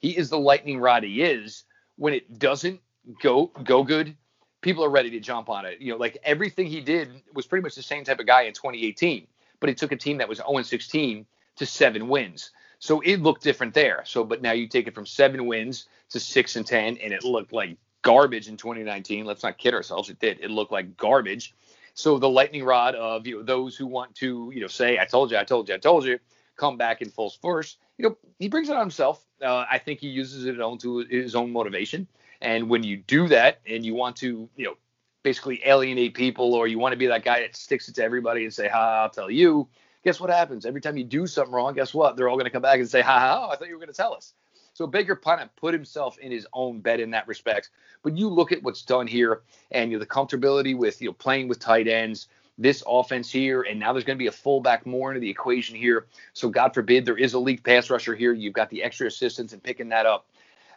He 0.00 0.16
is 0.16 0.28
the 0.28 0.38
lightning 0.38 0.78
rod 0.78 1.04
he 1.04 1.22
is. 1.22 1.64
When 1.96 2.12
it 2.12 2.38
doesn't 2.38 2.80
go 3.22 3.46
go 3.62 3.84
good, 3.84 4.16
people 4.60 4.84
are 4.84 4.90
ready 4.90 5.10
to 5.10 5.20
jump 5.20 5.48
on 5.48 5.64
it. 5.64 5.80
You 5.80 5.92
know, 5.92 5.98
like 5.98 6.18
everything 6.24 6.66
he 6.66 6.80
did 6.80 7.22
was 7.32 7.46
pretty 7.46 7.62
much 7.62 7.76
the 7.76 7.82
same 7.82 8.04
type 8.04 8.18
of 8.18 8.26
guy 8.26 8.42
in 8.42 8.52
2018, 8.52 9.26
but 9.60 9.68
he 9.68 9.74
took 9.74 9.92
a 9.92 9.96
team 9.96 10.18
that 10.18 10.28
was 10.28 10.38
0 10.38 10.62
16 10.62 11.26
to 11.56 11.66
seven 11.66 12.08
wins. 12.08 12.50
So 12.78 13.00
it 13.00 13.20
looked 13.20 13.42
different 13.42 13.74
there. 13.74 14.02
So, 14.04 14.24
but 14.24 14.42
now 14.42 14.52
you 14.52 14.68
take 14.68 14.86
it 14.86 14.94
from 14.94 15.06
seven 15.06 15.46
wins 15.46 15.88
to 16.10 16.20
six 16.20 16.56
and 16.56 16.66
ten, 16.66 16.98
and 16.98 17.12
it 17.12 17.24
looked 17.24 17.52
like 17.52 17.76
garbage 18.02 18.48
in 18.48 18.56
2019. 18.56 19.24
Let's 19.24 19.42
not 19.42 19.58
kid 19.58 19.74
ourselves; 19.74 20.10
it 20.10 20.18
did. 20.18 20.40
It 20.40 20.50
looked 20.50 20.72
like 20.72 20.96
garbage. 20.96 21.54
So 21.94 22.18
the 22.18 22.28
lightning 22.28 22.62
rod 22.62 22.94
of 22.94 23.26
you 23.26 23.38
know 23.38 23.42
those 23.42 23.76
who 23.76 23.86
want 23.86 24.14
to 24.16 24.52
you 24.54 24.60
know 24.60 24.66
say 24.66 24.98
I 24.98 25.06
told 25.06 25.30
you, 25.30 25.38
I 25.38 25.44
told 25.44 25.68
you, 25.68 25.74
I 25.74 25.78
told 25.78 26.04
you, 26.04 26.18
come 26.56 26.76
back 26.76 27.00
in 27.00 27.10
full 27.10 27.30
force. 27.30 27.78
You 27.96 28.10
know 28.10 28.16
he 28.38 28.48
brings 28.48 28.68
it 28.68 28.74
on 28.74 28.80
himself. 28.80 29.24
Uh, 29.42 29.64
I 29.70 29.78
think 29.78 30.00
he 30.00 30.08
uses 30.08 30.44
it 30.44 30.60
on 30.60 30.78
to 30.78 30.98
his 30.98 31.34
own 31.34 31.52
motivation. 31.52 32.06
And 32.42 32.68
when 32.68 32.82
you 32.82 32.98
do 32.98 33.28
that, 33.28 33.60
and 33.66 33.84
you 33.84 33.94
want 33.94 34.16
to 34.16 34.48
you 34.56 34.66
know 34.66 34.74
basically 35.22 35.62
alienate 35.64 36.14
people, 36.14 36.54
or 36.54 36.68
you 36.68 36.78
want 36.78 36.92
to 36.92 36.98
be 36.98 37.06
that 37.06 37.24
guy 37.24 37.40
that 37.40 37.56
sticks 37.56 37.88
it 37.88 37.94
to 37.94 38.04
everybody 38.04 38.44
and 38.44 38.52
say, 38.52 38.68
"Ha, 38.68 39.02
I'll 39.02 39.10
tell 39.10 39.30
you." 39.30 39.66
Guess 40.06 40.20
what 40.20 40.30
happens? 40.30 40.64
Every 40.64 40.80
time 40.80 40.96
you 40.96 41.02
do 41.02 41.26
something 41.26 41.52
wrong, 41.52 41.74
guess 41.74 41.92
what? 41.92 42.16
They're 42.16 42.28
all 42.28 42.36
going 42.36 42.44
to 42.44 42.50
come 42.50 42.62
back 42.62 42.78
and 42.78 42.88
say, 42.88 43.02
"Ha 43.02 43.18
ha! 43.18 43.50
I 43.50 43.56
thought 43.56 43.66
you 43.66 43.74
were 43.74 43.80
going 43.80 43.92
to 43.92 43.92
tell 43.92 44.14
us." 44.14 44.34
So 44.72 44.86
Baker 44.86 45.20
of 45.24 45.56
put 45.56 45.74
himself 45.74 46.16
in 46.18 46.30
his 46.30 46.46
own 46.52 46.78
bed 46.78 47.00
in 47.00 47.10
that 47.10 47.26
respect. 47.26 47.70
But 48.04 48.16
you 48.16 48.28
look 48.28 48.52
at 48.52 48.62
what's 48.62 48.82
done 48.82 49.08
here, 49.08 49.40
and 49.72 49.90
you 49.90 49.96
know 49.96 49.98
the 49.98 50.06
comfortability 50.06 50.78
with 50.78 51.02
you 51.02 51.08
know 51.08 51.12
playing 51.14 51.48
with 51.48 51.58
tight 51.58 51.88
ends, 51.88 52.28
this 52.56 52.84
offense 52.86 53.32
here, 53.32 53.62
and 53.62 53.80
now 53.80 53.92
there's 53.92 54.04
going 54.04 54.16
to 54.16 54.22
be 54.22 54.28
a 54.28 54.32
fullback 54.32 54.86
more 54.86 55.10
into 55.10 55.18
the 55.18 55.28
equation 55.28 55.74
here. 55.74 56.06
So 56.34 56.50
God 56.50 56.72
forbid 56.72 57.04
there 57.04 57.18
is 57.18 57.34
a 57.34 57.40
league 57.40 57.64
pass 57.64 57.90
rusher 57.90 58.14
here. 58.14 58.32
You've 58.32 58.54
got 58.54 58.70
the 58.70 58.84
extra 58.84 59.08
assistance 59.08 59.54
and 59.54 59.60
picking 59.60 59.88
that 59.88 60.06
up. 60.06 60.28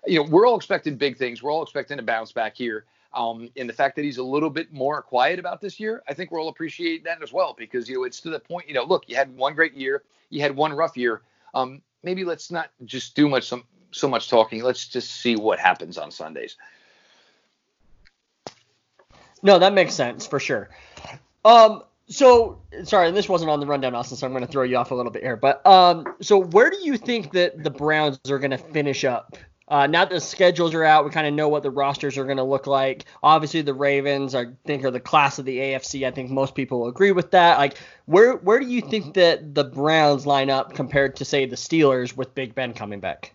You 0.07 0.23
know 0.23 0.27
we're 0.27 0.47
all 0.47 0.57
expecting 0.57 0.95
big 0.95 1.17
things. 1.17 1.43
We're 1.43 1.51
all 1.51 1.61
expecting 1.61 1.99
a 1.99 2.01
bounce 2.01 2.31
back 2.31 2.57
here. 2.57 2.85
Um, 3.13 3.49
and 3.57 3.67
the 3.67 3.73
fact 3.73 3.95
that 3.95 4.05
he's 4.05 4.17
a 4.17 4.23
little 4.23 4.49
bit 4.49 4.71
more 4.71 5.01
quiet 5.01 5.39
about 5.39 5.61
this 5.61 5.79
year, 5.79 6.03
I 6.07 6.13
think 6.13 6.31
we'll 6.31 6.49
appreciate 6.49 7.03
that 7.05 7.23
as 7.23 7.33
well 7.33 7.55
because 7.57 7.89
you 7.89 7.95
know 7.95 8.03
it's 8.03 8.21
to 8.21 8.29
the 8.29 8.39
point. 8.39 8.67
You 8.67 8.75
know, 8.75 8.83
look, 8.83 9.05
you 9.07 9.15
had 9.15 9.35
one 9.35 9.55
great 9.55 9.73
year, 9.73 10.03
you 10.29 10.41
had 10.41 10.55
one 10.55 10.73
rough 10.73 10.95
year. 10.95 11.21
Um, 11.53 11.81
maybe 12.03 12.23
let's 12.23 12.51
not 12.51 12.69
just 12.85 13.15
do 13.15 13.27
much 13.27 13.47
some 13.47 13.63
so 13.91 14.07
much 14.07 14.29
talking. 14.29 14.63
Let's 14.63 14.87
just 14.87 15.21
see 15.21 15.35
what 15.35 15.59
happens 15.59 15.97
on 15.97 16.11
Sundays. 16.11 16.55
No, 19.41 19.57
that 19.57 19.73
makes 19.73 19.93
sense 19.93 20.27
for 20.27 20.39
sure. 20.39 20.69
Um, 21.45 21.83
so 22.07 22.61
sorry, 22.83 23.11
this 23.11 23.29
wasn't 23.29 23.49
on 23.51 23.59
the 23.59 23.65
rundown, 23.65 23.95
Austin, 23.95 24.17
so 24.17 24.27
I'm 24.27 24.33
going 24.33 24.45
to 24.45 24.51
throw 24.51 24.63
you 24.63 24.77
off 24.77 24.91
a 24.91 24.95
little 24.95 25.11
bit 25.11 25.23
here. 25.23 25.37
But 25.37 25.65
um, 25.65 26.05
so 26.21 26.37
where 26.37 26.69
do 26.69 26.77
you 26.81 26.97
think 26.97 27.31
that 27.31 27.63
the 27.63 27.69
Browns 27.69 28.19
are 28.29 28.39
going 28.39 28.51
to 28.51 28.57
finish 28.57 29.05
up? 29.05 29.37
Uh, 29.69 29.85
now 29.85 30.03
that 30.03 30.09
the 30.09 30.19
schedules 30.19 30.73
are 30.73 30.83
out, 30.83 31.05
we 31.05 31.11
kind 31.11 31.27
of 31.27 31.33
know 31.33 31.47
what 31.47 31.61
the 31.61 31.69
rosters 31.69 32.17
are 32.17 32.25
going 32.25 32.37
to 32.37 32.43
look 32.43 32.65
like. 32.65 33.05
Obviously, 33.21 33.61
the 33.61 33.73
Ravens, 33.73 34.33
I 34.33 34.47
think, 34.65 34.83
are 34.83 34.89
the 34.89 34.99
class 34.99 35.37
of 35.37 35.45
the 35.45 35.57
AFC. 35.57 36.07
I 36.07 36.11
think 36.11 36.31
most 36.31 36.55
people 36.55 36.79
will 36.79 36.87
agree 36.87 37.11
with 37.11 37.31
that. 37.31 37.59
Like, 37.59 37.77
where 38.05 38.37
where 38.37 38.59
do 38.59 38.65
you 38.65 38.81
think 38.81 39.13
that 39.13 39.53
the 39.53 39.63
Browns 39.63 40.25
line 40.25 40.49
up 40.49 40.73
compared 40.73 41.17
to 41.17 41.25
say 41.25 41.45
the 41.45 41.55
Steelers 41.55 42.17
with 42.17 42.33
Big 42.33 42.55
Ben 42.55 42.73
coming 42.73 42.99
back? 42.99 43.33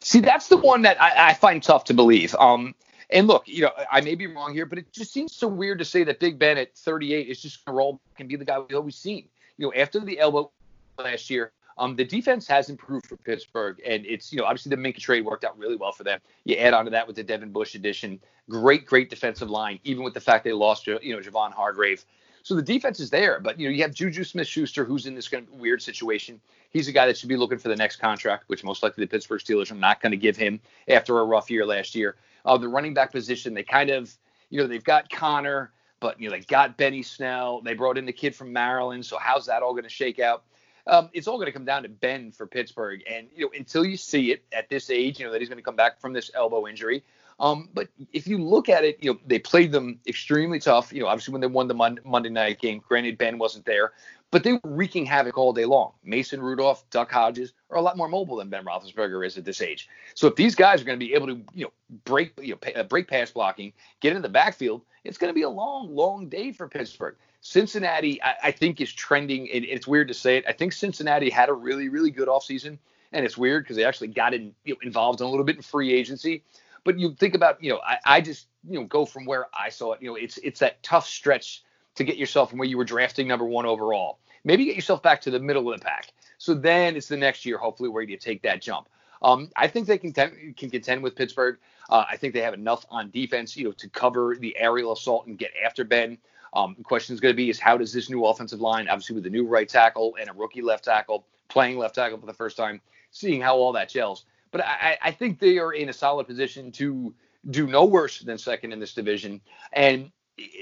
See, 0.00 0.20
that's 0.20 0.48
the 0.48 0.56
one 0.56 0.82
that 0.82 1.00
I, 1.00 1.28
I 1.28 1.34
find 1.34 1.62
tough 1.62 1.84
to 1.84 1.94
believe. 1.94 2.34
Um, 2.34 2.74
and 3.10 3.26
look, 3.26 3.44
you 3.46 3.62
know, 3.62 3.70
I 3.90 4.00
may 4.00 4.16
be 4.16 4.26
wrong 4.26 4.52
here, 4.52 4.66
but 4.66 4.78
it 4.78 4.92
just 4.92 5.12
seems 5.12 5.34
so 5.34 5.46
weird 5.48 5.78
to 5.78 5.84
say 5.84 6.02
that 6.04 6.20
Big 6.20 6.38
Ben 6.38 6.58
at 6.58 6.76
38 6.76 7.28
is 7.28 7.40
just 7.40 7.64
going 7.64 7.74
to 7.74 7.78
roll 7.78 8.00
and 8.18 8.28
be 8.28 8.36
the 8.36 8.44
guy 8.44 8.58
we've 8.58 8.76
always 8.76 8.96
seen. 8.96 9.28
You 9.56 9.66
know, 9.66 9.72
after 9.74 10.00
the 10.00 10.18
elbow 10.18 10.50
last 10.98 11.30
year, 11.30 11.52
um, 11.78 11.94
the 11.94 12.04
defense 12.04 12.46
has 12.48 12.70
improved 12.70 13.06
for 13.06 13.16
Pittsburgh, 13.16 13.80
and 13.86 14.04
it's 14.04 14.32
you 14.32 14.38
know 14.38 14.44
obviously 14.44 14.70
the 14.70 14.76
Minkah 14.76 14.98
trade 14.98 15.24
worked 15.24 15.44
out 15.44 15.56
really 15.58 15.76
well 15.76 15.92
for 15.92 16.04
them. 16.04 16.20
You 16.44 16.56
add 16.56 16.74
on 16.74 16.84
to 16.84 16.90
that 16.90 17.06
with 17.06 17.16
the 17.16 17.22
Devin 17.22 17.52
Bush 17.52 17.74
addition, 17.74 18.20
great, 18.50 18.86
great 18.86 19.10
defensive 19.10 19.50
line, 19.50 19.78
even 19.84 20.02
with 20.02 20.14
the 20.14 20.20
fact 20.20 20.44
they 20.44 20.52
lost 20.52 20.86
you 20.86 20.98
know 21.04 21.20
Javon 21.20 21.52
Hargrave. 21.52 22.04
So 22.42 22.54
the 22.54 22.62
defense 22.62 23.00
is 23.00 23.10
there, 23.10 23.40
but 23.40 23.58
you 23.60 23.68
know 23.68 23.74
you 23.74 23.82
have 23.82 23.94
Juju 23.94 24.24
Smith-Schuster, 24.24 24.84
who's 24.84 25.06
in 25.06 25.14
this 25.14 25.28
kind 25.28 25.46
of 25.46 25.54
weird 25.54 25.82
situation. 25.82 26.40
He's 26.70 26.88
a 26.88 26.92
guy 26.92 27.06
that 27.06 27.16
should 27.16 27.28
be 27.28 27.36
looking 27.36 27.58
for 27.58 27.68
the 27.68 27.76
next 27.76 27.96
contract, 27.96 28.44
which 28.48 28.64
most 28.64 28.82
likely 28.82 29.04
the 29.04 29.08
Pittsburgh 29.08 29.40
Steelers 29.40 29.70
are 29.70 29.76
not 29.76 30.00
going 30.00 30.12
to 30.12 30.18
give 30.18 30.36
him 30.36 30.60
after 30.88 31.18
a 31.20 31.24
rough 31.24 31.50
year 31.50 31.64
last 31.64 31.94
year. 31.94 32.16
Uh, 32.44 32.56
the 32.56 32.68
running 32.68 32.94
back 32.94 33.12
position, 33.12 33.54
they 33.54 33.62
kind 33.62 33.90
of, 33.90 34.12
you 34.50 34.58
know, 34.58 34.66
they've 34.66 34.84
got 34.84 35.10
Conner, 35.10 35.72
but 36.00 36.20
you 36.20 36.28
know 36.28 36.36
they 36.36 36.42
got 36.42 36.76
Benny 36.76 37.02
Snell. 37.02 37.60
They 37.60 37.74
brought 37.74 37.98
in 37.98 38.06
the 38.06 38.12
kid 38.12 38.34
from 38.34 38.52
Maryland. 38.52 39.04
So 39.04 39.18
how's 39.18 39.46
that 39.46 39.62
all 39.62 39.72
going 39.72 39.84
to 39.84 39.90
shake 39.90 40.18
out? 40.18 40.44
Um, 40.88 41.10
it's 41.12 41.28
all 41.28 41.36
going 41.36 41.46
to 41.46 41.52
come 41.52 41.66
down 41.66 41.82
to 41.82 41.88
Ben 41.88 42.32
for 42.32 42.46
Pittsburgh, 42.46 43.02
and 43.08 43.28
you 43.34 43.44
know 43.44 43.50
until 43.56 43.84
you 43.84 43.96
see 43.96 44.32
it 44.32 44.42
at 44.52 44.68
this 44.68 44.90
age, 44.90 45.20
you 45.20 45.26
know 45.26 45.32
that 45.32 45.40
he's 45.40 45.48
going 45.48 45.58
to 45.58 45.64
come 45.64 45.76
back 45.76 46.00
from 46.00 46.12
this 46.12 46.30
elbow 46.34 46.66
injury. 46.66 47.04
Um, 47.40 47.68
but 47.72 47.88
if 48.12 48.26
you 48.26 48.38
look 48.38 48.68
at 48.68 48.84
it, 48.84 48.98
you 49.00 49.12
know, 49.12 49.20
they 49.26 49.38
played 49.38 49.70
them 49.70 50.00
extremely 50.08 50.58
tough. 50.58 50.92
You 50.92 51.00
know, 51.00 51.06
obviously 51.06 51.32
when 51.32 51.40
they 51.40 51.46
won 51.46 51.68
the 51.68 51.74
Mon- 51.74 52.00
Monday 52.04 52.30
night 52.30 52.58
game, 52.58 52.82
granted 52.86 53.16
Ben 53.16 53.38
wasn't 53.38 53.64
there, 53.64 53.92
but 54.30 54.42
they 54.42 54.54
were 54.54 54.60
wreaking 54.64 55.06
havoc 55.06 55.38
all 55.38 55.52
day 55.52 55.64
long. 55.64 55.92
Mason 56.02 56.42
Rudolph, 56.42 56.88
Duck 56.90 57.10
Hodges 57.10 57.52
are 57.70 57.78
a 57.78 57.82
lot 57.82 57.96
more 57.96 58.08
mobile 58.08 58.36
than 58.36 58.48
Ben 58.48 58.64
Roethlisberger 58.64 59.24
is 59.24 59.38
at 59.38 59.44
this 59.44 59.62
age. 59.62 59.88
So 60.14 60.26
if 60.26 60.34
these 60.34 60.54
guys 60.54 60.82
are 60.82 60.84
going 60.84 60.98
to 60.98 61.04
be 61.04 61.14
able 61.14 61.28
to, 61.28 61.40
you 61.54 61.66
know, 61.66 61.72
break, 62.04 62.32
you 62.40 62.50
know, 62.50 62.56
pay, 62.56 62.74
uh, 62.74 62.82
break 62.82 63.08
pass 63.08 63.30
blocking, 63.30 63.72
get 64.00 64.10
into 64.10 64.22
the 64.22 64.28
backfield, 64.28 64.82
it's 65.04 65.16
going 65.16 65.30
to 65.30 65.34
be 65.34 65.42
a 65.42 65.48
long, 65.48 65.94
long 65.94 66.28
day 66.28 66.50
for 66.50 66.68
Pittsburgh. 66.68 67.14
Cincinnati, 67.40 68.22
I, 68.22 68.34
I 68.44 68.50
think, 68.50 68.80
is 68.80 68.92
trending. 68.92 69.46
It, 69.46 69.60
it's 69.60 69.86
weird 69.86 70.08
to 70.08 70.14
say 70.14 70.36
it. 70.36 70.44
I 70.48 70.52
think 70.52 70.72
Cincinnati 70.72 71.30
had 71.30 71.48
a 71.48 71.52
really, 71.54 71.88
really 71.88 72.10
good 72.10 72.28
offseason. 72.28 72.78
And 73.10 73.24
it's 73.24 73.38
weird 73.38 73.64
because 73.64 73.76
they 73.76 73.84
actually 73.84 74.08
got 74.08 74.34
in, 74.34 74.54
you 74.64 74.74
know, 74.74 74.80
involved 74.82 75.20
in 75.20 75.26
a 75.26 75.30
little 75.30 75.44
bit 75.44 75.56
in 75.56 75.62
free 75.62 75.94
agency. 75.94 76.44
But 76.84 76.98
you 76.98 77.14
think 77.14 77.34
about, 77.34 77.62
you 77.62 77.70
know, 77.70 77.80
I, 77.82 77.98
I 78.04 78.20
just, 78.20 78.48
you 78.68 78.78
know, 78.78 78.84
go 78.84 79.06
from 79.06 79.24
where 79.24 79.46
I 79.58 79.70
saw 79.70 79.92
it. 79.92 80.02
You 80.02 80.10
know, 80.10 80.14
it's 80.14 80.36
it's 80.38 80.60
that 80.60 80.82
tough 80.82 81.06
stretch 81.06 81.62
to 81.94 82.04
get 82.04 82.18
yourself 82.18 82.50
from 82.50 82.58
where 82.58 82.68
you 82.68 82.76
were 82.76 82.84
drafting 82.84 83.26
number 83.26 83.46
one 83.46 83.64
overall. 83.64 84.18
Maybe 84.44 84.66
get 84.66 84.76
yourself 84.76 85.02
back 85.02 85.22
to 85.22 85.30
the 85.30 85.40
middle 85.40 85.72
of 85.72 85.78
the 85.78 85.84
pack. 85.84 86.12
So 86.36 86.54
then 86.54 86.96
it's 86.96 87.08
the 87.08 87.16
next 87.16 87.46
year, 87.46 87.56
hopefully, 87.56 87.88
where 87.88 88.02
you 88.02 88.16
take 88.16 88.42
that 88.42 88.60
jump. 88.60 88.88
Um, 89.22 89.50
I 89.56 89.68
think 89.68 89.86
they 89.86 89.98
can 89.98 90.12
can 90.12 90.70
contend 90.70 91.02
with 91.02 91.16
Pittsburgh. 91.16 91.58
Uh, 91.88 92.04
I 92.08 92.16
think 92.16 92.34
they 92.34 92.42
have 92.42 92.54
enough 92.54 92.84
on 92.90 93.10
defense, 93.10 93.56
you 93.56 93.64
know, 93.64 93.72
to 93.72 93.88
cover 93.88 94.36
the 94.38 94.56
aerial 94.58 94.92
assault 94.92 95.26
and 95.26 95.38
get 95.38 95.50
after 95.64 95.82
Ben. 95.82 96.18
Um, 96.58 96.74
the 96.76 96.84
question 96.84 97.14
is 97.14 97.20
going 97.20 97.32
to 97.32 97.36
be 97.36 97.50
is 97.50 97.60
how 97.60 97.76
does 97.76 97.92
this 97.92 98.10
new 98.10 98.24
offensive 98.24 98.60
line, 98.60 98.88
obviously 98.88 99.14
with 99.14 99.26
a 99.26 99.30
new 99.30 99.46
right 99.46 99.68
tackle 99.68 100.16
and 100.20 100.28
a 100.28 100.32
rookie 100.32 100.62
left 100.62 100.84
tackle, 100.84 101.26
playing 101.48 101.78
left 101.78 101.94
tackle 101.94 102.18
for 102.18 102.26
the 102.26 102.32
first 102.32 102.56
time, 102.56 102.80
seeing 103.10 103.40
how 103.40 103.56
all 103.56 103.72
that 103.72 103.88
gels. 103.88 104.24
But 104.50 104.62
I, 104.64 104.98
I 105.00 105.10
think 105.12 105.38
they 105.38 105.58
are 105.58 105.72
in 105.72 105.88
a 105.88 105.92
solid 105.92 106.26
position 106.26 106.72
to 106.72 107.14
do 107.50 107.66
no 107.66 107.84
worse 107.84 108.20
than 108.20 108.38
second 108.38 108.72
in 108.72 108.80
this 108.80 108.94
division. 108.94 109.40
And 109.72 110.10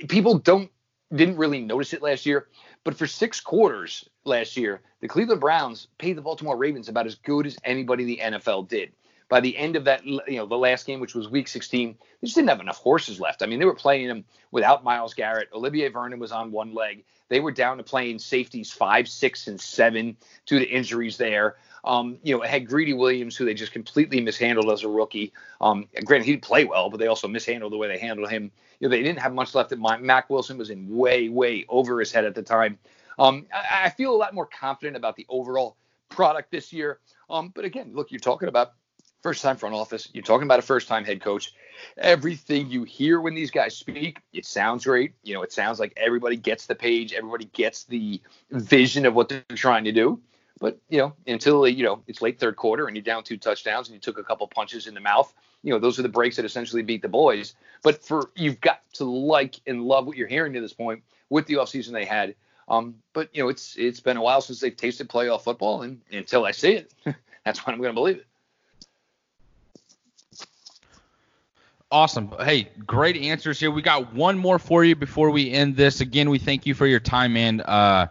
people 0.08 0.38
don't 0.38 0.70
didn't 1.14 1.36
really 1.36 1.60
notice 1.60 1.92
it 1.92 2.02
last 2.02 2.26
year, 2.26 2.48
but 2.82 2.96
for 2.96 3.06
six 3.06 3.40
quarters 3.40 4.08
last 4.24 4.56
year, 4.56 4.82
the 5.00 5.08
Cleveland 5.08 5.40
Browns 5.40 5.86
paid 5.98 6.16
the 6.16 6.22
Baltimore 6.22 6.56
Ravens 6.56 6.88
about 6.88 7.06
as 7.06 7.14
good 7.14 7.46
as 7.46 7.56
anybody 7.62 8.02
in 8.02 8.08
the 8.08 8.38
NFL 8.38 8.68
did. 8.68 8.92
By 9.28 9.40
the 9.40 9.56
end 9.56 9.74
of 9.74 9.84
that, 9.84 10.06
you 10.06 10.20
know, 10.28 10.46
the 10.46 10.56
last 10.56 10.86
game, 10.86 11.00
which 11.00 11.14
was 11.14 11.28
Week 11.28 11.48
16, 11.48 11.96
they 12.20 12.26
just 12.26 12.36
didn't 12.36 12.48
have 12.48 12.60
enough 12.60 12.78
horses 12.78 13.20
left. 13.20 13.42
I 13.42 13.46
mean, 13.46 13.58
they 13.58 13.64
were 13.64 13.74
playing 13.74 14.06
them 14.06 14.24
without 14.52 14.84
Myles 14.84 15.14
Garrett. 15.14 15.48
Olivier 15.52 15.88
Vernon 15.88 16.20
was 16.20 16.30
on 16.30 16.52
one 16.52 16.74
leg. 16.74 17.04
They 17.28 17.40
were 17.40 17.50
down 17.50 17.78
to 17.78 17.82
playing 17.82 18.20
safeties 18.20 18.70
five, 18.70 19.08
six, 19.08 19.48
and 19.48 19.60
seven 19.60 20.16
due 20.46 20.60
to 20.60 20.64
injuries 20.64 21.16
there. 21.16 21.56
Um, 21.84 22.18
you 22.22 22.36
know, 22.36 22.42
had 22.42 22.68
Greedy 22.68 22.92
Williams, 22.92 23.36
who 23.36 23.44
they 23.44 23.54
just 23.54 23.72
completely 23.72 24.20
mishandled 24.20 24.70
as 24.70 24.84
a 24.84 24.88
rookie. 24.88 25.32
Um, 25.60 25.88
granted, 26.04 26.26
he 26.26 26.32
did 26.32 26.42
play 26.42 26.64
well, 26.64 26.90
but 26.90 26.98
they 26.98 27.06
also 27.06 27.28
mishandled 27.28 27.72
the 27.72 27.76
way 27.76 27.88
they 27.88 27.98
handled 27.98 28.30
him. 28.30 28.50
You 28.80 28.88
know, 28.88 28.90
they 28.90 29.02
didn't 29.02 29.20
have 29.20 29.34
much 29.34 29.54
left 29.54 29.72
at 29.72 29.78
mind. 29.78 30.02
Mack 30.02 30.30
Wilson 30.30 30.58
was 30.58 30.70
in 30.70 30.88
way, 30.96 31.28
way 31.28 31.64
over 31.68 31.98
his 31.98 32.12
head 32.12 32.24
at 32.24 32.34
the 32.34 32.42
time. 32.42 32.78
Um, 33.18 33.46
I, 33.52 33.84
I, 33.84 33.90
feel 33.90 34.14
a 34.14 34.16
lot 34.16 34.34
more 34.34 34.46
confident 34.46 34.96
about 34.96 35.16
the 35.16 35.24
overall 35.28 35.76
product 36.10 36.50
this 36.50 36.72
year. 36.72 36.98
Um, 37.30 37.50
but 37.54 37.64
again, 37.64 37.92
look, 37.94 38.10
you're 38.10 38.20
talking 38.20 38.48
about 38.48 38.72
first 39.26 39.42
time 39.42 39.56
front 39.56 39.74
office. 39.74 40.08
You're 40.12 40.22
talking 40.22 40.44
about 40.44 40.60
a 40.60 40.62
first 40.62 40.86
time 40.86 41.04
head 41.04 41.20
coach. 41.20 41.52
Everything 41.98 42.70
you 42.70 42.84
hear 42.84 43.20
when 43.20 43.34
these 43.34 43.50
guys 43.50 43.76
speak, 43.76 44.20
it 44.32 44.46
sounds 44.46 44.84
great. 44.84 45.14
You 45.24 45.34
know, 45.34 45.42
it 45.42 45.52
sounds 45.52 45.80
like 45.80 45.92
everybody 45.96 46.36
gets 46.36 46.66
the 46.66 46.76
page, 46.76 47.12
everybody 47.12 47.46
gets 47.46 47.82
the 47.82 48.20
vision 48.52 49.04
of 49.04 49.14
what 49.14 49.28
they're 49.28 49.42
trying 49.56 49.82
to 49.82 49.90
do. 49.90 50.20
But 50.60 50.78
you 50.88 50.98
know, 50.98 51.12
until 51.26 51.66
you 51.66 51.82
know 51.82 52.04
it's 52.06 52.22
late 52.22 52.38
third 52.38 52.54
quarter 52.54 52.86
and 52.86 52.96
you're 52.96 53.02
down 53.02 53.24
two 53.24 53.36
touchdowns 53.36 53.88
and 53.88 53.94
you 53.94 54.00
took 54.00 54.16
a 54.16 54.22
couple 54.22 54.46
punches 54.46 54.86
in 54.86 54.94
the 54.94 55.00
mouth, 55.00 55.34
you 55.64 55.72
know 55.72 55.80
those 55.80 55.98
are 55.98 56.02
the 56.02 56.08
breaks 56.08 56.36
that 56.36 56.44
essentially 56.44 56.82
beat 56.82 57.02
the 57.02 57.08
boys. 57.08 57.56
But 57.82 58.04
for 58.04 58.30
you've 58.36 58.60
got 58.60 58.80
to 58.92 59.04
like 59.04 59.56
and 59.66 59.82
love 59.82 60.06
what 60.06 60.16
you're 60.16 60.28
hearing 60.28 60.52
to 60.52 60.60
this 60.60 60.72
point 60.72 61.02
with 61.30 61.46
the 61.46 61.54
offseason 61.54 61.90
they 61.90 62.04
had. 62.04 62.36
Um, 62.68 62.94
but 63.12 63.28
you 63.34 63.42
know 63.42 63.48
it's 63.48 63.74
it's 63.74 63.98
been 63.98 64.18
a 64.18 64.22
while 64.22 64.40
since 64.40 64.60
they've 64.60 64.76
tasted 64.76 65.08
playoff 65.08 65.42
football, 65.42 65.82
and 65.82 66.00
until 66.12 66.44
I 66.44 66.52
see 66.52 66.74
it, 66.74 66.94
that's 67.44 67.66
when 67.66 67.74
I'm 67.74 67.80
going 67.80 67.90
to 67.90 68.00
believe 68.00 68.18
it. 68.18 68.26
Awesome. 71.90 72.34
Hey, 72.40 72.68
great 72.84 73.16
answers 73.16 73.60
here. 73.60 73.70
We 73.70 73.80
got 73.80 74.12
one 74.12 74.36
more 74.38 74.58
for 74.58 74.84
you 74.84 74.96
before 74.96 75.30
we 75.30 75.52
end 75.52 75.76
this. 75.76 76.00
Again, 76.00 76.30
we 76.30 76.40
thank 76.40 76.66
you 76.66 76.74
for 76.74 76.84
your 76.84 76.98
time, 76.98 77.34
man. 77.34 77.60
Uh, 77.60 78.08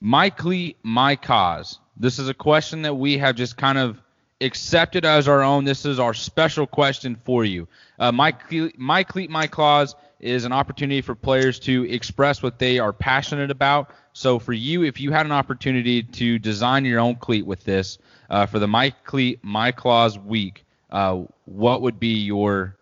my 0.00 0.28
cleat, 0.28 0.76
my 0.82 1.14
cause. 1.14 1.78
This 1.96 2.18
is 2.18 2.28
a 2.28 2.34
question 2.34 2.82
that 2.82 2.94
we 2.94 3.16
have 3.18 3.36
just 3.36 3.56
kind 3.56 3.78
of 3.78 4.02
accepted 4.40 5.04
as 5.04 5.28
our 5.28 5.42
own. 5.42 5.62
This 5.62 5.86
is 5.86 6.00
our 6.00 6.14
special 6.14 6.66
question 6.66 7.14
for 7.24 7.44
you. 7.44 7.68
Uh, 8.00 8.10
my, 8.10 8.34
my 8.76 9.04
cleat, 9.04 9.30
my 9.30 9.46
cause 9.46 9.94
is 10.18 10.44
an 10.44 10.52
opportunity 10.52 11.00
for 11.00 11.14
players 11.14 11.60
to 11.60 11.84
express 11.88 12.42
what 12.42 12.58
they 12.58 12.80
are 12.80 12.92
passionate 12.92 13.52
about. 13.52 13.94
So 14.14 14.40
for 14.40 14.52
you, 14.52 14.82
if 14.82 15.00
you 15.00 15.12
had 15.12 15.26
an 15.26 15.32
opportunity 15.32 16.02
to 16.02 16.40
design 16.40 16.84
your 16.86 16.98
own 16.98 17.14
cleat 17.14 17.46
with 17.46 17.62
this 17.62 17.98
uh, 18.30 18.46
for 18.46 18.58
the 18.58 18.66
My 18.66 18.90
Cleat, 18.90 19.38
My 19.44 19.70
Clause 19.70 20.18
week, 20.18 20.64
uh, 20.92 21.22
what 21.46 21.82
would 21.82 21.98
be 21.98 22.14
your 22.14 22.76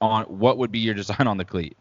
on 0.00 0.24
what 0.24 0.56
would 0.58 0.72
be 0.72 0.78
your 0.78 0.94
design 0.94 1.26
on 1.26 1.36
the 1.36 1.44
cleat? 1.44 1.76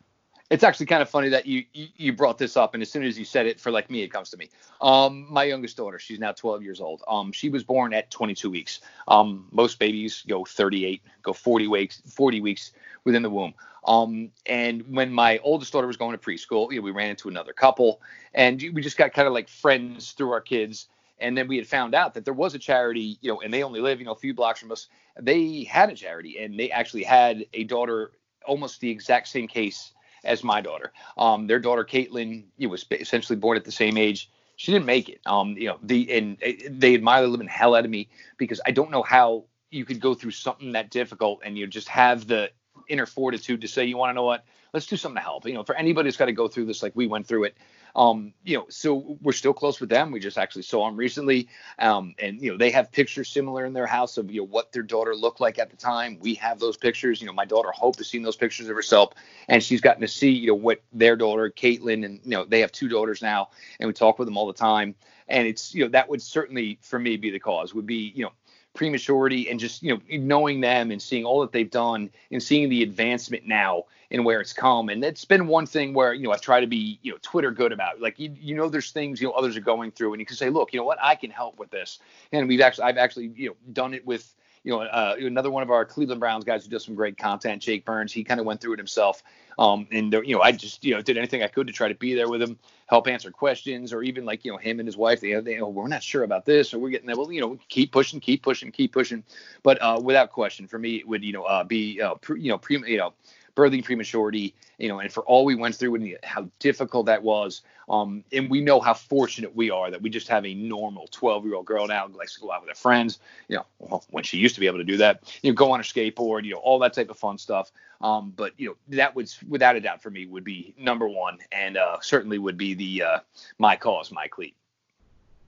it's 0.52 0.64
actually 0.64 0.86
kind 0.86 1.02
of 1.02 1.10
funny 1.10 1.30
that 1.30 1.48
you, 1.48 1.66
you, 1.74 2.14
brought 2.14 2.38
this 2.38 2.56
up, 2.56 2.76
and 2.76 2.84
as 2.84 2.92
soon 2.92 3.04
as 3.04 3.18
you 3.18 3.26
said 3.26 3.48
it, 3.48 3.60
for 3.60 3.72
like 3.72 3.90
me, 3.90 4.04
it 4.04 4.10
comes 4.10 4.30
to 4.30 4.38
me. 4.38 4.50
Um, 4.80 5.26
my 5.30 5.44
youngest 5.44 5.76
daughter, 5.76 5.98
she's 5.98 6.20
now 6.20 6.34
12 6.34 6.62
years 6.62 6.80
old. 6.80 7.02
Um, 7.08 7.32
she 7.32 7.50
was 7.50 7.64
born 7.64 7.94
at 7.94 8.12
22 8.12 8.52
weeks. 8.52 8.80
Um, 9.08 9.48
most 9.52 9.80
babies 9.80 10.24
go 10.28 10.46
38, 10.46 11.02
go 11.24 11.34
40 11.34 11.68
weeks, 11.68 12.02
40 12.06 12.42
weeks 12.42 12.72
within 13.06 13.24
the 13.24 13.30
womb. 13.30 13.56
Um, 13.88 14.32
and 14.46 14.88
when 14.88 15.12
my 15.12 15.40
oldest 15.40 15.74
daughter 15.74 15.88
was 15.88 15.98
going 15.98 16.12
to 16.12 16.18
preschool, 16.18 16.72
you 16.72 16.78
know, 16.78 16.84
we 16.84 16.92
ran 16.92 17.10
into 17.10 17.28
another 17.28 17.54
couple, 17.54 18.02
and 18.36 18.64
we 18.74 18.82
just 18.82 18.98
got 18.98 19.14
kind 19.14 19.28
of 19.28 19.34
like 19.34 19.50
friends 19.50 20.12
through 20.12 20.32
our 20.32 20.42
kids. 20.42 20.88
And 21.20 21.38
then 21.38 21.48
we 21.48 21.58
had 21.58 21.68
found 21.68 21.96
out 21.96 22.14
that 22.14 22.26
there 22.26 22.34
was 22.34 22.56
a 22.56 22.60
charity, 22.60 23.18
you 23.22 23.32
know, 23.32 23.42
and 23.42 23.54
they 23.54 23.64
only 23.64 23.80
live, 23.80 24.00
you 24.00 24.06
know, 24.06 24.12
a 24.12 24.16
few 24.16 24.34
blocks 24.34 24.60
from 24.60 24.72
us. 24.72 24.88
They 25.20 25.64
had 25.64 25.90
a 25.90 25.96
charity, 25.96 26.40
and 26.40 26.60
they 26.60 26.72
actually 26.72 27.04
had 27.04 27.46
a 27.54 27.64
daughter, 27.64 28.12
almost 28.46 28.82
the 28.82 28.90
exact 28.90 29.30
same 29.30 29.48
case 29.48 29.94
as 30.26 30.44
my 30.44 30.60
daughter. 30.60 30.92
Um, 31.18 31.48
their 31.48 31.60
daughter 31.60 31.86
Caitlin 31.86 32.46
you 32.58 32.70
was 32.70 32.86
essentially 32.92 33.38
born 33.38 33.58
at 33.58 33.64
the 33.64 33.72
same 33.72 33.98
age. 33.98 34.30
She 34.58 34.72
didn't 34.72 34.86
make 34.86 35.10
it. 35.10 35.22
Um, 35.26 35.56
you 35.58 35.68
know, 35.68 35.78
the 35.84 36.12
and 36.12 36.38
uh, 36.44 36.52
they 36.70 36.96
admire 36.96 37.22
the 37.22 37.28
living 37.28 37.48
hell 37.48 37.76
out 37.76 37.86
of 37.86 37.92
me 37.92 38.10
because 38.38 38.60
I 38.66 38.72
don't 38.72 38.92
know 38.92 39.04
how 39.04 39.46
you 39.70 39.86
could 39.86 40.00
go 40.00 40.14
through 40.14 40.32
something 40.32 40.72
that 40.74 40.90
difficult 40.90 41.42
and 41.44 41.58
you 41.58 41.68
just 41.68 41.90
have 41.90 42.28
the 42.28 42.50
inner 42.88 43.06
fortitude 43.06 43.62
to 43.62 43.68
say, 43.68 43.86
you 43.86 43.98
want 43.98 44.10
to 44.10 44.14
know 44.14 44.24
what? 44.24 44.46
Let's 44.74 44.86
do 44.86 44.98
something 44.98 45.18
to 45.18 45.22
help. 45.22 45.46
You 45.46 45.54
know, 45.54 45.64
for 45.64 45.76
anybody 45.76 46.08
who's 46.08 46.18
got 46.18 46.26
to 46.26 46.34
go 46.34 46.48
through 46.48 46.66
this 46.66 46.84
like 46.84 46.96
we 46.96 47.08
went 47.08 47.28
through 47.28 47.46
it, 47.46 47.58
um, 47.96 48.34
you 48.44 48.58
know, 48.58 48.66
so 48.70 49.18
we're 49.22 49.32
still 49.32 49.54
close 49.54 49.80
with 49.80 49.90
them. 49.90 50.12
We 50.12 50.20
just 50.20 50.38
actually 50.38 50.64
saw 50.64 50.86
them 50.86 50.98
recently, 50.98 51.48
um, 51.80 52.14
and 52.20 52.42
you 52.42 52.52
know, 52.52 52.58
they 52.58 52.70
have 52.72 52.92
pictures 52.92 53.30
similar 53.30 53.66
in 53.66 53.74
their 53.74 53.88
house 53.88 54.18
of 54.18 54.30
you 54.30 54.42
know 54.42 54.48
what 54.48 54.72
their 54.74 54.84
daughter 54.84 55.16
looked 55.16 55.40
like 55.40 55.60
at 55.60 55.70
the 55.70 55.78
time. 55.78 56.18
We 56.20 56.34
have 56.36 56.60
those 56.60 56.76
pictures. 56.76 57.22
You 57.22 57.28
know, 57.28 57.34
my 57.34 57.46
daughter 57.46 57.72
Hope 57.72 57.98
has 57.98 58.08
seen 58.08 58.22
those 58.22 58.36
pictures 58.36 58.68
of 58.68 58.76
herself, 58.76 59.14
and 59.48 59.64
she's 59.64 59.82
gotten 59.82 60.02
to 60.02 60.08
see 60.08 60.30
you 60.30 60.48
know 60.48 60.56
what 60.56 60.82
their 60.92 61.16
daughter 61.16 61.50
Caitlin, 61.50 62.04
and 62.06 62.20
you 62.24 62.32
know, 62.32 62.44
they 62.44 62.60
have 62.60 62.72
two 62.72 62.90
daughters 62.90 63.22
now, 63.22 63.50
and 63.80 63.88
we 63.88 63.94
talk 63.94 64.20
with 64.20 64.28
them 64.28 64.38
all 64.38 64.48
the 64.48 64.54
time. 64.54 64.94
And 65.28 65.48
it's 65.48 65.74
you 65.74 65.84
know 65.84 65.90
that 65.92 66.10
would 66.10 66.22
certainly 66.22 66.78
for 66.82 67.00
me 67.00 67.16
be 67.16 67.30
the 67.32 67.40
cause 67.40 67.74
would 67.74 67.88
be 67.88 68.12
you 68.14 68.24
know 68.26 68.32
prematurity 68.76 69.50
and 69.50 69.60
just 69.60 69.82
you 69.82 69.96
know 69.96 70.02
knowing 70.18 70.62
them 70.62 70.92
and 70.92 71.02
seeing 71.02 71.26
all 71.26 71.42
that 71.42 71.52
they've 71.52 71.72
done 71.72 72.10
and 72.32 72.44
seeing 72.44 72.70
the 72.70 72.84
advancement 72.84 73.48
now 73.48 73.86
and 74.12 74.24
where 74.24 74.40
it's 74.40 74.54
come. 74.54 74.90
And 74.90 75.04
it's 75.04 75.26
been 75.26 75.48
one 75.48 75.66
thing 75.66 75.94
where 75.94 76.14
you 76.14 76.24
know 76.24 76.32
i 76.32 76.38
try 76.38 76.60
to 76.60 76.68
be 76.68 77.00
you 77.02 77.12
know 77.12 77.18
twitter 77.22 77.52
good 77.52 77.72
about 77.72 78.00
like 78.00 78.20
you, 78.20 78.36
you 78.40 78.54
know 78.54 78.70
there's 78.70 78.92
things 78.92 79.20
you 79.20 79.28
know 79.28 79.34
others 79.34 79.58
are 79.58 79.62
going 79.62 79.92
through 79.92 80.14
and 80.14 80.20
you 80.20 80.26
can 80.26 80.36
say 80.36 80.50
look 80.50 80.74
you 80.74 80.80
know 80.80 80.86
what? 80.86 81.00
I 81.02 81.16
can 81.16 81.32
help 81.32 81.58
with 81.58 81.72
this. 81.72 82.00
And 82.32 82.48
we've 82.48 82.62
actually 82.62 82.84
i've 82.84 82.98
actually 82.98 83.32
you 83.36 83.50
know 83.50 83.56
done 83.74 83.94
it 83.94 84.06
with 84.06 84.36
you 84.66 84.72
know, 84.72 84.82
uh, 84.82 85.16
another 85.20 85.52
one 85.52 85.62
of 85.62 85.70
our 85.70 85.86
Cleveland 85.86 86.20
Browns 86.20 86.44
guys 86.44 86.64
who 86.64 86.72
does 86.72 86.84
some 86.84 86.96
great 86.96 87.20
content, 87.20 87.62
Jake 87.62 87.86
Burns. 87.86 88.12
He 88.12 88.24
kind 88.24 88.40
of 88.40 88.48
went 88.48 88.60
through 88.60 88.74
it 88.74 88.80
himself, 88.80 89.22
um, 89.60 89.88
and 89.92 90.12
you 90.12 90.36
know, 90.36 90.42
I 90.42 90.52
just 90.52 90.84
you 90.84 90.96
know 90.96 91.04
did 91.04 91.18
anything 91.18 91.44
I 91.44 91.48
could 91.48 91.68
to 91.68 91.74
try 91.74 91.88
to 91.88 91.94
be 91.94 92.16
there 92.16 92.28
with 92.28 92.42
him, 92.42 92.58
help 92.88 93.08
answer 93.08 93.30
questions, 93.30 93.94
or 93.94 94.02
even 94.02 94.26
like 94.26 94.44
you 94.44 94.52
know 94.52 94.58
him 94.58 94.80
and 94.80 94.88
his 94.88 94.98
wife. 94.98 95.22
They, 95.22 95.40
they 95.40 95.60
oh, 95.60 95.70
we're 95.70 95.88
not 95.88 96.02
sure 96.02 96.24
about 96.24 96.46
this, 96.46 96.74
or 96.74 96.80
we're 96.80 96.90
getting 96.90 97.06
that. 97.08 97.18
Well, 97.18 97.32
you 97.32 97.42
know, 97.42 97.60
keep 97.70 97.92
pushing, 97.92 98.20
keep 98.20 98.42
pushing, 98.42 98.72
keep 98.72 98.92
pushing. 98.92 99.24
But 99.62 99.80
uh, 99.84 100.02
without 100.04 100.32
question, 100.32 100.68
for 100.68 100.80
me, 100.80 100.96
it 100.96 101.08
would 101.08 101.24
you 101.24 101.34
know 101.34 101.44
uh, 101.44 101.64
be 101.64 102.02
uh, 102.02 102.16
pre, 102.16 102.42
you 102.42 102.50
know 102.50 102.58
pre, 102.58 102.80
you 102.90 102.98
know 102.98 103.14
birthing 103.56 103.84
prematurity, 103.84 104.54
you 104.78 104.88
know, 104.88 105.00
and 105.00 105.12
for 105.12 105.24
all 105.24 105.46
we 105.46 105.56
went 105.56 105.76
through 105.76 105.96
and 105.96 106.18
how 106.24 106.48
difficult 106.60 107.06
that 107.08 107.24
was. 107.24 107.62
Um, 107.88 108.24
and 108.32 108.50
we 108.50 108.62
know 108.62 108.80
how 108.80 108.94
fortunate 108.94 109.56
we 109.56 109.70
are 109.70 109.92
that 109.92 110.02
we 110.02 110.10
just 110.10 110.28
have 110.28 110.46
a 110.46 110.54
normal 110.54 111.08
12 111.12 111.46
year 111.46 111.56
old 111.56 111.66
girl 111.66 111.88
now 111.88 112.08
who 112.08 112.18
likes 112.18 112.36
to 112.36 112.42
go 112.42 112.52
out 112.52 112.62
with 112.62 112.70
her 112.70 112.76
friends, 112.76 113.20
you 113.48 113.58
know, 113.58 113.66
well, 113.80 114.04
when 114.10 114.24
she 114.24 114.38
used 114.38 114.56
to 114.56 114.62
be 114.62 114.68
able 114.68 114.80
to 114.80 114.84
do 114.84 114.98
that, 114.98 115.24
you 115.42 115.52
know, 115.52 115.56
go 115.56 115.72
on 115.72 115.80
a 115.80 115.84
skateboard, 115.84 116.46
you 116.46 116.54
know, 116.54 116.60
all 116.60 116.80
that 116.80 116.94
type 116.94 117.10
of 117.10 117.18
fun 117.18 117.38
stuff. 117.38 117.72
Um, 118.02 118.34
but 118.36 118.54
you 118.58 118.68
know, 118.68 118.76
that 118.90 119.16
was 119.16 119.42
without 119.48 119.76
a 119.76 119.80
doubt 119.80 120.02
for 120.02 120.10
me 120.10 120.26
would 120.26 120.44
be 120.44 120.76
number 120.78 121.08
one, 121.08 121.38
and 121.52 121.78
uh, 121.78 121.98
certainly 122.02 122.38
would 122.38 122.58
be 122.58 122.74
the 122.74 123.04
uh, 123.04 123.20
my 123.58 123.76
cause, 123.76 124.12
my 124.12 124.28
cleat. 124.28 124.56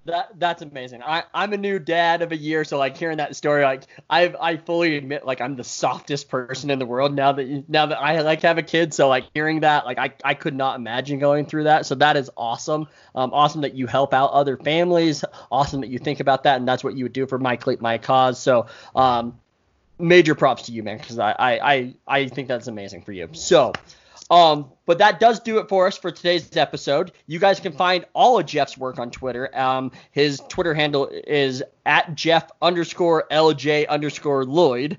That 0.08 0.40
that's 0.40 0.62
amazing. 0.62 1.04
I 1.04 1.24
I'm 1.34 1.52
a 1.52 1.58
new 1.58 1.80
dad 1.80 2.22
of 2.22 2.32
a 2.32 2.38
year, 2.38 2.64
so 2.64 2.78
like 2.78 2.96
hearing 2.96 3.18
that 3.18 3.36
story, 3.36 3.66
like 3.66 3.84
I 4.10 4.34
I 4.40 4.56
fully 4.56 4.96
admit 4.96 5.26
like 5.26 5.42
I'm 5.42 5.58
the 5.58 5.66
softest 5.66 6.30
person 6.30 6.70
in 6.70 6.80
the 6.80 6.86
world 6.86 7.14
now 7.14 7.34
that 7.34 7.44
you, 7.44 7.66
now 7.68 7.88
that 7.88 8.00
I 8.00 8.22
like 8.22 8.42
have 8.44 8.58
a 8.58 8.64
kid. 8.64 8.94
So 8.94 9.10
like 9.10 9.26
hearing 9.34 9.60
that, 9.62 9.86
like 9.86 9.98
I 9.98 10.14
I 10.24 10.34
could 10.34 10.56
not 10.56 10.78
imagine 10.78 11.20
going 11.20 11.46
through 11.46 11.66
that. 11.66 11.86
So 11.86 11.96
that 11.96 12.16
is 12.16 12.32
awesome. 12.38 12.88
Um, 13.16 13.34
awesome 13.34 13.62
that 13.62 13.74
you 13.74 13.86
help 13.86 14.14
out 14.14 14.32
other 14.32 14.56
families. 14.56 15.26
Awesome 15.52 15.82
that 15.82 15.90
you 15.90 16.00
think 16.00 16.22
about 16.22 16.44
that, 16.44 16.56
and 16.56 16.66
that's 16.66 16.86
what 16.86 16.96
you 16.96 17.04
would 17.04 17.14
do 17.14 17.28
for 17.28 17.38
my 17.38 17.60
my 17.82 17.98
cause. 17.98 18.40
So 18.40 18.68
um, 18.96 19.38
major 20.00 20.36
props 20.36 20.64
to 20.64 20.72
you, 20.72 20.84
man, 20.84 21.00
because 21.00 21.20
I, 21.20 21.36
I 21.38 21.74
I 21.74 21.94
I 22.08 22.28
think 22.30 22.48
that's 22.48 22.68
amazing 22.68 23.02
for 23.02 23.12
you. 23.12 23.28
So. 23.34 23.74
Um, 24.30 24.72
but 24.86 24.98
that 24.98 25.20
does 25.20 25.40
do 25.40 25.60
it 25.60 25.70
for 25.70 25.88
us 25.88 25.98
for 25.98 26.12
today's 26.12 26.56
episode. 26.58 27.12
You 27.28 27.40
guys 27.40 27.60
can 27.60 27.72
find 27.72 28.06
all 28.14 28.40
of 28.40 28.46
Jeff's 28.46 28.78
work 28.78 29.00
on 29.00 29.10
Twitter. 29.10 29.50
Um, 29.58 29.92
his 30.12 30.42
Twitter 30.50 30.74
handle 30.74 31.08
is 31.08 31.64
at 31.86 32.16
Jeff 32.16 32.50
underscore 32.62 33.26
LJ 33.32 33.88
underscore 33.88 34.44
Lloyd 34.46 34.98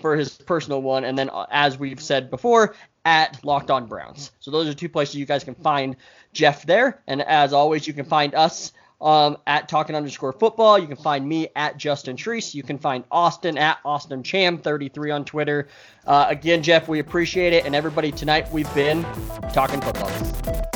for 0.00 0.16
his 0.16 0.38
personal 0.38 0.82
one, 0.82 1.04
and 1.04 1.18
then 1.18 1.30
uh, 1.30 1.46
as 1.50 1.78
we've 1.78 2.00
said 2.00 2.30
before, 2.30 2.74
at 3.04 3.44
Locked 3.44 3.70
On 3.70 3.86
Browns. 3.86 4.30
So 4.40 4.50
those 4.50 4.68
are 4.68 4.74
two 4.74 4.88
places 4.88 5.16
you 5.16 5.26
guys 5.26 5.44
can 5.44 5.54
find 5.54 5.96
Jeff 6.32 6.64
there. 6.64 7.02
And 7.06 7.22
as 7.22 7.52
always, 7.52 7.86
you 7.86 7.92
can 7.92 8.04
find 8.04 8.34
us 8.34 8.72
um, 9.00 9.36
at 9.46 9.68
talking 9.68 9.96
underscore 9.96 10.32
football. 10.32 10.78
You 10.78 10.86
can 10.86 10.96
find 10.96 11.26
me 11.28 11.48
at 11.56 11.76
Justin 11.76 12.16
Treese. 12.16 12.54
You 12.54 12.62
can 12.62 12.78
find 12.78 13.04
Austin 13.10 13.56
at 13.58 13.78
Austin 13.84 14.22
Cham 14.22 14.58
33 14.58 15.10
on 15.10 15.24
Twitter. 15.24 15.68
Uh, 16.06 16.26
again, 16.28 16.62
Jeff, 16.62 16.88
we 16.88 16.98
appreciate 16.98 17.52
it. 17.52 17.64
And 17.64 17.74
everybody, 17.74 18.12
tonight 18.12 18.50
we've 18.52 18.72
been 18.74 19.02
talking 19.52 19.80
football. 19.80 20.69